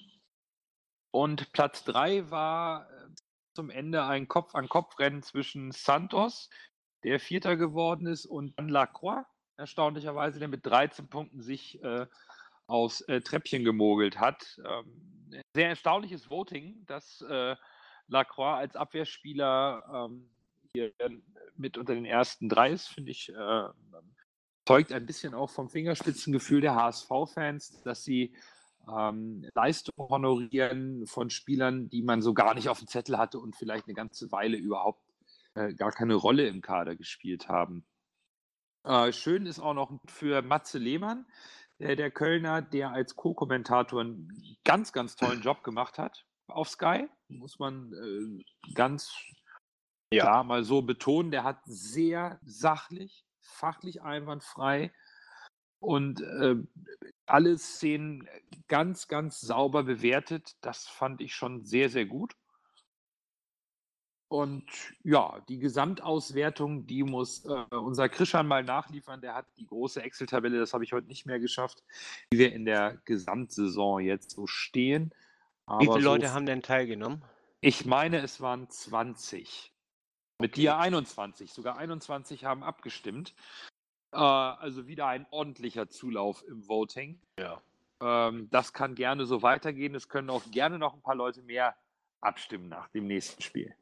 Und 1.12 1.52
Platz 1.52 1.84
3 1.84 2.32
war 2.32 2.90
äh, 2.90 3.08
zum 3.54 3.70
Ende 3.70 4.04
ein 4.06 4.28
Kopf-an-Kopf-Rennen 4.28 5.24
zwischen 5.24 5.72
Santos, 5.72 6.50
der 7.04 7.20
Vierter 7.20 7.58
geworden 7.58 8.08
ist, 8.08 8.26
und 8.26 8.54
Lacroix, 8.60 9.26
erstaunlicherweise, 9.58 10.40
der 10.40 10.48
mit 10.48 10.66
13 10.66 11.10
Punkten 11.10 11.42
sich 11.42 11.84
äh, 11.84 12.08
aufs 12.68 13.02
äh, 13.02 13.22
Treppchen 13.22 13.64
gemogelt 13.64 14.20
hat. 14.20 14.60
Ähm, 14.66 15.42
sehr 15.54 15.70
erstaunliches 15.70 16.30
Voting, 16.30 16.86
dass 16.86 17.22
äh, 17.22 17.56
Lacroix 18.08 18.58
als 18.58 18.76
Abwehrspieler 18.76 20.08
ähm, 20.10 20.30
hier 20.74 20.94
mit 21.58 21.78
unter 21.78 21.94
den 21.94 22.06
ersten 22.06 22.48
drei 22.48 22.72
ist, 22.72 22.88
finde 22.88 23.12
ich, 23.12 23.30
äh, 23.30 23.68
zeugt 24.66 24.94
ein 24.94 25.06
bisschen 25.06 25.34
auch 25.34 25.50
vom 25.50 25.70
Fingerspitzengefühl 25.70 26.62
der 26.62 26.76
HSV-Fans, 26.76 27.82
dass 27.84 28.04
sie 28.04 28.36
ähm, 28.90 29.48
Leistung 29.54 29.96
honorieren 29.98 31.06
von 31.08 31.30
Spielern, 31.30 31.90
die 31.90 32.02
man 32.02 32.22
so 32.22 32.34
gar 32.34 32.54
nicht 32.54 32.70
auf 32.70 32.80
dem 32.80 32.88
Zettel 32.88 33.18
hatte 33.18 33.40
und 33.40 33.56
vielleicht 33.56 33.88
eine 33.88 33.94
ganze 33.94 34.32
Weile 34.32 34.58
überhaupt 34.58 35.02
äh, 35.56 35.74
gar 35.74 35.92
keine 35.92 36.16
Rolle 36.16 36.48
im 36.48 36.62
Kader 36.62 36.96
gespielt 36.96 37.50
haben. 37.50 37.86
Äh, 38.84 39.12
schön 39.12 39.46
ist 39.46 39.60
auch 39.60 39.74
noch 39.74 39.92
für 40.08 40.42
Matze 40.42 40.80
Lehmann, 40.80 41.26
der, 41.80 41.96
der 41.96 42.12
Kölner, 42.12 42.62
der 42.62 42.92
als 42.92 43.16
Co-Kommentator 43.16 44.02
einen 44.02 44.58
ganz, 44.64 44.94
ganz 44.94 45.16
tollen 45.16 45.42
Job 45.42 45.64
gemacht 45.64 45.98
hat 45.98 46.26
auf 46.48 46.70
Sky, 46.70 47.08
muss 47.28 47.60
man 47.60 47.94
äh, 47.94 48.74
ganz 48.74 49.14
ja. 50.14 50.24
klar 50.24 50.44
mal 50.44 50.64
so 50.64 50.82
betonen. 50.82 51.32
Der 51.32 51.44
hat 51.44 51.60
sehr 51.66 52.40
sachlich, 52.44 53.26
fachlich 53.40 54.02
einwandfrei 54.02 54.92
und 55.82 56.22
äh, 56.22 56.56
alle 57.26 57.58
Szenen 57.58 58.28
ganz, 58.68 59.08
ganz 59.08 59.42
sauber 59.42 59.84
bewertet. 59.84 60.56
Das 60.62 60.88
fand 60.88 61.20
ich 61.22 61.36
schon 61.36 61.66
sehr, 61.66 61.90
sehr 61.90 62.06
gut. 62.06 62.36
Und 64.30 64.64
ja, 65.04 65.42
die 65.50 65.60
Gesamtauswertung, 65.60 66.86
die 66.86 67.04
muss 67.04 67.44
äh, 67.46 67.66
unser 67.76 68.08
Krishan 68.08 68.48
mal 68.48 68.64
nachliefern. 68.64 69.20
Der 69.20 69.36
hat 69.36 69.46
die 69.58 69.66
große 69.66 70.02
Excel-Tabelle, 70.02 70.58
das 70.58 70.74
habe 70.74 70.86
ich 70.86 70.94
heute 70.94 71.08
nicht 71.08 71.26
mehr 71.26 71.40
geschafft, 71.40 71.84
wie 72.30 72.38
wir 72.38 72.54
in 72.54 72.64
der 72.64 73.02
Gesamtsaison 73.04 74.00
jetzt 74.00 74.32
so 74.32 74.48
stehen. 74.48 75.14
Aber 75.66 75.82
wie 75.82 75.88
viele 75.88 76.06
Leute 76.06 76.28
so, 76.28 76.34
haben 76.34 76.46
denn 76.46 76.62
teilgenommen? 76.62 77.24
Ich 77.60 77.86
meine, 77.86 78.20
es 78.22 78.40
waren 78.40 78.70
20. 78.70 79.74
Mit 80.40 80.56
dir 80.56 80.78
21. 80.78 81.52
Sogar 81.52 81.78
21 81.78 82.46
haben 82.46 82.64
abgestimmt. 82.64 83.36
Äh, 84.12 84.18
also 84.18 84.88
wieder 84.88 85.08
ein 85.08 85.26
ordentlicher 85.32 85.90
Zulauf 85.90 86.44
im 86.48 86.68
Voting. 86.68 87.20
Ja. 87.40 87.62
Ähm, 88.02 88.50
das 88.52 88.74
kann 88.74 88.96
gerne 88.96 89.26
so 89.26 89.42
weitergehen. 89.42 89.96
Es 89.96 90.10
können 90.10 90.30
auch 90.30 90.44
gerne 90.52 90.80
noch 90.80 90.94
ein 90.94 91.02
paar 91.02 91.16
Leute 91.16 91.42
mehr 91.42 91.76
abstimmen 92.20 92.70
nach 92.70 92.88
dem 92.90 93.08
nächsten 93.08 93.42
Spiel. 93.42 93.74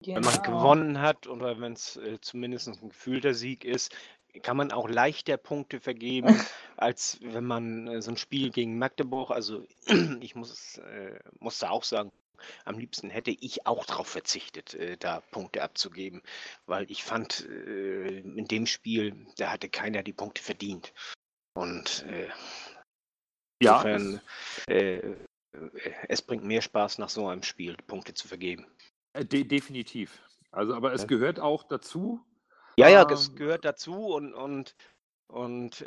Genau. 0.00 0.16
Wenn 0.16 0.24
man 0.24 0.42
gewonnen 0.42 1.00
hat 1.00 1.26
oder 1.26 1.58
wenn 1.60 1.72
es 1.72 1.96
äh, 1.96 2.20
zumindest 2.20 2.68
ein 2.68 2.88
gefühlter 2.88 3.34
Sieg 3.34 3.64
ist, 3.64 3.94
kann 4.42 4.56
man 4.56 4.72
auch 4.72 4.88
leichter 4.88 5.38
Punkte 5.38 5.80
vergeben, 5.80 6.28
als 6.76 7.18
wenn 7.22 7.44
man 7.44 7.88
äh, 7.88 8.02
so 8.02 8.10
ein 8.10 8.16
Spiel 8.16 8.50
gegen 8.50 8.78
Magdeburg, 8.78 9.30
also 9.30 9.64
ich 10.20 10.34
muss, 10.34 10.78
äh, 10.78 11.18
muss 11.38 11.58
da 11.58 11.70
auch 11.70 11.84
sagen, 11.84 12.12
am 12.64 12.78
liebsten 12.78 13.10
hätte 13.10 13.30
ich 13.30 13.66
auch 13.66 13.84
darauf 13.84 14.08
verzichtet, 14.08 14.74
äh, 14.74 14.96
da 14.96 15.20
Punkte 15.30 15.62
abzugeben, 15.62 16.22
weil 16.66 16.90
ich 16.90 17.04
fand, 17.04 17.46
äh, 17.48 18.18
in 18.18 18.46
dem 18.46 18.66
Spiel, 18.66 19.26
da 19.36 19.52
hatte 19.52 19.68
keiner 19.68 20.02
die 20.02 20.12
Punkte 20.12 20.42
verdient. 20.42 20.92
Und 21.54 22.04
äh, 22.04 22.28
ja, 23.62 23.82
insofern, 23.82 24.20
äh, 24.68 24.96
äh, 24.96 25.16
es 26.08 26.22
bringt 26.22 26.44
mehr 26.44 26.62
Spaß, 26.62 26.98
nach 26.98 27.08
so 27.08 27.28
einem 27.28 27.42
Spiel 27.42 27.76
Punkte 27.86 28.14
zu 28.14 28.28
vergeben. 28.28 28.66
Äh, 29.14 29.24
de 29.24 29.44
definitiv. 29.44 30.20
Also, 30.50 30.74
aber 30.74 30.92
es 30.92 31.02
ja. 31.02 31.06
gehört 31.06 31.40
auch 31.40 31.64
dazu. 31.64 32.20
Ja, 32.76 32.88
ja, 32.88 33.10
es 33.10 33.28
ähm, 33.28 33.36
gehört 33.36 33.64
dazu 33.64 34.08
und, 34.14 34.34
und, 34.34 34.74
und 35.28 35.84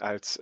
als 0.00 0.40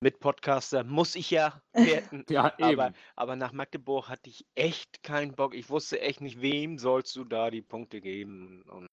Mitpodcaster 0.00 0.82
muss 0.84 1.14
ich 1.14 1.30
ja 1.30 1.60
werten. 1.72 2.24
ja, 2.28 2.54
eben. 2.58 2.80
Aber, 2.80 2.92
aber 3.16 3.36
nach 3.36 3.52
Magdeburg 3.52 4.08
hatte 4.08 4.30
ich 4.30 4.46
echt 4.54 5.02
keinen 5.02 5.32
Bock. 5.32 5.54
Ich 5.54 5.68
wusste 5.68 6.00
echt 6.00 6.20
nicht, 6.20 6.40
wem 6.40 6.78
sollst 6.78 7.14
du 7.16 7.24
da 7.24 7.50
die 7.50 7.62
Punkte 7.62 8.00
geben. 8.00 8.62
Und 8.62 8.86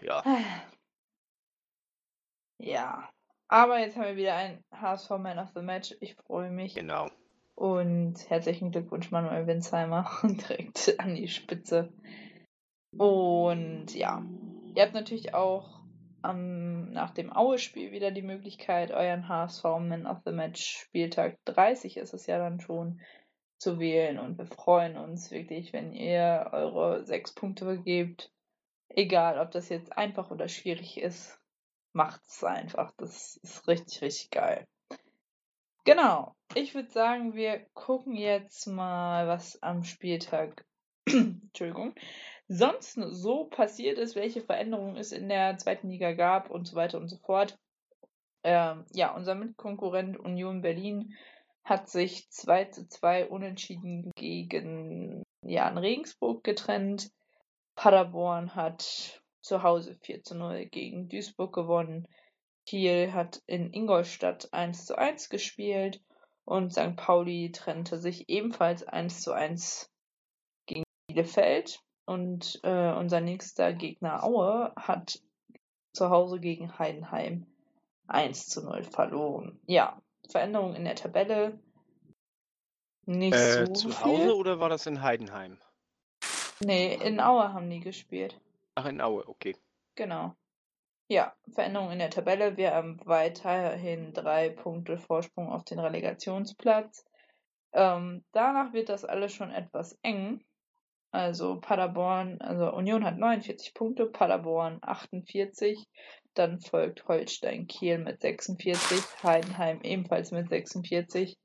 ja. 0.00 0.22
Ja. 2.60 3.08
Aber 3.46 3.78
jetzt 3.78 3.96
haben 3.96 4.04
wir 4.04 4.16
wieder 4.16 4.34
ein 4.34 4.64
HSV 4.72 5.10
Man 5.10 5.38
of 5.38 5.50
the 5.54 5.62
Match. 5.62 5.94
Ich 6.00 6.16
freue 6.16 6.50
mich. 6.50 6.74
Genau. 6.74 7.08
Und 7.54 8.28
herzlichen 8.28 8.72
Glückwunsch, 8.72 9.10
Manuel 9.10 9.46
Winsheimer. 9.46 10.10
Direkt 10.24 10.98
an 10.98 11.14
die 11.14 11.28
Spitze. 11.28 11.92
Und 12.96 13.94
ja. 13.94 14.24
Ihr 14.74 14.82
habt 14.82 14.94
natürlich 14.94 15.34
auch 15.34 15.77
am, 16.22 16.90
nach 16.90 17.10
dem 17.10 17.34
Aue-Spiel 17.34 17.92
wieder 17.92 18.10
die 18.10 18.22
Möglichkeit, 18.22 18.90
euren 18.90 19.28
HSV 19.28 19.64
Man 19.64 20.06
of 20.06 20.18
the 20.24 20.32
Match 20.32 20.62
Spieltag 20.62 21.38
30 21.44 21.96
ist 21.96 22.14
es 22.14 22.26
ja 22.26 22.38
dann 22.38 22.60
schon 22.60 23.00
zu 23.58 23.78
wählen. 23.78 24.18
Und 24.18 24.38
wir 24.38 24.46
freuen 24.46 24.96
uns 24.96 25.30
wirklich, 25.30 25.72
wenn 25.72 25.92
ihr 25.92 26.50
eure 26.52 27.04
sechs 27.04 27.32
Punkte 27.32 27.64
vergebt. 27.64 28.32
Egal, 28.88 29.38
ob 29.38 29.50
das 29.50 29.68
jetzt 29.68 29.96
einfach 29.96 30.30
oder 30.30 30.48
schwierig 30.48 30.98
ist, 31.00 31.38
macht 31.92 32.22
es 32.26 32.42
einfach. 32.44 32.92
Das 32.96 33.36
ist 33.42 33.68
richtig, 33.68 34.02
richtig 34.02 34.30
geil. 34.30 34.66
Genau. 35.84 36.34
Ich 36.54 36.74
würde 36.74 36.90
sagen, 36.90 37.34
wir 37.34 37.66
gucken 37.74 38.14
jetzt 38.14 38.66
mal, 38.66 39.26
was 39.26 39.62
am 39.62 39.84
Spieltag 39.84 40.64
Entschuldigung, 41.06 41.94
sonst 42.48 42.94
so 42.94 43.44
passiert 43.44 43.98
ist, 43.98 44.16
welche 44.16 44.40
Veränderungen 44.40 44.96
es 44.96 45.12
in 45.12 45.28
der 45.28 45.58
zweiten 45.58 45.90
Liga 45.90 46.12
gab 46.12 46.50
und 46.50 46.66
so 46.66 46.74
weiter 46.74 46.98
und 46.98 47.08
so 47.08 47.16
fort. 47.18 47.58
Ähm, 48.42 48.86
ja, 48.92 49.14
unser 49.14 49.34
Mitkonkurrent 49.34 50.18
Union 50.18 50.62
Berlin 50.62 51.14
hat 51.64 51.90
sich 51.90 52.30
2 52.30 52.66
zu 52.66 52.88
2 52.88 53.28
unentschieden 53.28 54.10
gegen 54.16 55.22
Jan 55.42 55.76
Regensburg 55.76 56.42
getrennt. 56.42 57.10
Paderborn 57.74 58.54
hat 58.54 59.22
zu 59.42 59.62
Hause 59.62 59.94
4 60.02 60.24
zu 60.24 60.34
0 60.34 60.66
gegen 60.66 61.08
Duisburg 61.08 61.54
gewonnen. 61.54 62.08
Kiel 62.66 63.12
hat 63.12 63.42
in 63.46 63.72
Ingolstadt 63.72 64.52
1 64.52 64.86
zu 64.86 64.96
1 64.96 65.28
gespielt 65.28 66.02
und 66.44 66.72
St. 66.72 66.96
Pauli 66.96 67.52
trennte 67.52 67.98
sich 67.98 68.28
ebenfalls 68.28 68.82
1 68.82 69.20
zu 69.20 69.32
1 69.32 69.90
gegen 70.66 70.84
Bielefeld. 71.06 71.80
Und 72.08 72.58
äh, 72.62 72.90
unser 72.94 73.20
nächster 73.20 73.74
Gegner 73.74 74.24
Aue 74.24 74.72
hat 74.76 75.20
zu 75.92 76.08
Hause 76.08 76.40
gegen 76.40 76.78
Heidenheim 76.78 77.44
1 78.06 78.48
zu 78.48 78.64
0 78.64 78.82
verloren. 78.82 79.60
Ja, 79.66 80.00
Veränderung 80.26 80.74
in 80.74 80.86
der 80.86 80.94
Tabelle. 80.94 81.60
Nicht 83.04 83.34
äh, 83.34 83.66
so 83.66 83.72
zu 83.74 83.88
viel. 83.90 84.06
Hause 84.06 84.36
oder 84.36 84.58
war 84.58 84.70
das 84.70 84.86
in 84.86 85.02
Heidenheim? 85.02 85.58
Nee, 86.60 86.94
in 86.94 87.20
Aue 87.20 87.52
haben 87.52 87.68
die 87.68 87.80
gespielt. 87.80 88.40
Ach, 88.74 88.86
in 88.86 89.02
Aue, 89.02 89.28
okay. 89.28 89.54
Genau. 89.94 90.34
Ja, 91.08 91.34
Veränderung 91.52 91.90
in 91.90 91.98
der 91.98 92.08
Tabelle. 92.08 92.56
Wir 92.56 92.72
haben 92.72 92.98
weiterhin 93.04 94.14
drei 94.14 94.48
Punkte 94.48 94.96
Vorsprung 94.96 95.52
auf 95.52 95.64
den 95.64 95.78
Relegationsplatz. 95.78 97.04
Ähm, 97.72 98.24
danach 98.32 98.72
wird 98.72 98.88
das 98.88 99.04
alles 99.04 99.34
schon 99.34 99.50
etwas 99.50 99.98
eng. 100.00 100.42
Also 101.10 101.58
Paderborn, 101.60 102.40
also 102.40 102.70
Union 102.72 103.04
hat 103.04 103.16
49 103.16 103.72
Punkte, 103.72 104.06
Paderborn 104.06 104.78
48, 104.82 105.86
dann 106.34 106.60
folgt 106.60 107.08
Holstein 107.08 107.66
Kiel 107.66 107.98
mit 107.98 108.20
46, 108.20 109.22
Heidenheim 109.22 109.80
ebenfalls 109.82 110.32
mit 110.32 110.50
46 110.50 111.38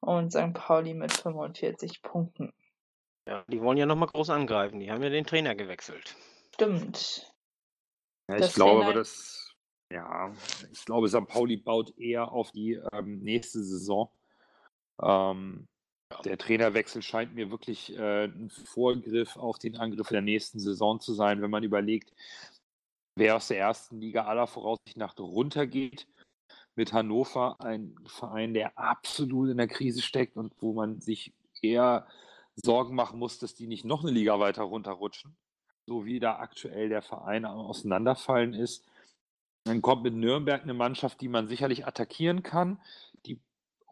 und 0.00 0.32
St. 0.32 0.52
Pauli 0.54 0.94
mit 0.94 1.12
45 1.12 2.02
Punkten. 2.02 2.52
Ja, 3.28 3.44
die 3.48 3.60
wollen 3.60 3.78
ja 3.78 3.86
nochmal 3.86 4.08
groß 4.08 4.30
angreifen, 4.30 4.80
die 4.80 4.90
haben 4.90 5.02
ja 5.02 5.08
den 5.08 5.24
Trainer 5.24 5.54
gewechselt. 5.54 6.16
Stimmt. 6.54 7.32
Ja, 8.28 8.38
ich 8.38 8.54
glaube 8.54 8.84
aber, 8.84 8.92
dass, 8.92 9.54
ja, 9.90 10.32
ich 10.72 10.84
glaube, 10.84 11.08
St. 11.08 11.26
Pauli 11.28 11.56
baut 11.56 11.96
eher 11.96 12.32
auf 12.32 12.50
die 12.50 12.80
ähm, 12.92 13.20
nächste 13.20 13.62
Saison. 13.62 14.10
Ähm, 15.00 15.68
der 16.24 16.38
Trainerwechsel 16.38 17.02
scheint 17.02 17.34
mir 17.34 17.50
wirklich 17.50 17.96
äh, 17.96 18.24
ein 18.24 18.50
Vorgriff 18.50 19.36
auf 19.36 19.58
den 19.58 19.76
Angriff 19.76 20.08
der 20.08 20.22
nächsten 20.22 20.58
Saison 20.58 21.00
zu 21.00 21.14
sein, 21.14 21.42
wenn 21.42 21.50
man 21.50 21.64
überlegt, 21.64 22.12
wer 23.16 23.36
aus 23.36 23.48
der 23.48 23.58
ersten 23.58 24.00
Liga 24.00 24.24
aller 24.26 24.46
Voraussicht 24.46 24.96
nach 24.96 25.16
runtergeht. 25.18 26.06
Mit 26.78 26.92
Hannover, 26.92 27.58
ein 27.60 27.96
Verein, 28.06 28.52
der 28.52 28.78
absolut 28.78 29.48
in 29.48 29.56
der 29.56 29.66
Krise 29.66 30.02
steckt 30.02 30.36
und 30.36 30.52
wo 30.60 30.74
man 30.74 31.00
sich 31.00 31.32
eher 31.62 32.06
Sorgen 32.54 32.94
machen 32.94 33.18
muss, 33.18 33.38
dass 33.38 33.54
die 33.54 33.66
nicht 33.66 33.84
noch 33.84 34.02
eine 34.02 34.12
Liga 34.12 34.38
weiter 34.38 34.64
runterrutschen, 34.64 35.34
so 35.86 36.04
wie 36.04 36.20
da 36.20 36.36
aktuell 36.36 36.90
der 36.90 37.00
Verein 37.00 37.46
auseinanderfallen 37.46 38.52
ist. 38.52 38.84
Dann 39.64 39.80
kommt 39.80 40.02
mit 40.02 40.14
Nürnberg 40.14 40.62
eine 40.62 40.74
Mannschaft, 40.74 41.20
die 41.22 41.28
man 41.28 41.48
sicherlich 41.48 41.86
attackieren 41.86 42.42
kann, 42.42 42.78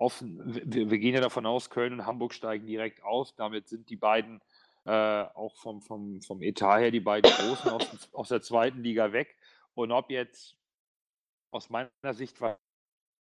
offen, 0.05 0.40
wir, 0.44 0.90
wir, 0.90 0.98
gehen 0.98 1.14
ja 1.14 1.20
davon 1.20 1.46
aus, 1.46 1.70
Köln 1.70 1.94
und 1.94 2.07
Hamburg 2.07 2.34
steigen 2.34 2.66
direkt 2.66 3.02
auf. 3.02 3.32
Damit 3.32 3.68
sind 3.68 3.88
die 3.88 3.96
beiden 3.96 4.42
äh, 4.84 4.90
auch 4.90 5.57
vom, 5.57 5.80
vom, 5.80 6.20
vom 6.20 6.42
Etat 6.42 6.78
her 6.78 6.90
die 6.90 7.00
beiden 7.00 7.30
Großen 7.30 7.70
aus, 7.70 8.12
aus 8.12 8.28
der 8.28 8.42
zweiten 8.42 8.82
Liga 8.82 9.12
weg. 9.12 9.36
Und 9.74 9.92
ob 9.92 10.11
jetzt 10.11 10.59
aus 11.50 11.70
meiner 11.70 11.90
Sicht 12.12 12.38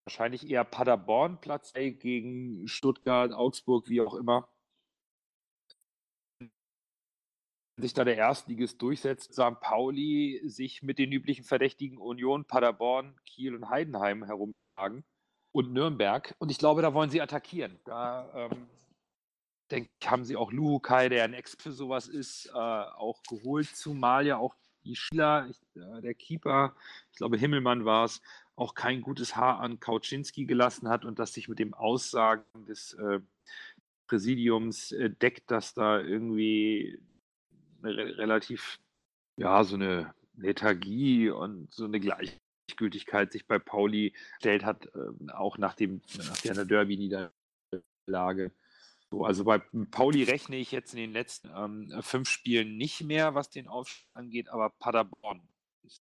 wahrscheinlich 0.05 0.49
eher 0.49 0.65
Paderborn 0.65 1.39
Platz 1.39 1.71
gegen 1.73 2.67
Stuttgart, 2.67 3.31
Augsburg, 3.31 3.87
wie 3.87 4.01
auch 4.01 4.15
immer, 4.15 4.49
sich 7.77 7.93
da 7.93 8.03
der 8.03 8.17
Erstligist 8.17 8.81
durchsetzt, 8.81 9.33
St. 9.33 9.59
Pauli 9.61 10.41
sich 10.43 10.83
mit 10.83 10.99
den 10.99 11.11
üblichen 11.11 11.43
Verdächtigen 11.43 11.97
Union, 11.97 12.45
Paderborn, 12.45 13.17
Kiel 13.25 13.55
und 13.55 13.69
Heidenheim 13.69 14.25
herumtragen 14.25 15.03
und 15.53 15.71
Nürnberg. 15.71 16.35
Und 16.39 16.51
ich 16.51 16.57
glaube, 16.57 16.81
da 16.81 16.93
wollen 16.93 17.09
sie 17.09 17.21
attackieren. 17.21 17.79
Da 17.85 18.49
ähm, 18.51 18.67
denke 19.71 19.89
haben 20.05 20.25
sie 20.25 20.35
auch 20.35 20.51
Luhukai, 20.51 21.07
der 21.07 21.23
ein 21.23 21.33
Ex 21.33 21.55
für 21.57 21.71
sowas 21.71 22.07
ist, 22.07 22.47
äh, 22.47 22.57
auch 22.57 23.23
geholt, 23.23 23.67
zumal 23.67 24.25
ja 24.25 24.37
auch 24.37 24.55
die 24.83 24.95
Spieler, 24.95 25.47
ich, 25.49 25.81
äh, 25.81 26.01
der 26.01 26.13
Keeper, 26.13 26.75
ich 27.11 27.17
glaube 27.17 27.37
Himmelmann 27.37 27.85
war 27.85 28.05
es, 28.05 28.21
auch 28.55 28.75
kein 28.75 29.01
gutes 29.01 29.35
Haar 29.35 29.61
an 29.61 29.79
Kauczynski 29.79 30.45
gelassen 30.45 30.89
hat 30.89 31.05
und 31.05 31.17
das 31.17 31.33
sich 31.33 31.47
mit 31.47 31.59
dem 31.59 31.73
Aussagen 31.73 32.65
des 32.67 32.93
äh, 32.93 33.19
Präsidiums 34.07 34.91
äh, 34.91 35.09
deckt, 35.09 35.49
dass 35.49 35.73
da 35.73 35.99
irgendwie 35.99 36.99
re 37.81 38.17
relativ, 38.17 38.79
ja, 39.37 39.63
so 39.63 39.75
eine 39.75 40.13
Lethargie 40.35 41.29
und 41.29 41.73
so 41.73 41.85
eine 41.85 41.99
Gleichgültigkeit 42.73 43.31
sich 43.31 43.47
bei 43.47 43.59
Pauli 43.59 44.13
stellt 44.39 44.65
hat, 44.65 44.87
äh, 44.87 45.31
auch 45.31 45.57
nach, 45.57 45.75
dem, 45.75 46.01
nach 46.17 46.37
der 46.37 46.65
Derby-Niederlage. 46.65 48.51
So, 49.09 49.25
also 49.25 49.43
bei 49.43 49.59
Pauli 49.91 50.23
rechne 50.23 50.55
ich 50.57 50.71
jetzt 50.71 50.93
in 50.93 50.99
den 50.99 51.13
letzten 51.13 51.49
ähm, 51.55 52.01
fünf 52.01 52.29
Spielen 52.29 52.77
nicht 52.77 53.01
mehr, 53.01 53.35
was 53.35 53.49
den 53.49 53.67
Aufstieg 53.67 54.07
angeht, 54.13 54.49
aber 54.49 54.71
Paderborn 54.71 55.47
ist 55.83 56.01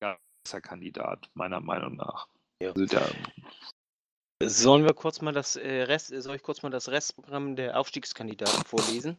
ein 0.00 0.16
besser 0.44 0.60
Kandidat, 0.60 1.30
meiner 1.34 1.60
Meinung 1.60 1.96
nach. 1.96 2.28
Ja. 2.60 2.70
Also 2.70 2.86
da, 2.86 3.08
Sollen 4.42 4.84
wir 4.84 4.94
kurz 4.94 5.22
mal 5.22 5.32
das 5.32 5.56
äh, 5.56 5.82
Rest, 5.82 6.08
soll 6.08 6.36
ich 6.36 6.42
kurz 6.42 6.62
mal 6.62 6.70
das 6.70 6.88
Restprogramm 6.88 7.54
der 7.56 7.78
Aufstiegskandidaten 7.78 8.64
vorlesen? 8.64 9.16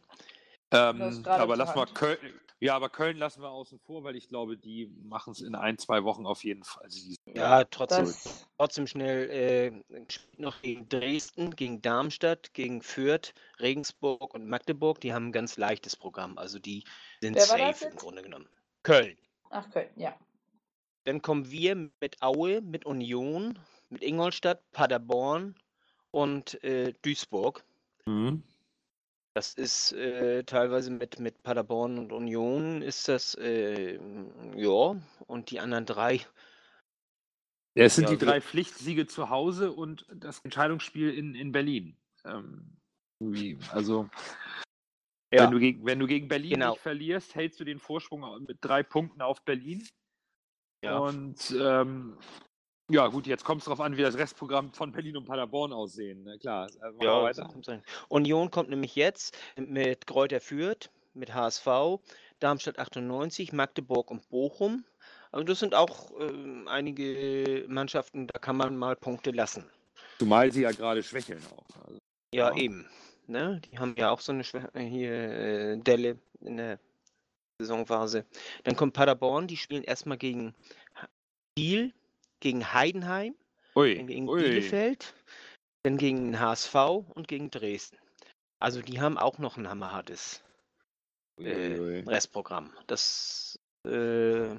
Ähm, 0.72 1.24
aber 1.24 1.56
lass 1.56 1.74
mal 1.74 1.86
Köln, 1.86 2.18
ja, 2.58 2.74
aber 2.74 2.88
Köln 2.88 3.18
lassen 3.18 3.42
wir 3.42 3.50
außen 3.50 3.78
vor, 3.80 4.02
weil 4.04 4.16
ich 4.16 4.28
glaube, 4.28 4.56
die 4.56 4.86
machen 5.02 5.32
es 5.32 5.42
in 5.42 5.54
ein, 5.54 5.76
zwei 5.76 6.04
Wochen 6.04 6.24
auf 6.24 6.42
jeden 6.42 6.64
Fall. 6.64 6.84
Also 6.84 7.14
ja, 7.34 7.64
trotzdem, 7.64 8.12
trotzdem 8.56 8.86
schnell 8.86 9.30
äh, 9.30 10.06
noch 10.38 10.62
gegen 10.62 10.88
Dresden, 10.88 11.54
gegen 11.54 11.82
Darmstadt, 11.82 12.54
gegen 12.54 12.80
Fürth, 12.80 13.34
Regensburg 13.60 14.32
und 14.32 14.48
Magdeburg. 14.48 15.00
Die 15.00 15.12
haben 15.12 15.28
ein 15.28 15.32
ganz 15.32 15.58
leichtes 15.58 15.96
Programm. 15.96 16.38
Also 16.38 16.58
die 16.58 16.84
sind 17.20 17.38
safe 17.38 17.86
im 17.86 17.96
Grunde 17.96 18.22
genommen. 18.22 18.48
Köln. 18.82 19.18
Ach, 19.50 19.68
Köln, 19.70 19.90
ja. 19.96 20.16
Dann 21.04 21.20
kommen 21.20 21.50
wir 21.50 21.74
mit 21.74 22.22
Aue, 22.22 22.62
mit 22.62 22.86
Union, 22.86 23.58
mit 23.90 24.02
Ingolstadt, 24.02 24.62
Paderborn 24.72 25.54
und 26.10 26.62
äh, 26.64 26.94
Duisburg. 27.02 27.64
Mhm. 28.06 28.42
Das 29.36 29.52
ist 29.52 29.92
äh, 29.92 30.44
teilweise 30.44 30.90
mit, 30.90 31.20
mit 31.20 31.42
Paderborn 31.42 31.98
und 31.98 32.10
Union 32.10 32.80
ist 32.80 33.06
das, 33.06 33.34
äh, 33.34 34.00
ja, 34.56 34.96
und 35.26 35.50
die 35.50 35.60
anderen 35.60 35.84
drei. 35.84 36.24
Ja, 37.74 37.84
es 37.84 37.96
sind 37.96 38.04
ja, 38.04 38.12
die 38.12 38.24
drei 38.24 38.40
Pflichtsiege 38.40 39.06
zu 39.06 39.28
Hause 39.28 39.72
und 39.72 40.06
das 40.10 40.38
Entscheidungsspiel 40.38 41.12
in, 41.12 41.34
in 41.34 41.52
Berlin. 41.52 41.98
Ähm, 42.24 42.78
also, 43.72 44.08
ja. 45.30 45.42
wenn, 45.42 45.50
du 45.50 45.58
gegen, 45.58 45.84
wenn 45.84 45.98
du 45.98 46.06
gegen 46.06 46.28
Berlin 46.28 46.54
genau. 46.54 46.70
nicht 46.70 46.80
verlierst, 46.80 47.34
hältst 47.34 47.60
du 47.60 47.64
den 47.64 47.78
Vorsprung 47.78 48.42
mit 48.46 48.56
drei 48.62 48.82
Punkten 48.82 49.20
auf 49.20 49.44
Berlin. 49.44 49.86
Ja. 50.82 50.96
Und 50.96 51.54
ähm, 51.60 52.16
ja, 52.88 53.06
gut, 53.08 53.26
jetzt 53.26 53.44
kommt 53.44 53.62
es 53.62 53.64
darauf 53.64 53.80
an, 53.80 53.96
wie 53.96 54.02
das 54.02 54.16
Restprogramm 54.16 54.72
von 54.72 54.92
Berlin 54.92 55.16
und 55.16 55.24
Paderborn 55.24 55.72
aussehen. 55.72 56.22
Na 56.24 56.36
klar. 56.36 56.68
Also 56.80 57.02
ja, 57.02 57.22
weiter. 57.22 57.50
Union 58.08 58.50
kommt 58.50 58.70
nämlich 58.70 58.94
jetzt 58.94 59.36
mit 59.56 60.06
Kräuter 60.06 60.40
Fürth, 60.40 60.90
mit 61.14 61.34
HSV, 61.34 61.66
Darmstadt 62.38 62.78
98, 62.78 63.52
Magdeburg 63.52 64.10
und 64.10 64.28
Bochum. 64.28 64.84
Also 65.32 65.44
das 65.44 65.58
sind 65.58 65.74
auch 65.74 66.12
äh, 66.20 66.68
einige 66.68 67.64
Mannschaften, 67.68 68.28
da 68.28 68.38
kann 68.38 68.56
man 68.56 68.76
mal 68.76 68.94
Punkte 68.94 69.32
lassen. 69.32 69.68
Zumal 70.18 70.52
sie 70.52 70.62
ja 70.62 70.70
gerade 70.70 71.02
schwächeln 71.02 71.42
auch. 71.56 71.86
Also, 71.86 71.98
ja, 72.32 72.50
ja, 72.50 72.56
eben. 72.56 72.88
Ne? 73.26 73.60
Die 73.70 73.78
haben 73.78 73.94
ja 73.98 74.10
auch 74.10 74.20
so 74.20 74.32
eine 74.32 74.44
Schwä 74.44 74.62
äh, 74.74 74.84
hier 74.84 75.12
äh, 75.12 75.76
Delle 75.78 76.18
in 76.40 76.56
der 76.58 76.78
Saisonphase. 77.58 78.24
Dann 78.64 78.76
kommt 78.76 78.94
Paderborn, 78.94 79.48
die 79.48 79.56
spielen 79.56 79.82
erstmal 79.82 80.18
gegen 80.18 80.54
Kiel, 81.56 81.92
gegen 82.40 82.72
Heidenheim, 82.72 83.34
ui, 83.74 84.02
gegen 84.04 84.28
ui. 84.28 84.42
Bielefeld, 84.42 85.14
dann 85.82 85.98
gegen 85.98 86.32
den 86.32 86.40
HSV 86.40 86.74
und 87.14 87.28
gegen 87.28 87.50
Dresden. 87.50 87.98
Also 88.58 88.82
die 88.82 89.00
haben 89.00 89.18
auch 89.18 89.38
noch 89.38 89.56
ein 89.56 89.68
hammerhartes 89.68 90.42
äh, 91.38 92.02
Restprogramm. 92.06 92.72
Das 92.86 93.58
äh, 93.84 94.56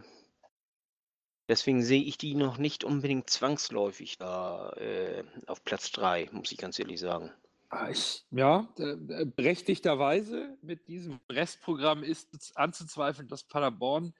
deswegen 1.49 1.83
sehe 1.83 2.03
ich 2.03 2.17
die 2.17 2.35
noch 2.35 2.57
nicht 2.57 2.83
unbedingt 2.83 3.29
zwangsläufig 3.29 4.17
da 4.17 4.69
äh, 4.73 5.23
auf 5.47 5.63
Platz 5.63 5.91
3, 5.91 6.29
muss 6.31 6.51
ich 6.51 6.57
ganz 6.57 6.79
ehrlich 6.79 6.99
sagen. 6.99 7.31
Ah, 7.69 7.89
ich, 7.89 8.23
ja, 8.31 8.73
äh, 8.77 9.25
berechtigterweise 9.25 10.57
mit 10.61 10.87
diesem 10.87 11.19
Restprogramm 11.29 12.01
ist 12.01 12.55
anzuzweifeln, 12.55 13.27
dass 13.27 13.43
Paderborn 13.43 14.13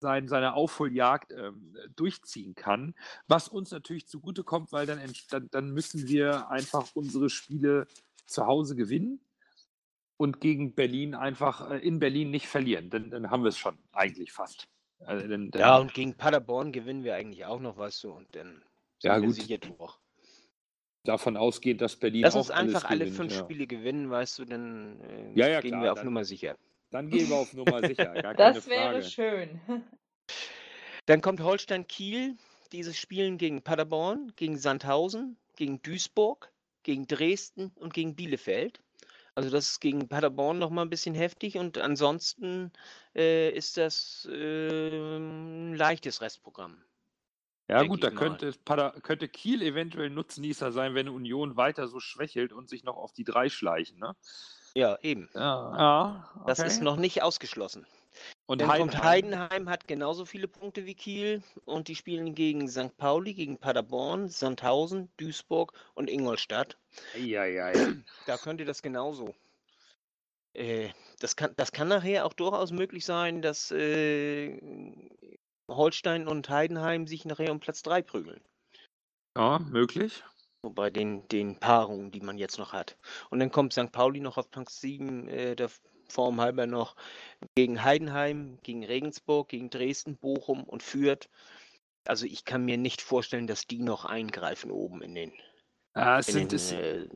sein, 0.00 0.28
seine 0.28 0.54
Aufholjagd 0.54 1.32
ähm, 1.32 1.76
durchziehen 1.96 2.54
kann. 2.54 2.94
Was 3.28 3.48
uns 3.48 3.70
natürlich 3.70 4.08
zugutekommt, 4.08 4.72
weil 4.72 4.86
dann, 4.86 5.00
dann, 5.30 5.48
dann 5.50 5.70
müssen 5.70 6.08
wir 6.08 6.50
einfach 6.50 6.90
unsere 6.94 7.30
Spiele 7.30 7.86
zu 8.26 8.46
Hause 8.46 8.76
gewinnen 8.76 9.20
und 10.16 10.40
gegen 10.40 10.74
Berlin 10.74 11.14
einfach 11.14 11.70
äh, 11.70 11.78
in 11.78 11.98
Berlin 11.98 12.30
nicht 12.30 12.46
verlieren. 12.46 12.90
Dann, 12.90 13.10
dann 13.10 13.30
haben 13.30 13.42
wir 13.42 13.48
es 13.48 13.58
schon 13.58 13.78
eigentlich 13.92 14.32
fast. 14.32 14.68
Also, 15.00 15.26
dann, 15.26 15.50
dann, 15.50 15.60
ja, 15.60 15.78
und 15.78 15.94
gegen 15.94 16.14
Paderborn 16.14 16.72
gewinnen 16.72 17.02
wir 17.02 17.16
eigentlich 17.16 17.44
auch 17.44 17.60
noch, 17.60 17.76
weißt 17.76 18.04
du, 18.04 18.12
und 18.12 18.34
dann 18.36 18.62
ja, 19.02 19.18
gut. 19.18 19.34
sicher 19.34 19.58
durch. 19.58 19.98
Davon 21.04 21.36
ausgeht, 21.36 21.80
dass 21.80 21.96
Berlin 21.96 22.22
Lass 22.22 22.36
uns 22.36 22.52
einfach 22.52 22.84
alle 22.84 23.00
gewinnt, 23.00 23.16
fünf 23.16 23.32
ja. 23.32 23.38
Spiele 23.40 23.66
gewinnen, 23.66 24.10
weißt 24.10 24.38
du, 24.38 24.44
dann 24.44 25.00
äh, 25.00 25.32
ja, 25.34 25.48
ja, 25.48 25.60
gehen 25.60 25.72
klar, 25.72 25.82
wir 25.82 25.92
auf 25.92 26.04
Nummer 26.04 26.24
sicher. 26.24 26.56
Dann 26.92 27.08
gehen 27.08 27.28
wir 27.30 27.36
auf 27.36 27.52
Nummer 27.54 27.80
sicher. 27.80 28.12
Gar 28.12 28.34
das 28.34 28.68
wäre 28.68 29.02
schön. 29.02 29.60
Dann 31.06 31.22
kommt 31.22 31.40
Holstein 31.40 31.88
Kiel, 31.88 32.36
dieses 32.70 32.98
Spielen 32.98 33.38
gegen 33.38 33.62
Paderborn, 33.62 34.32
gegen 34.36 34.58
Sandhausen, 34.58 35.38
gegen 35.56 35.80
Duisburg, 35.82 36.52
gegen 36.82 37.06
Dresden 37.06 37.72
und 37.76 37.94
gegen 37.94 38.14
Bielefeld. 38.14 38.80
Also 39.34 39.48
das 39.48 39.70
ist 39.70 39.80
gegen 39.80 40.08
Paderborn 40.08 40.58
noch 40.58 40.68
mal 40.68 40.82
ein 40.82 40.90
bisschen 40.90 41.14
heftig 41.14 41.56
und 41.56 41.78
ansonsten 41.78 42.70
äh, 43.16 43.50
ist 43.50 43.78
das 43.78 44.28
äh, 44.30 45.16
ein 45.16 45.74
leichtes 45.74 46.20
Restprogramm. 46.20 46.84
Ja 47.68 47.84
gut, 47.84 48.04
da 48.04 48.10
könnte, 48.10 48.52
Pader, 48.66 48.92
könnte 49.02 49.28
Kiel 49.28 49.62
eventuell 49.62 50.10
Nutznießer 50.10 50.72
sein, 50.72 50.94
wenn 50.94 51.08
Union 51.08 51.56
weiter 51.56 51.88
so 51.88 52.00
schwächelt 52.00 52.52
und 52.52 52.68
sich 52.68 52.84
noch 52.84 52.96
auf 52.96 53.14
die 53.14 53.24
drei 53.24 53.48
schleichen. 53.48 53.98
Ne? 53.98 54.14
Ja, 54.74 54.98
eben. 55.02 55.28
Ja, 55.34 55.40
ja 55.78 56.30
okay. 56.34 56.44
Das 56.46 56.58
ist 56.60 56.82
noch 56.82 56.96
nicht 56.96 57.22
ausgeschlossen. 57.22 57.86
Und 58.46 58.66
Heidenheim. 58.66 59.02
Heidenheim, 59.02 59.68
hat 59.68 59.88
genauso 59.88 60.26
viele 60.26 60.48
Punkte 60.48 60.84
wie 60.84 60.94
Kiel 60.94 61.42
und 61.64 61.88
die 61.88 61.94
spielen 61.94 62.34
gegen 62.34 62.68
St. 62.68 62.96
Pauli, 62.96 63.34
gegen 63.34 63.58
Paderborn, 63.58 64.28
Sandhausen, 64.28 65.10
Duisburg 65.16 65.72
und 65.94 66.10
Ingolstadt. 66.10 66.76
Ja, 67.16 67.44
ja, 67.44 67.70
ja. 67.70 67.94
Da 68.26 68.36
könnte 68.36 68.64
das 68.64 68.82
genauso. 68.82 69.34
Äh, 70.54 70.90
das, 71.20 71.36
kann, 71.36 71.52
das 71.56 71.72
kann 71.72 71.88
nachher 71.88 72.26
auch 72.26 72.34
durchaus 72.34 72.72
möglich 72.72 73.06
sein, 73.06 73.40
dass 73.40 73.70
äh, 73.70 74.60
Holstein 75.68 76.28
und 76.28 76.48
Heidenheim 76.50 77.06
sich 77.06 77.24
nachher 77.24 77.52
um 77.52 77.60
Platz 77.60 77.82
3 77.82 78.02
prügeln. 78.02 78.40
Ja, 79.36 79.58
möglich. 79.60 80.22
So 80.62 80.70
bei 80.70 80.90
den, 80.90 81.26
den 81.28 81.58
Paarungen, 81.58 82.12
die 82.12 82.20
man 82.20 82.38
jetzt 82.38 82.58
noch 82.58 82.72
hat. 82.72 82.96
Und 83.30 83.40
dann 83.40 83.50
kommt 83.50 83.72
St. 83.72 83.90
Pauli 83.90 84.20
noch 84.20 84.38
auf 84.38 84.50
Platz 84.50 84.80
7, 84.80 85.28
äh, 85.28 85.56
der 85.56 85.70
Form 86.08 86.40
halber 86.40 86.66
noch 86.66 86.94
gegen 87.56 87.82
Heidenheim, 87.82 88.58
gegen 88.62 88.84
Regensburg, 88.84 89.48
gegen 89.48 89.70
Dresden, 89.70 90.16
Bochum 90.16 90.62
und 90.62 90.82
Fürth. 90.82 91.28
Also 92.04 92.26
ich 92.26 92.44
kann 92.44 92.64
mir 92.64 92.76
nicht 92.76 93.02
vorstellen, 93.02 93.46
dass 93.46 93.66
die 93.66 93.80
noch 93.80 94.04
eingreifen 94.04 94.70
oben 94.70 95.02
in 95.02 95.14
den, 95.14 95.32
ja, 95.96 96.20
in 96.20 96.48
den 96.48 96.58
äh, 96.58 97.08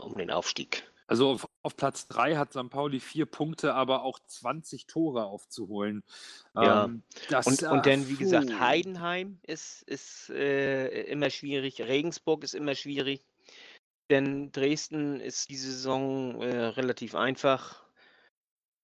um 0.00 0.16
den 0.16 0.30
Aufstieg. 0.30 0.90
Also 1.06 1.32
auf, 1.32 1.48
auf, 1.62 1.76
Platz 1.76 2.08
3 2.08 2.36
hat 2.36 2.52
St. 2.52 2.70
Pauli 2.70 3.00
vier 3.00 3.26
Punkte, 3.26 3.74
aber 3.74 4.02
auch 4.02 4.18
20 4.18 4.86
Tore 4.86 5.24
aufzuholen. 5.24 6.02
Ja. 6.54 6.84
Ähm, 6.84 7.02
das, 7.28 7.46
und, 7.46 7.62
und 7.62 7.86
dann, 7.86 8.08
wie 8.08 8.16
gesagt, 8.16 8.58
Heidenheim 8.58 9.38
ist, 9.42 9.82
ist 9.82 10.30
äh, 10.30 11.02
immer 11.04 11.30
schwierig, 11.30 11.80
Regensburg 11.80 12.44
ist 12.44 12.54
immer 12.54 12.74
schwierig, 12.74 13.24
denn 14.10 14.52
Dresden 14.52 15.20
ist 15.20 15.50
diese 15.50 15.70
Saison 15.70 16.40
äh, 16.42 16.56
relativ 16.56 17.14
einfach. 17.14 17.84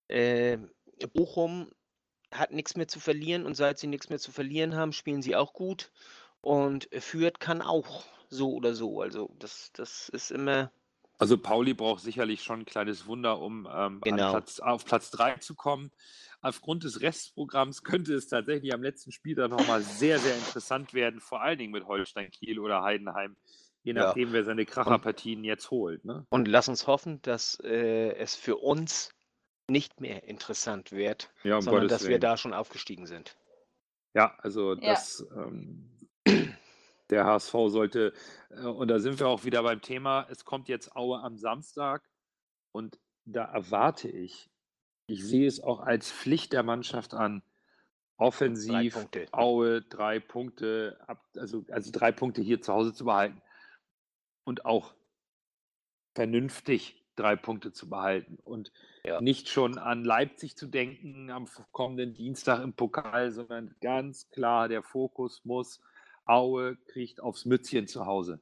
Äh, 0.07 0.57
Bochum 1.13 1.71
hat 2.31 2.51
nichts 2.51 2.75
mehr 2.75 2.87
zu 2.87 2.99
verlieren 2.99 3.45
und 3.45 3.55
seit 3.55 3.79
sie 3.79 3.87
nichts 3.87 4.09
mehr 4.09 4.19
zu 4.19 4.31
verlieren 4.31 4.75
haben, 4.75 4.93
spielen 4.93 5.21
sie 5.21 5.35
auch 5.35 5.53
gut. 5.53 5.91
Und 6.41 6.87
Fürth 6.91 7.39
kann 7.39 7.61
auch 7.61 8.05
so 8.29 8.53
oder 8.53 8.73
so. 8.73 9.01
Also 9.01 9.33
das, 9.39 9.71
das 9.73 10.09
ist 10.09 10.31
immer 10.31 10.71
Also 11.19 11.37
Pauli 11.37 11.73
braucht 11.73 12.03
sicherlich 12.03 12.43
schon 12.43 12.61
ein 12.61 12.65
kleines 12.65 13.07
Wunder, 13.07 13.39
um 13.39 13.67
ähm, 13.71 14.03
Genau. 14.03 14.23
Platz, 14.25 14.59
auf 14.59 14.85
Platz 14.85 15.09
3 15.11 15.35
zu 15.37 15.55
kommen. 15.55 15.91
Aufgrund 16.41 16.83
des 16.83 17.01
Restprogramms 17.01 17.83
könnte 17.83 18.13
es 18.13 18.27
tatsächlich 18.27 18.73
am 18.73 18.83
letzten 18.83 19.11
Spieltag 19.11 19.49
nochmal 19.49 19.83
sehr, 19.83 20.19
sehr 20.19 20.37
interessant 20.37 20.93
werden, 20.93 21.19
vor 21.19 21.41
allen 21.41 21.57
Dingen 21.57 21.71
mit 21.71 21.85
Holstein 21.85 22.29
Kiel 22.29 22.59
oder 22.59 22.83
Heidenheim, 22.83 23.35
je 23.83 23.93
Ja. 23.95 24.17
nachdem, 24.17 24.31
wer 24.31 24.43
seine 24.43 24.65
Kracherpartien 24.65 25.43
jetzt 25.43 25.71
holt. 25.71 26.05
Ne? 26.05 26.27
Und 26.29 26.47
lass 26.47 26.67
uns 26.69 26.87
hoffen, 26.87 27.21
dass 27.21 27.59
äh, 27.63 28.13
es 28.15 28.35
für 28.35 28.57
uns 28.57 29.09
nicht 29.69 30.01
mehr 30.01 30.23
interessant 30.23 30.91
wird, 30.91 31.33
Ja, 31.43 31.57
um 31.57 31.65
sondern 31.65 31.67
Gottes 31.67 31.89
dass 31.89 32.07
wir 32.07 32.19
Willen. 32.19 32.19
da 32.19 32.37
schon 32.37 32.53
aufgestiegen 32.53 33.07
sind. 33.07 33.37
Ja, 34.15 34.35
also 34.39 34.75
Ja. 34.75 35.07
das, 35.07 35.25
ähm, 35.35 35.97
der 37.09 37.25
HSV 37.25 37.51
sollte, 37.67 38.13
äh, 38.49 38.61
und 38.61 38.87
da 38.89 38.99
sind 38.99 39.19
wir 39.19 39.27
auch 39.27 39.43
wieder 39.45 39.63
beim 39.63 39.81
Thema, 39.81 40.27
es 40.29 40.45
kommt 40.45 40.67
jetzt 40.67 40.95
Aue 40.95 41.19
am 41.21 41.37
Samstag 41.37 42.03
und 42.71 42.99
da 43.25 43.45
erwarte 43.45 44.09
ich, 44.09 44.49
ich 45.07 45.23
sehe 45.23 45.47
es 45.47 45.61
auch 45.61 45.79
als 45.79 46.11
Pflicht 46.11 46.53
der 46.53 46.63
Mannschaft 46.63 47.13
an, 47.13 47.43
offensiv 48.17 48.93
Drei. 49.11 49.27
Aue 49.31 49.81
drei 49.81 50.19
Punkte, 50.19 50.97
also, 51.35 51.65
also 51.69 51.91
drei 51.91 52.11
Punkte 52.11 52.41
hier 52.41 52.61
zu 52.61 52.73
Hause 52.73 52.93
zu 52.93 53.05
behalten 53.05 53.41
und 54.43 54.65
auch 54.65 54.93
vernünftig 56.15 57.05
drei 57.15 57.35
Punkte 57.35 57.71
zu 57.71 57.89
behalten 57.89 58.37
und 58.43 58.71
Ja. 59.03 59.21
nicht 59.21 59.49
schon 59.49 59.77
an 59.77 60.03
Leipzig 60.03 60.55
zu 60.57 60.67
denken 60.67 61.29
am 61.29 61.47
kommenden 61.71 62.13
Dienstag 62.13 62.63
im 62.63 62.73
Pokal, 62.73 63.31
sondern 63.31 63.75
ganz 63.81 64.29
klar 64.29 64.67
der 64.67 64.83
Fokus 64.83 65.45
muss, 65.45 65.81
Aue 66.27 66.77
kriegt 66.87 67.21
aufs 67.21 67.45
Mützchen 67.45 67.87
zu 67.87 68.05
Hause. 68.05 68.39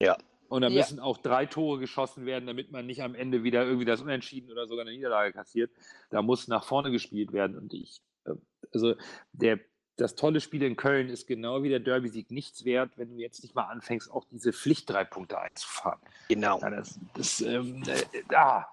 Ja. 0.00 0.16
Und 0.48 0.62
da 0.62 0.68
Ja. 0.68 0.74
müssen 0.74 1.00
auch 1.00 1.18
drei 1.18 1.46
Tore 1.46 1.80
geschossen 1.80 2.24
werden, 2.24 2.46
damit 2.46 2.70
man 2.70 2.86
nicht 2.86 3.02
am 3.02 3.14
Ende 3.14 3.42
wieder 3.42 3.64
irgendwie 3.64 3.84
das 3.84 4.00
Unentschieden 4.00 4.50
oder 4.52 4.66
sogar 4.66 4.84
eine 4.86 4.94
Niederlage 4.94 5.32
kassiert. 5.32 5.72
Da 6.10 6.22
muss 6.22 6.46
nach 6.48 6.64
vorne 6.64 6.90
gespielt 6.92 7.32
werden. 7.32 7.56
Und 7.58 7.74
ich, 7.74 8.00
äh, 8.26 8.32
also 8.72 8.94
der, 9.32 9.58
das 9.96 10.14
tolle 10.14 10.40
Spiel 10.40 10.62
in 10.62 10.76
Köln 10.76 11.08
ist 11.08 11.26
genau 11.26 11.62
wie 11.64 11.68
der 11.68 11.80
Derby-Sieg 11.80 12.30
nichts 12.30 12.64
wert, 12.64 12.92
wenn 12.96 13.08
du 13.10 13.16
jetzt 13.16 13.42
nicht 13.42 13.54
mal 13.56 13.64
anfängst, 13.64 14.08
auch 14.10 14.24
diese 14.30 14.52
Pflicht 14.52 14.88
drei 14.88 15.04
Punkte 15.04 15.40
einzufahren. 15.40 15.98
Genau. 16.28 16.60
Ja, 16.60 16.70
das, 16.70 17.00
das 17.14 17.40
ähm, 17.40 17.82
äh, 17.88 18.34
ah, 18.34 18.66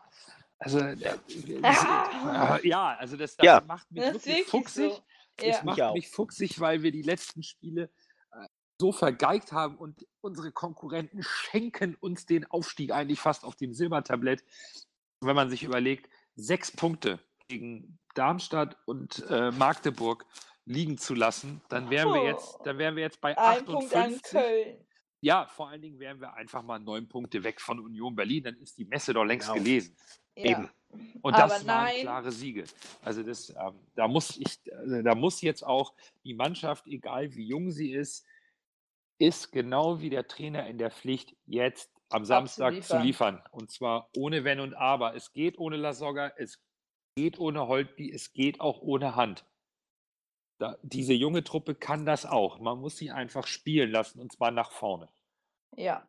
also, 0.60 0.80
äh, 0.80 0.94
äh, 0.94 1.58
ja, 2.68 2.96
also 3.00 3.18
das, 3.18 3.36
das 3.36 3.46
Ja. 3.46 3.64
macht 3.66 3.92
mich 3.92 4.04
Das 4.04 4.14
wirklich 4.14 4.46
fuchsig. 4.46 4.92
so. 4.94 5.04
Es 5.38 5.58
Ja. 5.58 5.64
macht 5.64 5.94
Mich 5.96 6.10
fuchsig, 6.10 6.60
weil 6.60 6.84
wir 6.84 6.92
die 6.92 7.02
letzten 7.02 7.42
Spiele 7.42 7.90
so 8.84 8.92
vergeigt 8.92 9.54
haben 9.54 9.78
und 9.78 10.06
unsere 10.20 10.52
Konkurrenten 10.52 11.24
schenken 11.24 11.96
uns 11.96 12.26
den 12.26 12.44
Aufstieg 12.52 12.92
eigentlich 12.92 13.22
fast 13.22 13.46
auf 13.46 13.56
dem 13.56 13.74
Silbertablett. 13.74 14.44
Wenn 15.22 15.38
man 15.38 15.50
sich 15.50 15.64
überlegt, 15.64 16.10
sechs 16.36 16.70
Punkte 16.70 17.18
gegen 17.48 17.98
Darmstadt 18.14 18.76
und 18.86 19.24
äh, 19.30 19.52
Magdeburg 19.52 20.26
liegen 20.66 20.98
zu 20.98 21.14
lassen, 21.14 21.62
dann 21.70 21.90
wären 21.90 22.10
wir 22.10 22.26
jetzt, 22.26 22.58
dann 22.66 22.78
wären 22.78 22.98
wir 22.98 23.04
jetzt 23.04 23.22
bei 23.22 23.38
Ein 23.38 23.64
Punkt 23.64 23.96
an 23.96 24.16
58. 24.16 24.24
Köln. 24.24 24.86
Ja, 25.22 25.48
vor 25.48 25.70
allen 25.70 25.82
Dingen 25.82 26.00
wären 26.00 26.20
wir 26.20 26.34
einfach 26.34 26.62
mal 26.62 26.80
neun 26.80 27.08
Punkte 27.08 27.42
weg 27.46 27.62
von 27.62 27.80
Union 27.80 28.18
Berlin, 28.18 28.44
dann 28.44 28.58
ist 28.58 28.78
die 28.78 28.84
Messe 28.84 29.14
doch 29.14 29.24
längst 29.24 29.48
Genau. 29.48 29.64
gelesen. 29.64 29.96
Ja. 30.36 30.58
Eben. 30.58 30.70
Und 31.22 31.36
Aber 31.36 31.44
das 31.48 31.66
waren 31.66 31.86
nein. 31.86 32.02
klare 32.02 32.34
Siege. 32.34 32.66
Also 33.02 33.24
das, 33.24 33.50
ähm, 33.50 33.80
da 33.96 34.10
muss 34.10 34.36
ich, 34.36 34.60
also 34.74 35.02
da 35.02 35.16
muss 35.16 35.40
jetzt 35.40 35.66
auch 35.66 35.94
die 36.26 36.34
Mannschaft, 36.34 36.86
egal 36.88 37.34
wie 37.34 37.48
jung 37.48 37.72
sie 37.72 37.94
ist, 37.94 38.26
ist 39.24 39.52
genau 39.52 40.02
wie 40.02 40.10
der 40.10 40.28
Trainer 40.28 40.68
in 40.68 40.78
der 40.78 40.92
Pflicht, 40.92 41.36
jetzt 41.46 41.90
am 42.10 42.26
Samstag 42.26 42.74
zu 42.84 42.96
Abzuliefern. 42.96 43.36
liefern. 43.36 43.44
Und 43.52 43.72
zwar 43.72 44.10
ohne 44.16 44.44
Wenn 44.44 44.60
und 44.60 44.74
Aber. 44.74 45.16
Es 45.16 45.32
geht 45.32 45.58
ohne 45.58 45.78
Lasogga, 45.78 46.34
es 46.38 46.62
geht 47.16 47.40
ohne 47.40 47.68
Holtby, 47.68 48.12
es 48.12 48.34
geht 48.34 48.60
auch 48.60 48.82
ohne 48.82 49.16
Hand. 49.16 49.46
Da, 50.60 50.78
diese 50.84 51.14
junge 51.14 51.44
Truppe 51.44 51.74
kann 51.74 52.06
das 52.06 52.26
auch. 52.26 52.60
Man 52.60 52.80
muss 52.80 52.98
sie 52.98 53.12
einfach 53.12 53.48
spielen 53.48 53.92
lassen 53.92 54.20
und 54.20 54.32
zwar 54.32 54.52
nach 54.52 54.72
vorne. 54.72 55.10
Ja. 55.76 56.08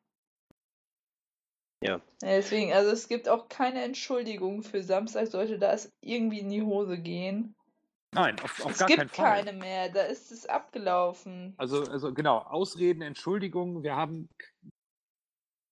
Ja. 1.83 2.01
Deswegen, 2.21 2.73
also 2.73 2.91
es 2.91 3.09
gibt 3.09 3.29
auch 3.29 3.49
keine 3.49 3.83
Entschuldigung 3.83 4.63
für 4.63 4.83
Samstag, 4.83 5.27
sollte 5.29 5.59
das 5.59 5.93
irgendwie 6.01 6.41
in 6.41 6.49
die 6.49 6.63
Hose 6.63 6.99
gehen. 6.99 7.55
Nein, 8.15 8.37
auf, 8.41 8.65
auf 8.65 8.73
es 8.73 8.79
gar 8.79 8.89
gibt 8.89 8.99
keinen 8.99 9.09
Fall. 9.09 9.45
keine 9.45 9.53
mehr, 9.59 9.89
da 9.91 10.03
ist 10.03 10.31
es 10.31 10.47
abgelaufen. 10.47 11.55
Also, 11.57 11.83
also 11.85 12.15
genau, 12.15 12.39
Ausreden, 12.39 13.03
Entschuldigungen. 13.03 13.83
Wir 13.83 13.97
haben 13.97 14.29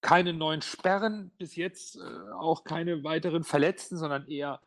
keine 0.01 0.33
neuen 0.33 0.63
Sperren 0.63 1.31
bis 1.39 1.57
jetzt, 1.57 1.97
äh, 1.97 2.33
auch 2.35 2.65
keine 2.65 3.05
weiteren 3.05 3.45
Verletzten, 3.45 3.97
sondern 3.97 4.27
eher 4.27 4.61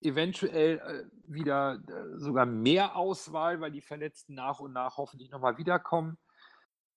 eventuell 0.00 0.78
äh, 0.78 1.32
wieder 1.32 1.80
äh, 1.88 2.18
sogar 2.18 2.46
mehr 2.46 2.96
Auswahl, 2.96 3.60
weil 3.60 3.70
die 3.70 3.80
Verletzten 3.80 4.34
nach 4.34 4.58
und 4.58 4.72
nach 4.72 4.96
hoffentlich 4.96 5.30
nochmal 5.30 5.58
wiederkommen. 5.58 6.18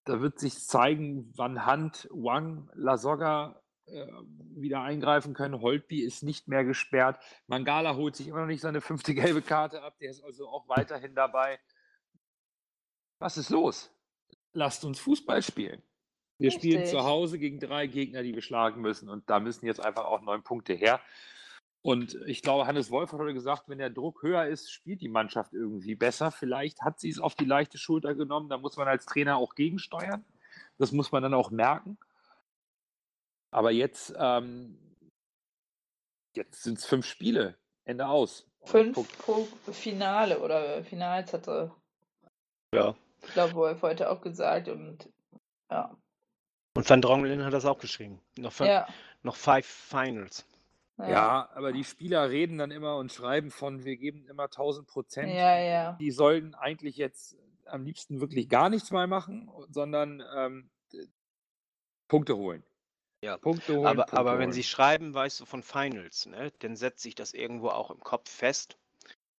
Da 0.06 0.22
wird 0.22 0.40
sich 0.40 0.66
zeigen, 0.66 1.32
wann 1.36 1.66
Hand, 1.66 2.08
Wang, 2.12 2.70
Lasogga 2.74 3.62
wieder 3.88 4.82
eingreifen 4.82 5.34
können. 5.34 5.62
Holtby 5.62 6.02
ist 6.02 6.24
nicht 6.24 6.48
mehr 6.48 6.64
gesperrt. 6.64 7.20
Mangala 7.48 7.96
holt 7.96 8.16
sich 8.16 8.28
immer 8.28 8.42
noch 8.42 8.48
nicht 8.48 8.62
seine 8.62 8.82
fünfte 8.82 9.14
gelbe 9.14 9.42
Karte 9.42 9.82
ab. 9.82 9.98
Der 10.00 10.10
ist 10.10 10.24
also 10.24 10.48
auch 10.48 10.68
weiterhin 10.68 11.16
dabei. 11.16 11.60
Was 13.20 13.38
ist 13.38 13.50
los? 13.50 13.92
Lasst 14.54 14.86
uns 14.86 15.00
Fußball 15.00 15.42
spielen. 15.42 15.82
Wir 16.38 16.52
spielen 16.52 16.82
Richtig. 16.82 16.98
zu 16.98 17.06
Hause 17.06 17.40
gegen 17.40 17.60
drei 17.60 17.88
Gegner, 17.88 18.24
die 18.24 18.34
wir 18.34 18.42
schlagen 18.42 18.82
müssen. 18.82 19.10
Und 19.10 19.30
da 19.30 19.40
müssen 19.40 19.66
jetzt 19.66 19.84
einfach 19.84 20.06
auch 20.06 20.22
neun 20.22 20.44
Punkte 20.44 20.74
her. 20.74 21.00
Und 21.82 22.18
ich 22.26 22.42
glaube, 22.42 22.66
Hannes 22.66 22.90
Wolf 22.90 23.14
hat 23.14 23.20
heute 23.20 23.34
gesagt, 23.34 23.70
wenn 23.70 23.78
der 23.78 23.92
Druck 23.92 24.24
höher 24.24 24.48
ist, 24.48 24.72
spielt 24.72 25.02
die 25.02 25.08
Mannschaft 25.08 25.54
irgendwie 25.54 25.96
besser. 25.96 26.32
Vielleicht 26.32 26.82
hat 26.82 27.00
sie 27.00 27.10
es 27.10 27.20
auf 27.20 27.36
die 27.36 27.46
leichte 27.46 27.78
Schulter 27.78 28.16
genommen. 28.16 28.50
Da 28.50 28.58
muss 28.58 28.76
man 28.76 28.88
als 28.88 29.06
Trainer 29.06 29.38
auch 29.38 29.56
gegensteuern. 29.56 30.26
Das 30.78 30.92
muss 30.92 31.12
man 31.12 31.22
dann 31.24 31.34
auch 31.34 31.52
merken. 31.52 31.98
Aber 33.56 33.72
jetzt, 33.72 34.14
ähm, 34.18 34.78
jetzt 36.36 36.64
sind 36.64 36.78
es 36.78 36.86
fünf 36.86 37.06
Spiele. 37.06 37.58
Ende 37.86 38.06
aus. 38.08 38.46
Fünf 38.64 39.18
pro 39.20 39.48
Finale 39.72 40.40
oder 40.42 40.84
Finals 40.84 41.32
hatte, 41.32 41.72
Ja. 42.74 42.96
ich 43.22 43.32
glaube, 43.32 43.54
Wolf 43.54 43.82
heute 43.82 44.10
auch 44.10 44.20
gesagt. 44.20 44.68
Und 44.68 45.08
ja. 45.72 45.96
Und 46.76 46.90
Van 46.90 47.02
Drongelen 47.02 47.46
hat 47.46 47.54
das 47.54 47.64
auch 47.66 47.78
geschrieben. 47.80 48.20
Noch, 48.38 48.52
fi- 48.52 48.66
Ja. 48.66 48.88
noch 49.24 49.38
five 49.38 49.66
Finals. 49.66 50.46
Ja, 50.98 51.50
aber 51.54 51.72
die 51.72 51.84
Spieler 51.86 52.30
reden 52.30 52.58
dann 52.58 52.72
immer 52.72 52.98
und 52.98 53.12
schreiben 53.14 53.52
von, 53.52 53.86
wir 53.86 53.96
geben 53.96 54.28
immer 54.28 54.50
1000 54.50 54.86
Prozent. 54.88 55.30
Ja, 55.32 55.58
ja. 55.60 55.94
Die 55.94 56.12
sollten 56.12 56.56
eigentlich 56.56 56.98
jetzt 56.98 57.38
am 57.66 57.86
liebsten 57.86 58.20
wirklich 58.20 58.50
gar 58.50 58.70
nichts 58.70 58.92
mehr 58.92 59.08
machen, 59.08 59.50
sondern 59.70 60.22
ähm, 60.36 60.70
Punkte 62.10 62.36
holen. 62.36 62.64
Ja. 63.26 63.38
Punkte 63.38 63.74
holen. 63.74 63.86
Aber, 63.88 64.06
Punkte 64.06 64.18
aber 64.18 64.40
wenn 64.40 64.50
holen. 64.50 64.54
sie 64.54 64.64
schreiben, 64.64 65.14
weißt 65.14 65.40
du, 65.42 65.46
von 65.46 65.64
Finals, 65.64 66.26
ne, 66.28 66.52
dann 66.60 66.76
setzt 66.76 67.02
sich 67.02 67.16
das 67.16 67.34
irgendwo 67.34 67.70
auch 67.70 67.92
im 67.92 68.00
Kopf 68.00 68.30
fest. 68.30 68.78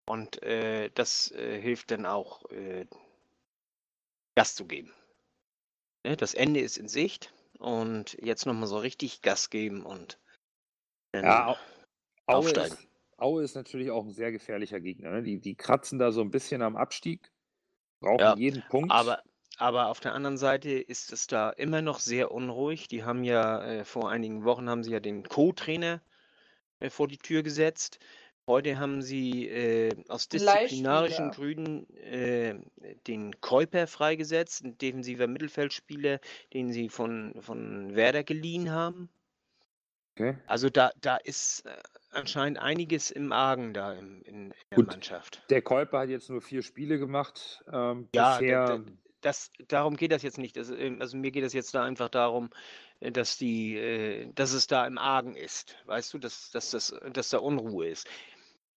Und 0.06 0.42
äh, 0.42 0.90
das 0.94 1.30
äh, 1.32 1.60
hilft 1.60 1.90
dann 1.90 2.06
auch, 2.06 2.50
äh, 2.50 2.86
Gas 4.36 4.54
zu 4.54 4.66
geben. 4.66 4.92
Ne, 6.04 6.16
das 6.16 6.34
Ende 6.34 6.60
ist 6.60 6.78
in 6.78 6.88
Sicht 6.88 7.32
und 7.58 8.14
jetzt 8.22 8.46
nochmal 8.46 8.66
so 8.66 8.78
richtig 8.78 9.22
Gas 9.22 9.50
geben 9.50 9.84
und 9.84 10.18
dann 11.12 11.26
Ja, 11.26 11.48
Au- 11.48 11.56
Aue 12.26 12.38
aufsteigen. 12.38 12.76
ist, 12.76 12.88
Aue 13.18 13.42
ist 13.42 13.54
natürlich 13.54 13.90
auch 13.90 14.04
ein 14.04 14.12
sehr 14.12 14.32
gefährlicher 14.32 14.80
Gegner. 14.80 15.10
Ne? 15.10 15.22
Die, 15.22 15.40
die 15.40 15.54
kratzen 15.56 15.98
da 15.98 16.12
so 16.12 16.20
ein 16.22 16.30
bisschen 16.30 16.62
am 16.62 16.76
Abstieg, 16.76 17.32
brauchen 18.00 18.20
Ja, 18.20 18.34
jeden 18.34 18.62
Punkt. 18.68 18.92
Aber, 18.92 19.22
aber 19.56 19.88
auf 19.88 20.00
der 20.00 20.14
anderen 20.14 20.36
Seite 20.38 20.70
ist 20.70 21.12
es 21.12 21.26
da 21.26 21.50
immer 21.50 21.82
noch 21.82 21.98
sehr 21.98 22.30
unruhig. 22.32 22.88
Die 22.88 23.04
haben 23.04 23.24
ja 23.24 23.62
äh, 23.64 23.84
vor 23.84 24.10
einigen 24.10 24.44
Wochen 24.44 24.68
haben 24.68 24.82
sie 24.84 24.92
ja 24.92 25.00
den 25.00 25.24
Co-Trainer 25.24 26.00
äh, 26.80 26.90
vor 26.90 27.08
die 27.08 27.18
Tür 27.18 27.42
gesetzt. 27.42 27.98
Heute 28.46 28.78
haben 28.78 29.02
sie 29.02 29.48
äh, 29.48 29.90
aus 30.08 30.28
disziplinarischen 30.28 31.32
Gründen 31.32 31.92
äh, 31.96 32.54
den 33.08 33.40
Käuper 33.40 33.86
freigesetzt, 33.88 34.64
ein 34.64 34.78
defensiver 34.78 35.26
Mittelfeldspieler, 35.26 36.20
den 36.52 36.70
sie 36.72 36.88
von, 36.88 37.34
von 37.40 37.96
Werder 37.96 38.22
geliehen 38.22 38.70
haben. 38.70 39.08
okay. 40.14 40.36
Also 40.46 40.70
da, 40.70 40.92
da 41.00 41.16
ist 41.16 41.66
äh, 41.66 41.76
anscheinend 42.12 42.58
einiges 42.60 43.10
im 43.10 43.32
Argen 43.32 43.74
da 43.74 43.94
in, 43.94 44.22
in 44.22 44.54
der 44.70 44.78
Gut. 44.78 44.86
Mannschaft. 44.86 45.42
Der 45.50 45.62
Käuper 45.62 45.98
hat 46.00 46.08
jetzt 46.08 46.30
nur 46.30 46.40
vier 46.40 46.62
Spiele 46.62 46.98
gemacht. 47.00 47.64
Ähm, 47.72 48.08
Ja, 48.14 48.38
bisher. 48.38 48.66
da- 48.66 48.76
da- 48.78 48.84
das, 49.26 49.50
darum 49.66 49.96
geht 49.96 50.12
das 50.12 50.22
jetzt 50.22 50.38
nicht. 50.38 50.56
Das, 50.56 50.70
ähm, 50.70 51.00
also 51.00 51.16
mir 51.16 51.32
geht 51.32 51.42
es 51.42 51.52
jetzt 51.52 51.74
da 51.74 51.84
einfach 51.84 52.08
darum, 52.08 52.50
äh, 53.00 53.10
dass 53.10 53.36
die, 53.36 53.76
äh, 53.76 54.32
dass 54.32 54.52
es 54.52 54.68
da 54.68 54.86
im 54.86 54.98
Argen 54.98 55.34
ist. 55.34 55.76
Weißt 55.86 56.14
du, 56.14 56.18
dass, 56.18 56.50
dass, 56.52 56.70
das, 56.70 56.94
dass 57.12 57.30
da 57.30 57.38
Unruhe 57.38 57.88
ist. 57.88 58.08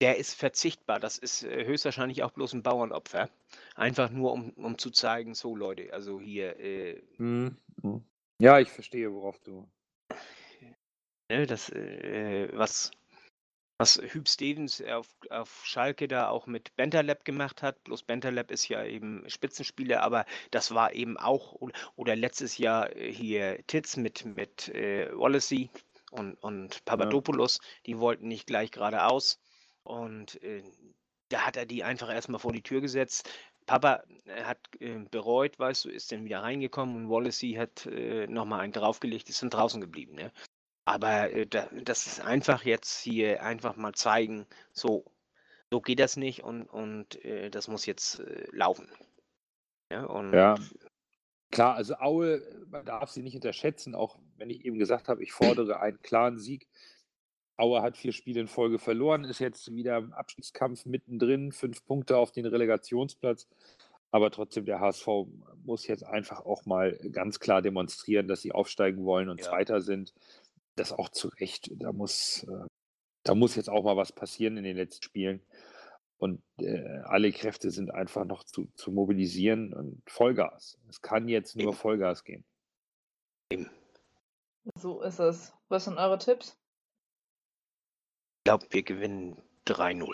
Der 0.02 0.18
ist 0.18 0.34
verzichtbar. 0.34 1.00
Das 1.00 1.20
ist 1.20 1.44
äh, 1.44 1.66
höchstwahrscheinlich 1.66 2.24
auch 2.24 2.32
bloß 2.32 2.54
ein 2.54 2.64
Bauernopfer. 2.64 3.30
Einfach 3.76 4.10
nur, 4.10 4.34
um, 4.34 4.50
um 4.52 4.78
zu 4.78 4.90
zeigen, 4.90 5.36
so 5.36 5.56
Leute, 5.56 5.94
also 5.94 6.20
hier, 6.20 6.60
äh, 6.60 7.02
Hm, 7.18 7.56
hm. 7.84 8.04
Ja, 8.42 8.60
ich 8.60 8.70
verstehe, 8.70 9.14
worauf 9.14 9.38
du. 9.42 9.70
Ne, 11.30 11.46
das, 11.46 11.70
äh, 11.70 12.50
was, 12.54 12.90
was 13.80 13.96
Hüb 13.96 14.28
Stevens 14.28 14.84
auf, 14.84 15.08
auf 15.30 15.66
Schalke 15.66 16.10
da 16.10 16.30
auch 16.30 16.48
mit 16.48 16.76
Bentaleb 16.76 17.24
gemacht 17.24 17.64
hat. 17.64 17.82
Bloß 17.86 18.04
Bentaleb 18.04 18.52
ist 18.52 18.68
ja 18.68 18.84
eben 18.84 19.24
Spitzenspieler, 19.28 20.04
aber 20.04 20.26
das 20.52 20.76
war 20.76 20.94
eben 20.94 21.18
auch, 21.18 21.56
oder 21.96 22.16
letztes 22.18 22.58
Jahr 22.58 22.94
äh, 22.96 23.12
hier 23.12 23.66
Titz 23.68 23.96
mit, 23.96 24.26
mit 24.26 24.68
äh, 24.70 25.10
Wallacey 25.18 25.70
und, 26.12 26.36
und 26.44 26.84
Papadopoulos, 26.84 27.62
die 27.86 28.00
wollten 28.00 28.28
nicht 28.28 28.48
gleich 28.48 28.72
geradeaus. 28.72 29.40
Und 29.84 30.44
äh, 30.44 30.62
da 31.30 31.46
hat 31.46 31.56
er 31.56 31.66
die 31.66 31.84
einfach 31.86 32.14
erstmal 32.14 32.40
vor 32.40 32.52
die 32.52 32.64
Tür 32.64 32.82
gesetzt. 32.82 33.30
Papa 33.66 34.04
äh, 34.26 34.44
hat 34.44 34.60
äh, 34.82 35.06
bereut, 35.10 35.58
weißt 35.58 35.86
du, 35.86 35.90
ist 35.90 36.12
dann 36.12 36.26
wieder 36.26 36.42
reingekommen 36.44 36.98
und 36.98 37.10
Wallacey 37.10 37.54
hat 37.54 37.86
äh, 37.86 38.28
nochmal 38.28 38.60
einen 38.60 38.74
draufgelegt, 38.74 39.30
ist 39.30 39.42
dann 39.42 39.50
draußen 39.50 39.80
geblieben. 39.80 40.16
Ne? 40.16 40.34
Aber 40.90 41.32
äh, 41.32 41.46
da, 41.46 41.70
das 41.84 42.08
ist 42.08 42.20
einfach 42.20 42.64
jetzt 42.64 43.00
hier 43.02 43.44
einfach 43.44 43.76
mal 43.76 43.94
zeigen, 43.94 44.48
so, 44.74 45.06
so 45.70 45.82
geht 45.82 46.00
das 46.00 46.18
nicht 46.18 46.44
und, 46.44 46.64
und 46.64 47.24
äh, 47.24 47.52
das 47.52 47.68
muss 47.68 47.86
jetzt 47.86 48.22
äh, 48.22 48.48
laufen. 48.52 48.90
Ja, 49.92 50.06
und 50.06 50.34
ja, 50.34 50.56
klar, 51.52 51.76
also 51.76 51.94
Aue, 52.00 52.42
man 52.72 52.86
darf 52.86 53.12
sie 53.12 53.22
nicht 53.22 53.36
unterschätzen, 53.36 53.94
auch 53.94 54.18
wenn 54.38 54.50
ich 54.50 54.66
eben 54.66 54.80
gesagt 54.80 55.10
habe, 55.10 55.22
ich 55.22 55.32
fordere 55.32 55.80
einen 55.80 56.02
klaren 56.02 56.40
Sieg. 56.40 56.68
Aue 57.56 57.84
hat 57.84 57.96
vier 57.96 58.12
Spiele 58.12 58.42
in 58.42 58.48
Folge 58.48 58.80
verloren, 58.80 59.26
ist 59.26 59.40
jetzt 59.40 59.72
wieder 59.76 59.98
im 59.98 60.12
Abstiegskampf 60.14 60.88
mittendrin, 60.88 61.52
fünf 61.52 61.86
Punkte 61.86 62.18
auf 62.18 62.32
den 62.32 62.48
Relegationsplatz. 62.48 63.48
Aber 64.10 64.32
trotzdem, 64.32 64.66
der 64.66 64.80
HSV 64.80 65.08
muss 65.64 65.86
jetzt 65.86 66.04
einfach 66.04 66.44
auch 66.48 66.66
mal 66.66 66.98
ganz 67.12 67.40
klar 67.40 67.62
demonstrieren, 67.62 68.28
dass 68.28 68.42
sie 68.42 68.54
aufsteigen 68.54 69.06
wollen 69.06 69.30
und 69.30 69.40
ja. 69.40 69.46
Zweiter 69.46 69.82
sind 69.82 70.16
das 70.80 70.94
auch 70.94 71.10
zu 71.10 71.28
Recht. 71.28 71.70
Da 71.76 71.92
muss, 71.92 72.44
äh, 72.44 72.66
da 73.24 73.36
muss 73.36 73.56
jetzt 73.56 73.70
auch 73.70 73.84
mal 73.84 73.98
was 73.98 74.12
passieren 74.12 74.58
in 74.58 74.64
den 74.64 74.78
letzten 74.78 75.04
Spielen. 75.04 75.46
Und 76.18 76.44
äh, 76.60 77.00
alle 77.06 77.32
Kräfte 77.32 77.72
sind 77.72 77.92
einfach 77.92 78.26
noch 78.26 78.44
zu, 78.44 78.66
zu 78.76 78.92
mobilisieren 78.92 79.74
und 79.74 80.02
Vollgas. 80.10 80.78
Es 80.90 81.02
kann 81.02 81.30
jetzt 81.30 81.56
nur 81.56 81.74
Vollgas 81.74 82.24
gehen. 82.24 82.44
So 84.76 85.02
ist 85.02 85.20
es. 85.20 85.54
Was 85.70 85.86
sind 85.86 85.98
eure 85.98 86.18
Tipps? 86.18 86.58
Ich 88.40 88.44
glaube, 88.44 88.68
wir 88.70 88.84
gewinnen 88.84 89.42
3-0. 89.66 90.14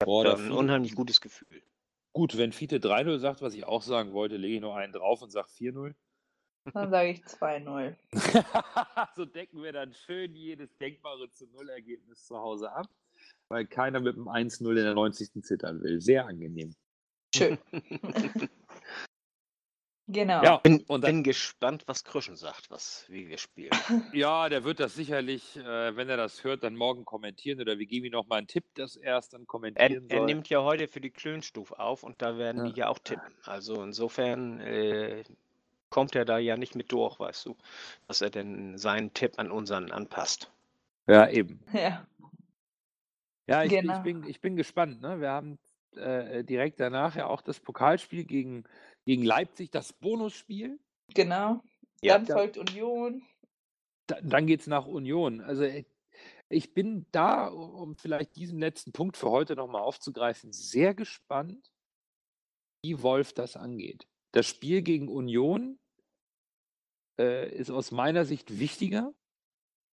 Boah, 0.00 0.24
das 0.24 0.40
ein 0.40 0.50
unheimlich 0.50 0.94
gutes 0.94 1.20
Gefühl. 1.20 1.62
Gut, 2.12 2.36
wenn 2.36 2.52
Fiete 2.52 2.78
3-0 2.78 3.18
sagt, 3.18 3.42
was 3.42 3.54
ich 3.54 3.64
auch 3.64 3.82
sagen 3.82 4.12
wollte, 4.12 4.36
lege 4.36 4.56
ich 4.56 4.60
noch 4.60 4.74
einen 4.74 4.92
drauf 4.92 5.22
und 5.22 5.30
sage 5.30 5.48
4-0. 5.48 5.94
Dann 6.72 6.90
sage 6.90 7.10
ich 7.10 7.20
2-0. 7.20 7.94
so 9.16 9.24
decken 9.24 9.62
wir 9.62 9.72
dann 9.72 9.92
schön 9.94 10.34
jedes 10.34 10.76
denkbare 10.78 11.30
zu 11.30 11.46
Null-Ergebnis 11.46 12.24
zu 12.26 12.36
Hause 12.36 12.72
ab, 12.72 12.86
weil 13.48 13.66
keiner 13.66 14.00
mit 14.00 14.16
dem 14.16 14.28
1-0 14.28 14.68
in 14.68 14.74
der 14.76 14.94
90. 14.94 15.42
zittern 15.42 15.82
will. 15.82 16.00
Sehr 16.00 16.26
angenehm. 16.26 16.74
Schön. 17.34 17.58
genau. 20.06 20.42
Ja, 20.42 20.56
bin, 20.58 20.82
und 20.88 21.02
dann, 21.02 21.16
bin 21.16 21.22
gespannt, 21.22 21.84
was 21.86 22.04
Krüschen 22.04 22.36
sagt, 22.36 22.70
was, 22.70 23.06
wie 23.08 23.28
wir 23.28 23.38
spielen. 23.38 23.70
Ja, 24.12 24.48
der 24.48 24.64
wird 24.64 24.80
das 24.80 24.94
sicherlich, 24.94 25.56
äh, 25.56 25.96
wenn 25.96 26.08
er 26.08 26.16
das 26.16 26.44
hört, 26.44 26.62
dann 26.62 26.76
morgen 26.76 27.04
kommentieren 27.04 27.60
oder 27.60 27.78
wir 27.78 27.86
geben 27.86 28.06
ihm 28.06 28.12
noch 28.12 28.26
mal 28.26 28.36
einen 28.36 28.48
Tipp, 28.48 28.64
dass 28.74 28.96
er 28.96 29.18
es 29.18 29.28
dann 29.28 29.46
kommentieren 29.46 30.08
er, 30.08 30.16
soll. 30.18 30.28
Er 30.28 30.34
nimmt 30.34 30.48
ja 30.48 30.62
heute 30.62 30.88
für 30.88 31.00
die 31.00 31.10
Klönstuf 31.10 31.72
auf 31.72 32.02
und 32.02 32.20
da 32.20 32.36
werden 32.36 32.66
ja. 32.66 32.72
die 32.72 32.80
ja 32.80 32.88
auch 32.88 32.98
tippen. 32.98 33.34
Also 33.44 33.82
insofern 33.82 34.60
äh, 34.60 35.24
kommt 35.90 36.14
er 36.14 36.24
da 36.24 36.38
ja 36.38 36.56
nicht 36.56 36.74
mit 36.74 36.92
durch, 36.92 37.18
weißt 37.18 37.46
du, 37.46 37.56
dass 38.06 38.20
er 38.20 38.30
denn 38.30 38.78
seinen 38.78 39.12
Tipp 39.12 39.38
an 39.38 39.50
unseren 39.50 39.90
anpasst. 39.90 40.50
Ja, 41.06 41.28
eben. 41.28 41.60
Ja. 41.72 42.06
Ja, 43.46 43.64
ich, 43.64 43.70
genau. 43.70 43.96
ich, 43.96 44.02
bin, 44.04 44.24
ich 44.28 44.40
bin 44.40 44.54
gespannt. 44.54 45.00
Ne? 45.00 45.20
Wir 45.20 45.30
haben 45.30 45.58
äh, 45.96 46.44
direkt 46.44 46.78
danach 46.78 47.16
ja 47.16 47.26
auch 47.26 47.42
das 47.42 47.58
Pokalspiel 47.58 48.22
gegen, 48.22 48.62
gegen 49.06 49.24
Leipzig, 49.24 49.72
das 49.72 49.92
Bonusspiel. 49.92 50.78
Genau. 51.14 51.60
Ja. 52.00 52.18
Dann 52.18 52.26
folgt 52.26 52.58
Union. 52.58 53.22
Da, 54.06 54.20
dann 54.22 54.46
geht 54.46 54.60
es 54.60 54.68
nach 54.68 54.86
Union. 54.86 55.40
Also 55.40 55.64
äh, 55.64 55.84
ich 56.48 56.74
bin 56.74 57.06
da, 57.10 57.48
um 57.48 57.96
vielleicht 57.96 58.36
diesen 58.36 58.60
letzten 58.60 58.92
Punkt 58.92 59.16
für 59.16 59.30
heute 59.30 59.56
nochmal 59.56 59.82
aufzugreifen, 59.82 60.52
sehr 60.52 60.94
gespannt, 60.94 61.70
wie 62.82 63.02
Wolf 63.02 63.32
das 63.32 63.56
angeht. 63.56 64.06
Das 64.32 64.46
Spiel 64.46 64.82
gegen 64.82 65.08
Union 65.08 65.78
äh, 67.18 67.50
ist 67.54 67.70
aus 67.70 67.90
meiner 67.90 68.24
Sicht 68.24 68.58
wichtiger. 68.58 69.12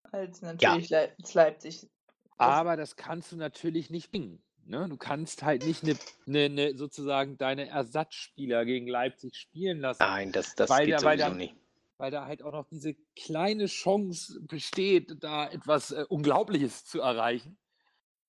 Als 0.04 0.42
natürlich 0.42 0.90
ja. 0.90 1.08
Leipzig. 1.32 1.88
Aber 2.36 2.76
das 2.76 2.96
kannst 2.96 3.32
du 3.32 3.36
natürlich 3.36 3.90
nicht 3.90 4.10
bringen. 4.10 4.42
Ne? 4.64 4.88
Du 4.88 4.96
kannst 4.96 5.42
halt 5.42 5.66
nicht 5.66 5.82
eine, 5.82 5.96
eine, 6.26 6.48
ne, 6.48 6.76
sozusagen 6.76 7.36
deine 7.36 7.68
Ersatzspieler 7.68 8.64
gegen 8.64 8.86
Leipzig 8.86 9.34
spielen 9.34 9.80
lassen. 9.80 10.02
Nein, 10.02 10.30
das, 10.30 10.54
das 10.54 10.70
weil 10.70 10.86
geht 10.86 10.94
da, 10.94 10.98
sowieso 11.00 11.28
da, 11.28 11.34
nicht. 11.34 11.56
Weil 11.96 12.10
da 12.12 12.26
halt 12.26 12.42
auch 12.42 12.52
noch 12.52 12.68
diese 12.68 12.94
kleine 13.16 13.66
Chance 13.66 14.40
besteht, 14.42 15.16
da 15.24 15.48
etwas 15.48 15.90
äh, 15.90 16.04
Unglaubliches 16.08 16.84
zu 16.84 17.00
erreichen. 17.00 17.58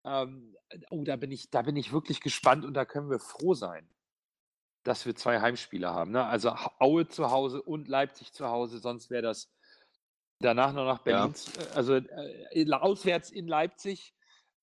Ähm, 0.03 0.55
oh, 0.89 1.03
da 1.03 1.17
bin 1.17 1.31
ich, 1.31 1.51
da 1.51 1.61
bin 1.61 1.75
ich 1.75 1.91
wirklich 1.91 2.19
gespannt 2.19 2.65
und 2.65 2.73
da 2.73 2.85
können 2.85 3.11
wir 3.11 3.19
froh 3.19 3.53
sein 3.53 3.87
dass 4.83 5.05
wir 5.05 5.15
zwei 5.15 5.41
Heimspiele 5.41 5.89
haben. 5.89 6.11
Ne? 6.11 6.23
Also 6.25 6.55
Aue 6.79 7.07
zu 7.07 7.31
Hause 7.31 7.61
und 7.61 7.87
Leipzig 7.87 8.33
zu 8.33 8.47
Hause, 8.47 8.79
sonst 8.79 9.09
wäre 9.09 9.23
das 9.23 9.51
danach 10.39 10.73
noch 10.73 10.85
nach 10.85 10.99
Berlin, 10.99 11.33
ja. 11.35 11.63
Äh, 11.63 11.75
also 11.75 11.95
äh, 11.95 12.71
auswärts 12.71 13.29
in 13.29 13.47
Leipzig 13.47 14.13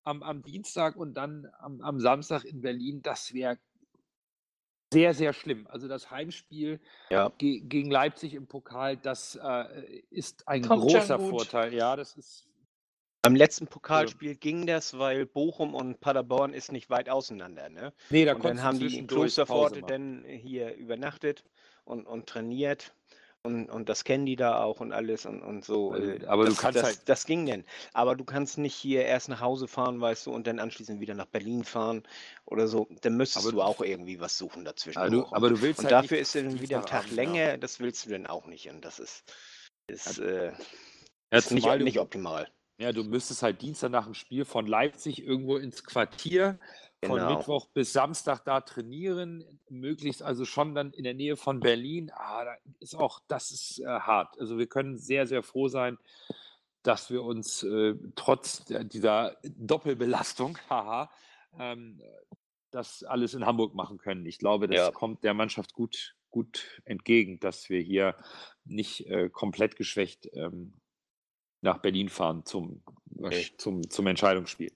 am, 0.03 0.23
am 0.23 0.41
Dienstag 0.41 0.95
und 0.95 1.13
dann 1.13 1.47
am, 1.59 1.81
am 1.81 1.99
Samstag 1.99 2.45
in 2.45 2.61
Berlin. 2.61 3.01
Das 3.01 3.33
wäre 3.33 3.59
sehr, 4.91 5.13
sehr 5.13 5.33
schlimm. 5.33 5.67
Also 5.67 5.87
das 5.87 6.09
Heimspiel 6.09 6.79
ja. 7.09 7.29
ge 7.37 7.59
gegen 7.59 7.91
Leipzig 7.91 8.33
im 8.33 8.47
Pokal, 8.47 8.97
das 8.97 9.35
äh, 9.35 10.01
ist 10.09 10.47
ein 10.47 10.61
Kommt 10.61 10.83
großer 10.83 11.19
Vorteil. 11.19 11.73
Ja, 11.73 11.95
das 11.95 12.15
ist 12.15 12.46
beim 13.27 13.35
letzten 13.35 13.67
Pokalspiel 13.67 14.31
ja. 14.31 14.37
ging 14.39 14.65
das, 14.65 14.97
weil 14.97 15.25
Bochum 15.25 15.75
und 15.75 15.99
Paderborn 15.99 16.53
ist 16.53 16.71
nicht 16.71 16.89
weit 16.89 17.09
auseinander. 17.09 17.67
Ne? 17.67 17.91
Nee, 18.09 18.23
da 18.23 18.35
und 18.35 18.45
dann 18.45 18.63
haben 18.63 18.79
die 18.79 18.97
in 18.97 19.05
Klosterpforte 19.05 19.81
dann 19.81 20.23
hier 20.25 20.73
übernachtet 20.75 21.43
und, 21.83 22.05
und 22.07 22.27
trainiert. 22.27 22.93
Und, 23.43 23.69
und 23.69 23.89
das 23.89 24.05
kennen 24.05 24.25
die 24.25 24.37
da 24.37 24.63
auch 24.63 24.79
und 24.79 24.93
alles 24.93 25.25
und, 25.25 25.41
und 25.41 25.65
so. 25.65 25.93
Äh, 25.93 26.25
aber 26.25 26.45
das, 26.45 26.55
du 26.55 26.61
kannst 26.61 26.77
das, 26.77 26.85
halt. 26.85 26.99
Das 27.05 27.25
ging 27.25 27.45
denn. 27.45 27.65
Aber 27.93 28.15
du 28.15 28.23
kannst 28.23 28.57
nicht 28.57 28.75
hier 28.75 29.03
erst 29.03 29.27
nach 29.27 29.41
Hause 29.41 29.67
fahren, 29.67 29.99
weißt 29.99 30.25
du, 30.27 30.31
und 30.31 30.47
dann 30.47 30.59
anschließend 30.59 31.01
wieder 31.01 31.13
nach 31.13 31.27
Berlin 31.27 31.65
fahren 31.65 32.03
oder 32.45 32.67
so. 32.67 32.87
Dann 33.01 33.17
müsstest 33.17 33.45
aber 33.45 33.51
du 33.51 33.61
auch 33.61 33.81
irgendwie 33.81 34.21
was 34.21 34.37
suchen 34.37 34.63
dazwischen. 34.63 34.99
Aber 34.99 35.09
du, 35.09 35.25
aber 35.31 35.49
du 35.49 35.61
willst 35.61 35.79
und 35.79 35.85
halt 35.85 36.05
dafür 36.05 36.17
ist 36.17 36.33
dann 36.33 36.61
wieder 36.61 36.77
ein 36.77 36.85
Tag 36.85 37.11
länger, 37.11 37.49
ja. 37.51 37.57
das 37.57 37.81
willst 37.81 38.05
du 38.05 38.09
dann 38.09 38.25
auch 38.25 38.47
nicht. 38.47 38.69
Und 38.69 38.85
das 38.85 38.99
ist, 38.99 39.23
ist, 39.87 40.17
äh, 40.19 40.53
ist 41.31 41.51
nicht, 41.51 41.67
nicht 41.79 41.99
optimal. 41.99 42.47
Ja, 42.79 42.91
du 42.91 43.03
müsstest 43.03 43.41
halt 43.41 43.61
Dienstag 43.61 43.89
nach 43.89 44.05
dem 44.05 44.13
Spiel 44.13 44.45
von 44.45 44.67
Leipzig 44.67 45.23
irgendwo 45.23 45.57
ins 45.57 45.83
Quartier, 45.83 46.59
von 47.03 47.19
genau. 47.19 47.37
Mittwoch 47.37 47.67
bis 47.67 47.93
Samstag 47.93 48.43
da 48.45 48.61
trainieren, 48.61 49.59
möglichst 49.69 50.21
also 50.21 50.45
schon 50.45 50.75
dann 50.75 50.91
in 50.91 51.03
der 51.03 51.13
Nähe 51.15 51.37
von 51.37 51.59
Berlin. 51.59 52.11
Ah, 52.13 52.45
da 52.45 52.55
ist 52.79 52.95
auch, 52.95 53.19
das 53.27 53.51
ist 53.51 53.79
äh, 53.79 53.85
hart. 53.85 54.39
Also 54.39 54.57
wir 54.57 54.67
können 54.67 54.97
sehr, 54.97 55.25
sehr 55.25 55.43
froh 55.43 55.67
sein, 55.67 55.97
dass 56.83 57.09
wir 57.11 57.23
uns 57.23 57.63
äh, 57.63 57.95
trotz 58.15 58.65
dieser 58.65 59.37
Doppelbelastung, 59.43 60.57
haha, 60.69 61.09
ähm, 61.59 62.01
das 62.71 63.03
alles 63.03 63.33
in 63.33 63.45
Hamburg 63.45 63.73
machen 63.73 63.97
können. 63.97 64.25
Ich 64.25 64.37
glaube, 64.37 64.67
das 64.67 64.77
ja. 64.77 64.91
kommt 64.91 65.23
der 65.23 65.33
Mannschaft 65.33 65.73
gut, 65.73 66.15
gut 66.29 66.81
entgegen, 66.85 67.39
dass 67.39 67.69
wir 67.69 67.81
hier 67.81 68.15
nicht 68.65 69.07
äh, 69.07 69.29
komplett 69.29 69.77
geschwächt 69.77 70.29
ähm, 70.33 70.73
nach 71.67 71.77
Berlin 71.79 72.09
fahren 72.09 72.45
zum, 72.45 72.81
okay. 73.19 73.47
zum, 73.57 73.87
zum 73.89 74.07
Entscheidungsspiel. 74.07 74.71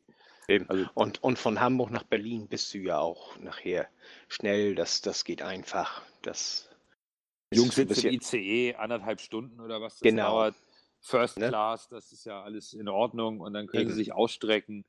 Also, 0.68 0.86
und, 0.94 1.24
und 1.24 1.40
von 1.40 1.62
Hamburg 1.62 1.92
nach 1.92 2.04
Berlin 2.04 2.48
bist 2.48 2.74
du 2.74 2.80
ja 2.80 3.00
auch 3.00 3.40
nachher 3.40 3.88
schnell, 4.28 4.76
das, 4.76 5.02
das 5.02 5.24
geht 5.24 5.42
einfach. 5.42 6.02
Das 6.22 6.70
Jungs 7.54 7.76
sitzen 7.76 8.08
im 8.08 8.16
ICE 8.16 8.76
anderthalb 8.76 9.22
Stunden 9.22 9.62
oder 9.62 9.82
was 9.82 9.94
das 9.96 10.02
genau. 10.02 10.32
dauert. 10.32 10.56
First 11.00 11.40
ne? 11.40 11.48
Class, 11.48 11.88
das 11.88 12.12
ist 12.12 12.26
ja 12.26 12.44
alles 12.44 12.74
in 12.74 12.88
Ordnung 12.88 13.40
und 13.40 13.54
dann 13.54 13.68
können 13.68 13.84
Eben. 13.84 13.92
sie 13.92 13.96
sich 13.96 14.14
ausstrecken. 14.14 14.86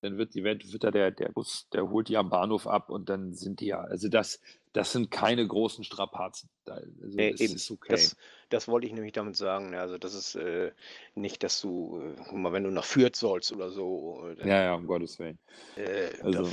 Dann 0.00 0.18
wird 0.18 0.34
die 0.34 0.42
wird 0.42 0.82
da 0.82 0.90
der, 0.90 1.12
der 1.12 1.28
Bus, 1.28 1.68
der 1.72 1.88
holt 1.88 2.08
die 2.08 2.16
am 2.16 2.30
Bahnhof 2.30 2.66
ab 2.66 2.90
und 2.90 3.08
dann 3.08 3.34
sind 3.34 3.60
die 3.60 3.66
ja, 3.66 3.80
also 3.80 4.08
das, 4.08 4.40
das 4.72 4.92
sind 4.92 5.10
keine 5.10 5.46
großen 5.46 5.84
Strapazen. 5.84 6.48
Also 6.66 6.86
nee, 7.16 7.32
das 7.32 7.40
eben. 7.40 7.54
ist 7.54 7.70
okay. 7.70 7.90
Das, 7.90 8.16
das, 8.48 8.68
wollte 8.68 8.86
ich 8.86 8.92
nämlich 8.92 9.12
damit 9.12 9.36
sagen. 9.36 9.74
Also 9.74 9.98
das 9.98 10.14
ist 10.14 10.34
äh, 10.34 10.72
nicht, 11.14 11.42
dass 11.42 11.60
du, 11.60 12.00
äh, 12.00 12.34
mal, 12.34 12.52
wenn 12.52 12.64
du 12.64 12.70
nach 12.70 12.84
Fürth 12.84 13.16
sollst 13.16 13.52
oder 13.52 13.70
so. 13.70 14.32
Dann, 14.38 14.48
ja, 14.48 14.62
ja, 14.62 14.74
um 14.74 14.86
Gottes 14.86 15.18
Willen. 15.18 15.38
Äh, 15.76 16.10
also, 16.22 16.50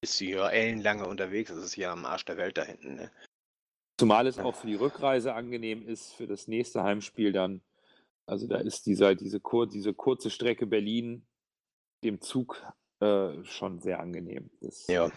bist 0.00 0.20
du 0.20 0.24
ja 0.26 0.48
ellenlange 0.48 1.06
unterwegs. 1.06 1.50
Das 1.50 1.64
ist 1.64 1.76
ja 1.76 1.92
am 1.92 2.04
Arsch 2.04 2.26
der 2.26 2.36
Welt 2.36 2.58
da 2.58 2.64
hinten. 2.64 2.96
Ne? 2.96 3.10
Zumal 3.98 4.26
es 4.26 4.38
auch 4.38 4.54
für 4.54 4.66
die 4.66 4.74
Rückreise 4.74 5.32
angenehm 5.32 5.86
ist, 5.86 6.12
für 6.12 6.26
das 6.26 6.48
nächste 6.48 6.82
Heimspiel 6.82 7.32
dann 7.32 7.62
Also 8.26 8.46
da 8.46 8.58
ist 8.58 8.84
dieser, 8.84 9.14
diese, 9.14 9.40
kur 9.40 9.66
diese 9.66 9.94
kurze 9.94 10.28
Strecke 10.28 10.66
Berlin 10.66 11.26
dem 12.04 12.20
Zug 12.20 12.62
äh, 13.00 13.42
schon 13.44 13.80
sehr 13.80 14.00
angenehm. 14.00 14.50
Das, 14.60 14.86
ja. 14.88 15.10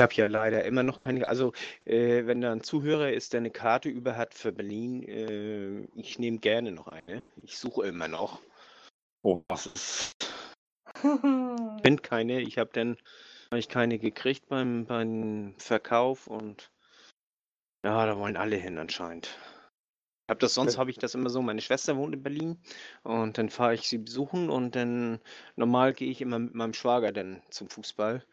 Ich 0.00 0.02
habe 0.02 0.14
ja 0.14 0.28
leider 0.28 0.64
immer 0.64 0.82
noch 0.82 1.04
keine, 1.04 1.28
also 1.28 1.52
äh, 1.84 2.24
wenn 2.24 2.40
da 2.40 2.52
ein 2.52 2.62
Zuhörer 2.62 3.12
ist, 3.12 3.34
der 3.34 3.40
eine 3.40 3.50
Karte 3.50 3.90
über 3.90 4.16
hat 4.16 4.32
für 4.32 4.50
Berlin, 4.50 5.02
äh, 5.02 5.82
ich 5.94 6.18
nehme 6.18 6.38
gerne 6.38 6.72
noch 6.72 6.88
eine. 6.88 7.22
Ich 7.42 7.58
suche 7.58 7.86
immer 7.86 8.08
noch. 8.08 8.40
Oh. 9.20 9.42
Ich 9.52 10.12
finde 11.02 12.00
keine. 12.00 12.40
Ich 12.40 12.56
habe 12.56 12.70
dann 12.72 12.96
hab 13.50 13.58
ich 13.58 13.68
keine 13.68 13.98
gekriegt 13.98 14.48
beim, 14.48 14.86
beim 14.86 15.54
Verkauf 15.58 16.28
und 16.28 16.72
ja, 17.84 18.06
da 18.06 18.16
wollen 18.16 18.38
alle 18.38 18.56
hin 18.56 18.78
anscheinend. 18.78 19.36
Hab 20.30 20.38
das, 20.38 20.54
sonst 20.54 20.78
habe 20.78 20.88
ich 20.88 20.96
das 20.96 21.14
immer 21.14 21.28
so. 21.28 21.42
Meine 21.42 21.60
Schwester 21.60 21.98
wohnt 21.98 22.14
in 22.14 22.22
Berlin 22.22 22.58
und 23.02 23.36
dann 23.36 23.50
fahre 23.50 23.74
ich 23.74 23.86
sie 23.86 23.98
besuchen 23.98 24.48
und 24.48 24.76
dann 24.76 25.20
normal 25.56 25.92
gehe 25.92 26.10
ich 26.10 26.22
immer 26.22 26.38
mit 26.38 26.54
meinem 26.54 26.72
Schwager 26.72 27.12
dann 27.12 27.42
zum 27.50 27.68
Fußball. 27.68 28.24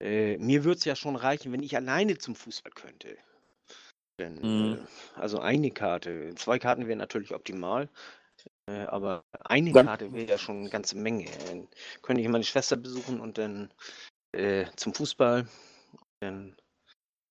Äh, 0.00 0.38
mir 0.38 0.64
würde 0.64 0.78
es 0.78 0.84
ja 0.84 0.94
schon 0.94 1.16
reichen, 1.16 1.52
wenn 1.52 1.62
ich 1.62 1.76
alleine 1.76 2.18
zum 2.18 2.34
Fußball 2.34 2.72
könnte. 2.72 3.16
Denn, 4.20 4.34
mhm. 4.34 4.74
äh, 4.74 5.20
also 5.20 5.40
eine 5.40 5.70
Karte, 5.70 6.34
zwei 6.36 6.58
Karten 6.58 6.86
wären 6.86 6.98
natürlich 6.98 7.34
optimal, 7.34 7.88
äh, 8.68 8.84
aber 8.86 9.24
eine 9.44 9.72
dann, 9.72 9.86
Karte 9.86 10.12
wäre 10.12 10.30
ja 10.30 10.38
schon 10.38 10.58
eine 10.58 10.70
ganze 10.70 10.96
Menge. 10.96 11.26
Dann 11.46 11.68
könnte 12.02 12.22
ich 12.22 12.28
meine 12.28 12.44
Schwester 12.44 12.76
besuchen 12.76 13.20
und 13.20 13.38
dann 13.38 13.72
äh, 14.32 14.66
zum 14.76 14.94
Fußball. 14.94 15.46
Dann 16.20 16.56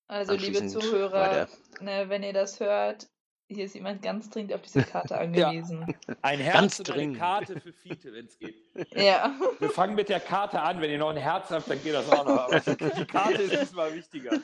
also 0.08 0.34
liebe 0.34 0.66
Zuhörer, 0.66 1.48
ne, 1.80 2.08
wenn 2.08 2.22
ihr 2.22 2.32
das 2.32 2.60
hört, 2.60 3.08
hier 3.48 3.64
ist 3.64 3.74
jemand 3.74 4.02
ganz 4.02 4.28
dringend 4.28 4.52
auf 4.52 4.62
diese 4.62 4.82
Karte 4.84 5.18
angewiesen. 5.18 5.86
Ja. 6.06 6.14
Ein 6.22 6.38
Herz 6.38 6.54
ganz 6.54 6.78
und 6.80 6.90
eine 6.90 7.12
Karte 7.16 7.60
für 7.60 7.72
Fiete, 7.72 8.12
wenn 8.12 8.26
es 8.26 8.38
geht. 8.38 8.56
Ja. 8.94 9.34
Wir 9.58 9.70
fangen 9.70 9.94
mit 9.94 10.08
der 10.08 10.20
Karte 10.20 10.60
an. 10.60 10.80
Wenn 10.80 10.90
ihr 10.90 10.98
noch 10.98 11.10
ein 11.10 11.16
Herz 11.16 11.50
habt, 11.50 11.68
dann 11.68 11.82
geht 11.82 11.94
das 11.94 12.08
auch 12.10 12.24
noch. 12.24 12.38
Aber 12.38 12.60
die 12.60 13.06
Karte 13.06 13.42
ist 13.42 13.60
diesmal 13.60 13.92
wichtiger. 13.94 14.38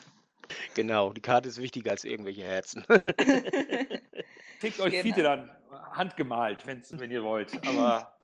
Genau, 0.75 1.13
die 1.13 1.21
Karte 1.21 1.49
ist 1.49 1.59
wichtiger 1.59 1.93
als 1.93 2.05
irgendwelche 2.05 2.43
Herzen. 2.43 2.85
Kriegt 4.61 4.81
euch 4.81 4.91
genau. 4.91 5.03
Fiete 5.03 5.23
dann 5.23 5.51
handgemalt, 5.93 6.67
wenn's, 6.67 6.99
wenn 6.99 7.11
ihr 7.11 7.23
wollt. 7.23 7.53
Aber 7.67 8.19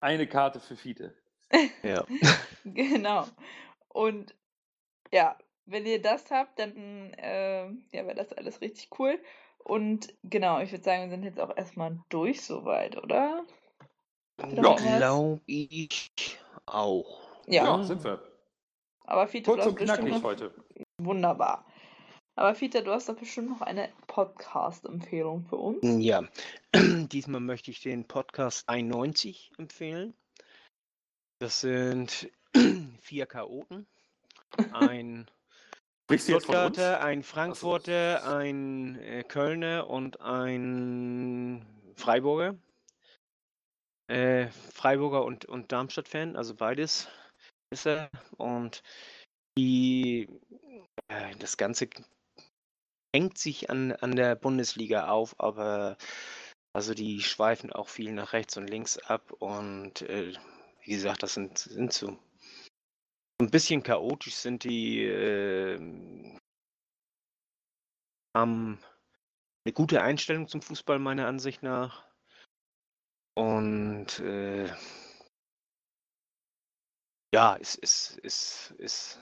eine 0.00 0.26
Karte 0.26 0.60
für 0.60 0.76
Fiete. 0.76 1.14
Ja. 1.82 2.04
genau. 2.64 3.26
Und 3.88 4.34
ja, 5.12 5.38
wenn 5.66 5.86
ihr 5.86 6.02
das 6.02 6.30
habt, 6.30 6.58
dann 6.58 7.12
äh, 7.14 7.66
ja, 7.66 8.06
wäre 8.06 8.14
das 8.14 8.32
alles 8.32 8.60
richtig 8.60 8.88
cool. 8.98 9.18
Und 9.68 10.14
genau, 10.24 10.60
ich 10.60 10.72
würde 10.72 10.82
sagen, 10.82 11.02
wir 11.02 11.10
sind 11.10 11.24
jetzt 11.24 11.38
auch 11.38 11.54
erstmal 11.54 11.98
durch 12.08 12.40
soweit, 12.40 12.96
oder? 12.96 13.44
Ja, 14.40 14.74
glaube 14.74 15.40
ich 15.44 16.10
auch. 16.64 17.20
Ja. 17.46 17.64
ja, 17.76 17.84
sind 17.84 18.02
wir. 18.02 18.22
Aber 19.04 19.28
Fiete, 19.28 19.50
Kurz 19.50 19.66
und 19.66 19.76
knackig 19.76 20.08
noch... 20.08 20.22
heute. 20.22 20.54
Wunderbar. 20.98 21.66
Aber 22.34 22.54
Fiete, 22.54 22.82
du 22.82 22.92
hast 22.92 23.10
doch 23.10 23.16
bestimmt 23.16 23.50
noch 23.50 23.60
eine 23.60 23.90
Podcast-Empfehlung 24.06 25.44
für 25.44 25.56
uns. 25.56 25.80
Ja, 25.82 26.22
diesmal 26.74 27.40
möchte 27.40 27.70
ich 27.70 27.80
den 27.80 28.06
Podcast 28.06 28.66
91 28.70 29.52
empfehlen. 29.58 30.14
Das 31.40 31.60
sind 31.60 32.30
vier 33.02 33.26
Chaoten. 33.26 33.86
Ein 34.72 35.30
Stuttgarter, 36.16 37.02
ein 37.02 37.22
Frankfurter, 37.22 38.22
so. 38.22 38.30
ein 38.30 38.98
äh, 39.00 39.24
Kölner 39.24 39.88
und 39.88 40.20
ein 40.20 41.66
Freiburger. 41.96 42.56
Äh, 44.10 44.48
Freiburger 44.72 45.24
und, 45.24 45.44
und 45.44 45.70
Darmstadt-Fan, 45.70 46.36
also 46.36 46.54
beides 46.54 47.08
ist 47.70 47.86
er. 47.86 48.10
Und 48.38 48.82
die, 49.58 50.28
äh, 51.08 51.34
das 51.38 51.58
Ganze 51.58 51.90
hängt 53.14 53.36
sich 53.36 53.68
an, 53.68 53.92
an 53.92 54.16
der 54.16 54.34
Bundesliga 54.34 55.08
auf, 55.08 55.34
aber 55.38 55.98
also 56.72 56.94
die 56.94 57.20
schweifen 57.20 57.72
auch 57.72 57.88
viel 57.88 58.12
nach 58.12 58.32
rechts 58.32 58.56
und 58.56 58.68
links 58.68 58.98
ab 58.98 59.32
und 59.32 60.02
äh, 60.02 60.32
wie 60.82 60.92
gesagt, 60.92 61.22
das 61.22 61.34
sind, 61.34 61.58
sind 61.58 61.92
so 61.92 62.18
ein 63.40 63.50
bisschen 63.50 63.82
chaotisch 63.82 64.34
sind 64.34 64.64
die, 64.64 65.02
äh, 65.04 65.78
haben 68.36 68.78
eine 69.64 69.72
gute 69.72 70.02
Einstellung 70.02 70.48
zum 70.48 70.62
Fußball 70.62 70.98
meiner 70.98 71.26
Ansicht 71.26 71.62
nach. 71.62 72.06
Und 73.34 74.18
äh, 74.18 74.68
ja, 77.32 77.56
es 77.60 77.76
ist, 77.76 78.18
ist, 78.18 78.74
ist 78.78 79.20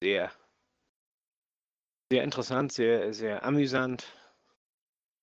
sehr, 0.00 0.30
sehr 2.12 2.22
interessant, 2.22 2.72
sehr, 2.72 3.12
sehr 3.12 3.42
amüsant. 3.42 4.06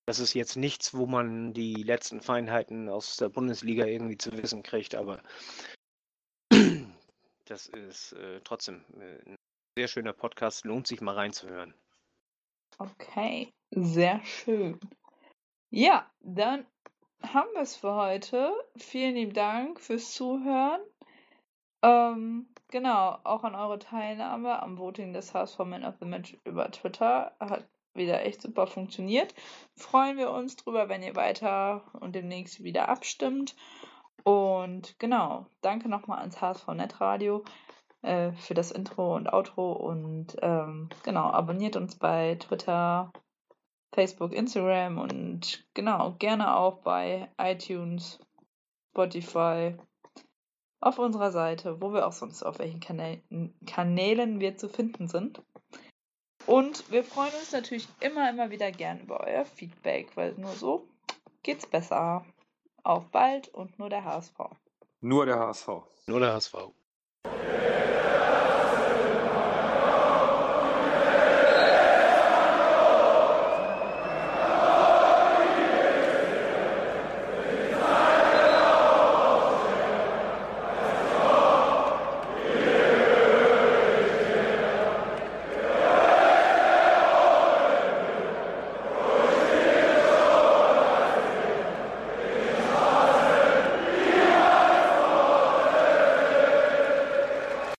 Das 0.05 0.19
ist 0.19 0.33
jetzt 0.33 0.57
nichts, 0.57 0.93
wo 0.93 1.05
man 1.05 1.53
die 1.53 1.83
letzten 1.83 2.21
Feinheiten 2.21 2.89
aus 2.89 3.15
der 3.15 3.29
Bundesliga 3.29 3.85
irgendwie 3.85 4.17
zu 4.17 4.33
wissen 4.33 4.63
kriegt, 4.63 4.95
aber 4.95 5.23
das 7.45 7.67
ist 7.67 8.13
äh, 8.13 8.41
trotzdem 8.43 8.83
äh, 8.99 9.29
ein 9.29 9.35
sehr 9.77 9.87
schöner 9.87 10.13
Podcast, 10.13 10.65
lohnt 10.65 10.87
sich 10.87 11.01
mal 11.01 11.15
reinzuhören. 11.15 11.73
Okay, 12.77 13.51
sehr 13.71 14.23
schön. 14.23 14.79
Ja, 15.69 16.09
dann 16.21 16.65
haben 17.21 17.49
wir 17.53 17.61
es 17.61 17.75
für 17.75 17.93
heute. 17.93 18.53
Vielen 18.77 19.15
lieben 19.15 19.33
Dank 19.33 19.79
fürs 19.79 20.13
Zuhören. 20.13 20.81
Ähm, 21.81 22.47
genau, 22.69 23.19
auch 23.23 23.43
an 23.43 23.55
eure 23.55 23.79
Teilnahme 23.79 24.61
am 24.61 24.77
Voting 24.77 25.13
des 25.13 25.33
HSV 25.33 25.59
Man 25.59 25.83
of 25.83 25.95
the 25.99 26.05
Match 26.05 26.37
über 26.45 26.69
Twitter. 26.71 27.35
Hat 27.39 27.67
wieder 27.93 28.25
echt 28.25 28.41
super 28.41 28.67
funktioniert. 28.67 29.33
Freuen 29.75 30.17
wir 30.17 30.31
uns 30.31 30.55
drüber, 30.55 30.89
wenn 30.89 31.03
ihr 31.03 31.15
weiter 31.15 31.83
und 31.99 32.15
demnächst 32.15 32.63
wieder 32.63 32.89
abstimmt. 32.89 33.55
Und 34.24 34.97
genau, 34.99 35.47
danke 35.61 35.89
nochmal 35.89 36.20
ans 36.20 36.39
HSV 36.39 36.68
Netradio 36.70 37.43
äh, 38.03 38.32
für 38.34 38.53
das 38.53 38.72
Intro 38.72 39.16
und 39.16 39.32
Outro 39.32 39.74
und 39.74 40.36
ähm, 40.41 40.89
genau, 41.03 41.26
abonniert 41.26 41.76
uns 41.76 41.97
bei 41.97 42.36
Twitter, 42.36 43.11
Facebook, 43.93 44.34
Instagram 44.34 44.97
und 44.97 45.66
genau, 45.74 46.16
gerne 46.20 46.55
auch 46.55 46.80
bei 46.84 47.30
iTunes, 47.38 48.20
Spotify, 48.91 49.76
auf 50.84 50.99
unserer 50.99 51.32
Seite, 51.32 51.82
wo 51.82 51.93
wir 51.93 52.05
auch 52.05 52.11
sonst 52.11 52.43
auf 52.43 52.59
welchen 52.59 52.82
Kanälen, 52.82 53.53
Kanälen 53.66 54.39
wir 54.39 54.57
zu 54.57 54.68
finden 54.68 55.07
sind. 55.07 55.41
Und 56.45 56.91
wir 56.91 57.05
freuen 57.05 57.34
uns 57.36 57.53
natürlich 57.53 57.88
immer, 58.01 58.30
immer 58.30 58.49
wieder 58.49 58.70
gern 58.72 58.99
über 58.99 59.22
euer 59.22 59.45
Feedback, 59.45 60.16
weil 60.16 60.34
nur 60.34 60.51
so 60.51 60.86
geht's 61.41 61.66
besser. 61.66 62.26
Auf 62.84 63.09
bald 63.11 63.47
und 63.47 63.79
nur 63.79 63.89
der 63.89 64.03
HSV. 64.03 64.38
Nur 64.99 65.25
der 65.25 65.39
HSV. 65.39 65.67
Nur 66.05 66.19
der 66.19 66.34
HSV. 66.34 66.55